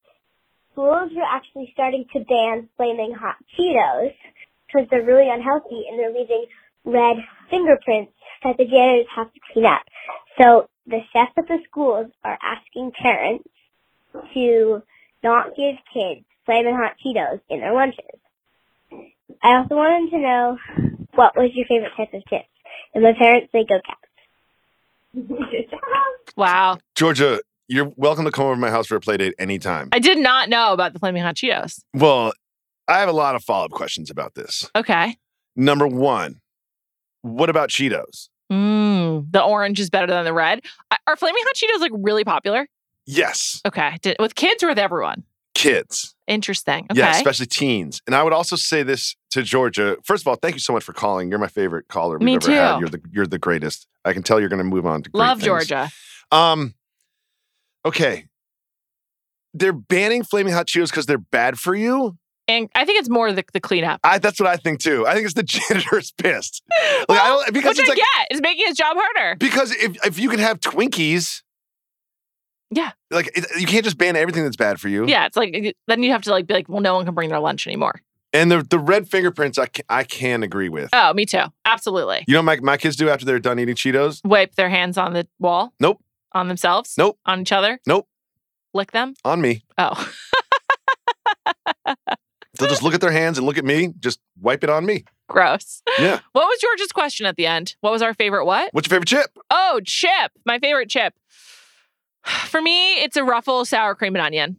schools 0.71 1.09
were 1.15 1.25
actually 1.27 1.71
starting 1.73 2.05
to 2.13 2.19
ban 2.19 2.69
flaming 2.77 3.15
hot 3.19 3.37
Cheetos 3.57 4.13
because 4.67 4.87
they're 4.91 5.01
really 5.03 5.27
unhealthy 5.27 5.85
and 5.89 5.97
they're 5.97 6.13
leaving 6.13 6.45
red 6.85 7.17
fingerprints 7.49 8.13
that 8.43 8.57
the 8.57 8.65
janitors 8.65 9.07
have 9.15 9.33
to 9.33 9.39
clean 9.51 9.65
up. 9.65 9.81
So 10.39 10.69
the 10.85 10.99
chefs 11.11 11.33
at 11.35 11.47
the 11.47 11.57
schools 11.67 12.11
are 12.23 12.37
asking 12.43 12.91
parents 13.01 13.49
to 14.35 14.83
not 15.23 15.55
give 15.57 15.77
kids 15.91 16.27
flaming 16.45 16.77
hot 16.77 16.93
Cheetos 17.03 17.41
in 17.49 17.61
their 17.61 17.73
lunches. 17.73 18.20
I 19.43 19.57
also 19.57 19.75
wanted 19.75 20.11
to 20.11 20.17
know 20.19 20.57
what 21.15 21.35
was 21.35 21.51
your 21.53 21.65
favorite 21.67 21.91
type 21.97 22.13
of 22.13 22.23
chips. 22.29 22.47
And 22.93 23.03
my 23.03 23.13
parents 23.17 23.51
say 23.51 23.65
go 23.67 23.79
cats. 23.85 23.99
Wow. 26.37 26.77
Georgia, 26.95 27.41
you're 27.67 27.91
welcome 27.97 28.23
to 28.25 28.31
come 28.31 28.45
over 28.45 28.55
to 28.55 28.59
my 28.61 28.69
house 28.69 28.87
for 28.87 28.95
a 28.95 29.01
play 29.01 29.17
date 29.17 29.33
anytime. 29.37 29.89
I 29.91 29.99
did 29.99 30.17
not 30.17 30.47
know 30.49 30.71
about 30.71 30.93
the 30.93 30.99
Flaming 30.99 31.23
Hot 31.23 31.35
Cheetos. 31.35 31.81
well, 31.93 32.31
I 32.87 32.99
have 32.99 33.09
a 33.09 33.13
lot 33.13 33.35
of 33.35 33.43
follow 33.43 33.65
up 33.65 33.71
questions 33.71 34.09
about 34.09 34.35
this. 34.35 34.69
Okay. 34.75 35.17
Number 35.55 35.87
one, 35.87 36.39
what 37.21 37.49
about 37.49 37.69
Cheetos? 37.69 38.29
Mm, 38.51 39.31
the 39.31 39.41
orange 39.43 39.79
is 39.79 39.89
better 39.89 40.07
than 40.07 40.23
the 40.25 40.33
red. 40.33 40.61
Are- 40.89 40.99
Are 41.07 41.15
Flaming 41.17 41.43
Hot 41.45 41.55
Cheetos 41.55 41.81
like 41.81 41.91
really 41.93 42.23
popular? 42.23 42.67
Yes, 43.05 43.61
Okay. 43.65 43.97
Did, 44.01 44.15
with 44.19 44.35
kids 44.35 44.63
or 44.63 44.67
with 44.67 44.79
everyone? 44.79 45.23
Kids. 45.61 46.15
Interesting. 46.27 46.87
Okay. 46.91 46.99
Yeah, 46.99 47.11
especially 47.11 47.45
teens. 47.47 48.01
And 48.07 48.15
I 48.15 48.23
would 48.23 48.33
also 48.33 48.55
say 48.55 48.83
this 48.83 49.15
to 49.31 49.43
Georgia. 49.43 49.97
First 50.03 50.23
of 50.23 50.27
all, 50.27 50.35
thank 50.35 50.55
you 50.55 50.59
so 50.59 50.73
much 50.73 50.83
for 50.83 50.93
calling. 50.93 51.29
You're 51.29 51.39
my 51.39 51.47
favorite 51.47 51.87
caller 51.87 52.17
we've 52.17 52.25
Me 52.25 52.35
ever 52.35 52.51
had. 52.51 52.75
too. 52.75 52.79
You're 52.79 52.89
the 52.89 53.01
you're 53.11 53.27
the 53.27 53.39
greatest. 53.39 53.87
I 54.05 54.13
can 54.13 54.23
tell 54.23 54.39
you're 54.39 54.49
going 54.49 54.59
to 54.59 54.63
move 54.63 54.85
on 54.85 55.03
to 55.03 55.09
great 55.09 55.19
Love 55.19 55.37
things. 55.39 55.45
Georgia. 55.45 55.89
Um, 56.31 56.73
okay. 57.85 58.25
They're 59.53 59.73
banning 59.73 60.23
flaming 60.23 60.53
hot 60.53 60.67
Cheetos 60.67 60.89
because 60.89 61.05
they're 61.05 61.17
bad 61.17 61.59
for 61.59 61.75
you. 61.75 62.17
And 62.47 62.69
I 62.75 62.85
think 62.85 62.99
it's 62.99 63.09
more 63.09 63.31
the, 63.31 63.43
the 63.53 63.59
cleanup. 63.59 63.99
I, 64.03 64.17
that's 64.17 64.39
what 64.39 64.47
I 64.47 64.55
think 64.57 64.79
too. 64.79 65.05
I 65.05 65.13
think 65.13 65.25
it's 65.25 65.33
the 65.35 65.43
janitor's 65.69 66.11
pissed. 66.11 66.63
Like, 67.07 67.19
I 67.19 67.27
don't, 67.27 67.53
because 67.53 67.77
Which 67.77 67.79
it's 67.79 67.89
I 67.89 67.91
like 67.91 67.97
get. 67.97 68.27
It's 68.31 68.41
making 68.41 68.65
his 68.67 68.77
job 68.77 68.97
harder. 68.99 69.35
because 69.37 69.71
if 69.75 70.05
if 70.05 70.17
you 70.19 70.29
can 70.29 70.39
have 70.39 70.59
Twinkies, 70.59 71.41
Yeah. 72.71 72.91
like 73.11 73.29
it, 73.37 73.45
you 73.59 73.67
can't 73.67 73.83
just 73.83 73.97
ban 73.97 74.15
everything 74.15 74.43
that's 74.43 74.55
bad 74.55 74.79
for 74.79 74.87
you. 74.87 75.05
Yeah. 75.07 75.25
It's 75.25 75.35
like, 75.37 75.75
then 75.87 76.03
you 76.03 76.11
have 76.11 76.21
to 76.23 76.31
like 76.31 76.47
be 76.47 76.53
like, 76.53 76.69
well, 76.69 76.79
no 76.81 76.95
one 76.95 77.05
can 77.05 77.13
bring 77.13 77.29
their 77.29 77.39
lunch 77.39 77.67
anymore. 77.67 78.01
And 78.33 78.49
the 78.49 78.63
the 78.63 78.79
red 78.79 79.09
fingerprints, 79.09 79.57
I 79.57 79.65
can, 79.65 79.83
I 79.89 80.03
can 80.05 80.41
agree 80.41 80.69
with. 80.69 80.89
Oh, 80.93 81.13
me 81.13 81.25
too. 81.25 81.43
Absolutely. 81.65 82.23
You 82.27 82.33
know, 82.35 82.39
what 82.39 82.61
my 82.63 82.71
my 82.73 82.77
kids 82.77 82.95
do 82.95 83.09
after 83.09 83.25
they're 83.25 83.39
done 83.39 83.59
eating 83.59 83.75
Cheetos. 83.75 84.21
Wipe 84.23 84.55
their 84.55 84.69
hands 84.69 84.97
on 84.97 85.11
the 85.11 85.27
wall? 85.37 85.73
Nope. 85.81 86.01
On 86.31 86.47
themselves? 86.47 86.93
Nope. 86.97 87.19
On 87.25 87.41
each 87.41 87.51
other? 87.51 87.79
Nope. 87.85 88.07
Lick 88.73 88.91
them? 88.91 89.15
On 89.25 89.41
me, 89.41 89.65
Oh. 89.77 90.09
they'll 92.57 92.69
just 92.69 92.83
look 92.83 92.93
at 92.93 93.01
their 93.01 93.11
hands 93.11 93.37
and 93.37 93.45
look 93.45 93.57
at 93.57 93.65
me. 93.65 93.93
Just 93.99 94.19
wipe 94.39 94.63
it 94.63 94.69
on 94.69 94.85
me. 94.85 95.03
Gross. 95.27 95.81
Yeah. 95.99 96.19
What 96.33 96.45
was 96.45 96.59
George's 96.59 96.91
question 96.91 97.25
at 97.25 97.35
the 97.35 97.45
end? 97.47 97.75
What 97.81 97.91
was 97.91 98.01
our 98.01 98.13
favorite 98.13 98.45
what? 98.45 98.73
What's 98.73 98.87
your 98.87 98.95
favorite 98.95 99.07
chip? 99.07 99.37
Oh, 99.49 99.81
chip. 99.83 100.31
My 100.45 100.59
favorite 100.59 100.89
chip. 100.89 101.13
For 102.47 102.61
me, 102.61 102.95
it's 102.95 103.17
a 103.17 103.23
ruffle 103.23 103.65
sour 103.65 103.95
cream 103.95 104.15
and 104.15 104.21
onion. 104.25 104.57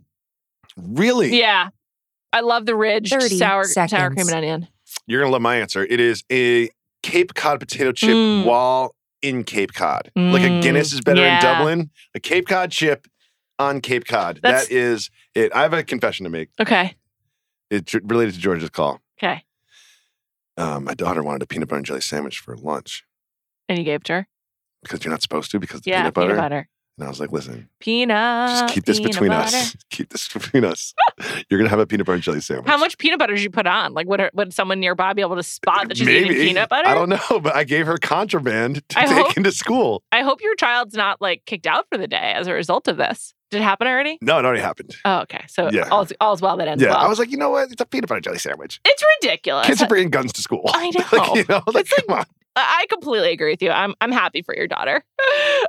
Really? 0.77 1.39
Yeah. 1.39 1.69
I 2.33 2.41
love 2.41 2.65
the 2.67 2.75
ridge 2.75 3.11
30 3.11 3.29
sour 3.37 3.65
sour 3.65 4.11
cream 4.11 4.27
and 4.29 4.31
onion. 4.37 4.69
You're 5.07 5.21
gonna 5.21 5.33
love 5.33 5.43
my 5.43 5.57
answer. 5.57 5.85
It 5.85 6.01
is 6.01 6.25
a 6.31 6.71
Cape 7.03 7.35
Cod 7.35 7.61
potato 7.61 7.93
chip 7.93 8.11
Mm. 8.11 8.45
while 8.45 8.95
in 9.21 9.45
Cape 9.45 9.75
Cod. 9.75 10.11
Like 10.17 10.43
a 10.43 10.47
Mm, 10.47 10.63
Guinness 10.63 10.93
is 10.93 11.01
better 11.01 11.21
yeah. 11.21 11.37
in 11.37 11.43
Dublin. 11.43 11.91
A 12.15 12.21
Cape 12.21 12.47
Cod 12.49 12.71
chip 12.71 13.07
on 13.59 13.81
Cape 13.81 14.07
Cod. 14.07 14.41
That's- 14.43 14.69
that 14.69 14.75
is 14.75 15.11
it. 15.35 15.55
I 15.55 15.63
have 15.63 15.73
a 15.75 15.83
confession 15.83 16.25
to 16.25 16.31
make. 16.31 16.49
Okay. 16.61 16.95
It's 17.71 17.93
related 17.95 18.35
to 18.35 18.41
George's 18.41 18.71
call. 18.71 19.01
Okay. 19.23 19.45
Um, 20.57 20.85
my 20.85 20.95
daughter 20.95 21.23
wanted 21.23 21.43
a 21.43 21.47
peanut 21.47 21.69
butter 21.69 21.79
and 21.79 21.87
jelly 21.87 22.01
sandwich 22.03 22.39
for 22.39 22.57
lunch 22.57 23.05
And 23.69 23.79
you 23.79 23.85
gave 23.85 24.01
it 24.01 24.05
to 24.05 24.13
her? 24.15 24.29
because 24.83 25.05
you're 25.05 25.11
not 25.13 25.23
supposed 25.23 25.51
to 25.53 25.59
because 25.61 25.79
it's 25.79 25.87
yeah. 25.87 26.01
peanut 26.03 26.15
butter. 26.15 26.29
Peanut 26.29 26.41
butter. 26.43 26.69
And 26.99 27.07
I 27.07 27.09
was 27.09 27.19
like, 27.21 27.33
listen, 27.33 27.69
Peanut. 27.81 28.51
just 28.51 28.75
keep 28.75 28.85
this 28.85 29.01
between 29.01 29.31
butter. 29.31 29.57
us. 29.57 29.75
Keep 29.91 30.11
this 30.11 30.29
between 30.29 30.65
us. 30.65 30.95
You're 31.51 31.59
gonna 31.59 31.71
have 31.71 31.79
a 31.79 31.87
peanut 31.87 32.05
butter 32.07 32.15
and 32.15 32.23
jelly 32.23 32.41
sandwich. 32.41 32.67
How 32.69 32.77
much 32.77 32.97
peanut 32.99 33.19
butter 33.19 33.35
did 33.35 33.43
you 33.43 33.51
put 33.51 33.67
on? 33.67 33.93
Like, 33.95 34.07
would, 34.09 34.31
would 34.35 34.53
someone 34.55 34.79
nearby 34.81 35.13
be 35.15 35.23
able 35.23 35.37
to 35.37 35.43
spot 35.43 35.89
that 35.89 35.97
she's 35.97 36.07
Maybe. 36.07 36.27
eating 36.35 36.47
peanut 36.49 36.69
butter? 36.69 36.89
I 36.89 36.95
don't 36.95 37.09
know, 37.09 37.41
but 37.43 37.55
I 37.57 37.65
gave 37.65 37.87
her 37.87 37.97
contraband 37.99 38.87
to 38.91 38.99
I 38.99 39.07
take 39.07 39.17
hope- 39.27 39.37
into 39.37 39.53
school. 39.53 40.03
I 40.13 40.21
hope 40.23 40.41
your 40.43 40.55
child's 40.55 40.95
not 40.95 41.21
like 41.21 41.45
kicked 41.47 41.67
out 41.67 41.87
for 41.91 41.97
the 41.99 42.07
day 42.09 42.33
as 42.37 42.47
a 42.47 42.53
result 42.53 42.89
of 42.89 42.97
this. 42.99 43.33
Did 43.53 43.61
it 43.61 43.65
happen 43.65 43.87
already? 43.87 44.19
No, 44.23 44.39
it 44.39 44.45
already 44.45 44.63
happened. 44.63 44.97
Oh, 45.05 45.21
okay. 45.21 45.45
So 45.47 45.69
Yeah. 45.71 45.89
all's, 45.91 46.11
all's 46.21 46.41
well 46.43 46.57
that 46.57 46.67
ends 46.69 46.83
Yeah, 46.83 46.91
well. 46.91 46.99
I 47.01 47.07
was 47.09 47.19
like, 47.19 47.31
you 47.31 47.37
know 47.37 47.51
what? 47.51 47.71
It's 47.71 47.81
a 47.83 47.87
peanut 47.87 48.09
butter 48.09 48.21
jelly 48.23 48.39
sandwich. 48.39 48.81
it's 48.85 49.05
ridiculous. 49.21 49.67
Kids 49.67 49.83
are 49.83 49.87
bringing 49.89 50.09
guns 50.11 50.33
to 50.33 50.41
school. 50.43 50.63
I 50.69 50.91
like, 51.13 51.13
know. 51.13 51.35
you 51.37 51.45
know, 51.49 51.63
like, 51.67 51.83
It's 51.87 51.93
like- 51.93 52.07
come 52.07 52.19
on. 52.19 52.25
I 52.57 52.81
I 52.83 52.87
completely 52.89 53.33
agree 53.33 53.51
with 53.53 53.63
you. 53.63 53.71
I'm 53.71 53.95
I'm 54.01 54.13
happy 54.13 54.43
for 54.43 54.55
your 54.57 54.67
daughter. 54.67 55.03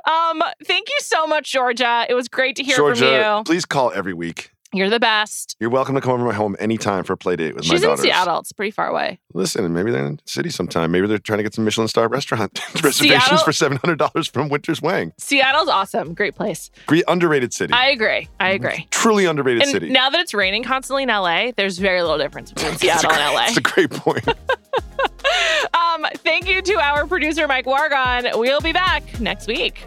Um, 0.06 0.42
thank 0.66 0.88
you 0.88 0.96
so 1.00 1.26
much, 1.26 1.50
Georgia. 1.52 2.04
It 2.08 2.14
was 2.14 2.28
great 2.28 2.56
to 2.56 2.62
hear 2.62 2.76
Georgia, 2.76 2.98
from 3.06 3.38
you. 3.38 3.44
please 3.44 3.64
call 3.64 3.90
every 3.92 4.12
week. 4.12 4.50
You're 4.74 4.90
the 4.90 5.00
best. 5.00 5.56
You're 5.60 5.70
welcome 5.70 5.94
to 5.94 6.00
come 6.00 6.12
over 6.12 6.22
to 6.22 6.26
my 6.28 6.34
home 6.34 6.56
anytime 6.58 7.04
for 7.04 7.12
a 7.12 7.16
play 7.16 7.36
date 7.36 7.54
with 7.54 7.64
She's 7.64 7.80
my 7.80 7.86
daughters. 7.86 8.00
She's 8.00 8.10
in. 8.10 8.14
Seattle. 8.14 8.40
It's 8.40 8.52
pretty 8.52 8.70
far 8.72 8.88
away. 8.88 9.18
Listen, 9.32 9.72
maybe 9.72 9.90
they're 9.90 10.04
in 10.06 10.16
the 10.16 10.22
city 10.26 10.50
sometime. 10.50 10.90
Maybe 10.90 11.06
they're 11.06 11.18
trying 11.18 11.38
to 11.38 11.42
get 11.42 11.54
some 11.54 11.64
Michelin 11.64 11.88
star 11.88 12.08
restaurant 12.08 12.58
reservations 12.82 13.42
for 13.42 13.52
seven 13.52 13.78
hundred 13.78 13.98
dollars 13.98 14.26
from 14.28 14.48
Winter's 14.48 14.82
Wang. 14.82 15.12
Seattle's 15.18 15.68
awesome. 15.68 16.14
Great 16.14 16.34
place. 16.34 16.70
Great, 16.86 17.04
underrated 17.08 17.52
city. 17.54 17.72
I 17.72 17.88
agree. 17.90 18.28
I 18.40 18.50
agree. 18.50 18.86
Truly 18.90 19.24
underrated 19.26 19.62
And 19.62 19.70
city. 19.70 19.90
now 19.90 20.10
that 20.10 20.20
it's 20.20 20.34
raining 20.34 20.64
constantly 20.64 21.04
in 21.04 21.08
LA, 21.08 21.52
there's 21.56 21.78
very 21.78 22.02
little 22.02 22.18
difference 22.18 22.52
between 22.52 22.74
Seattle 22.78 23.12
and 23.12 23.34
LA. 23.34 23.46
That's 23.46 23.56
a 23.56 23.60
great 23.62 23.90
point. 23.90 24.26
Um, 25.72 26.06
thank 26.18 26.48
you 26.48 26.60
to 26.62 26.74
our 26.74 27.06
producer, 27.06 27.48
Mike 27.48 27.66
Wargon. 27.66 28.38
We'll 28.38 28.60
be 28.60 28.72
back 28.72 29.20
next 29.20 29.46
week. 29.48 29.86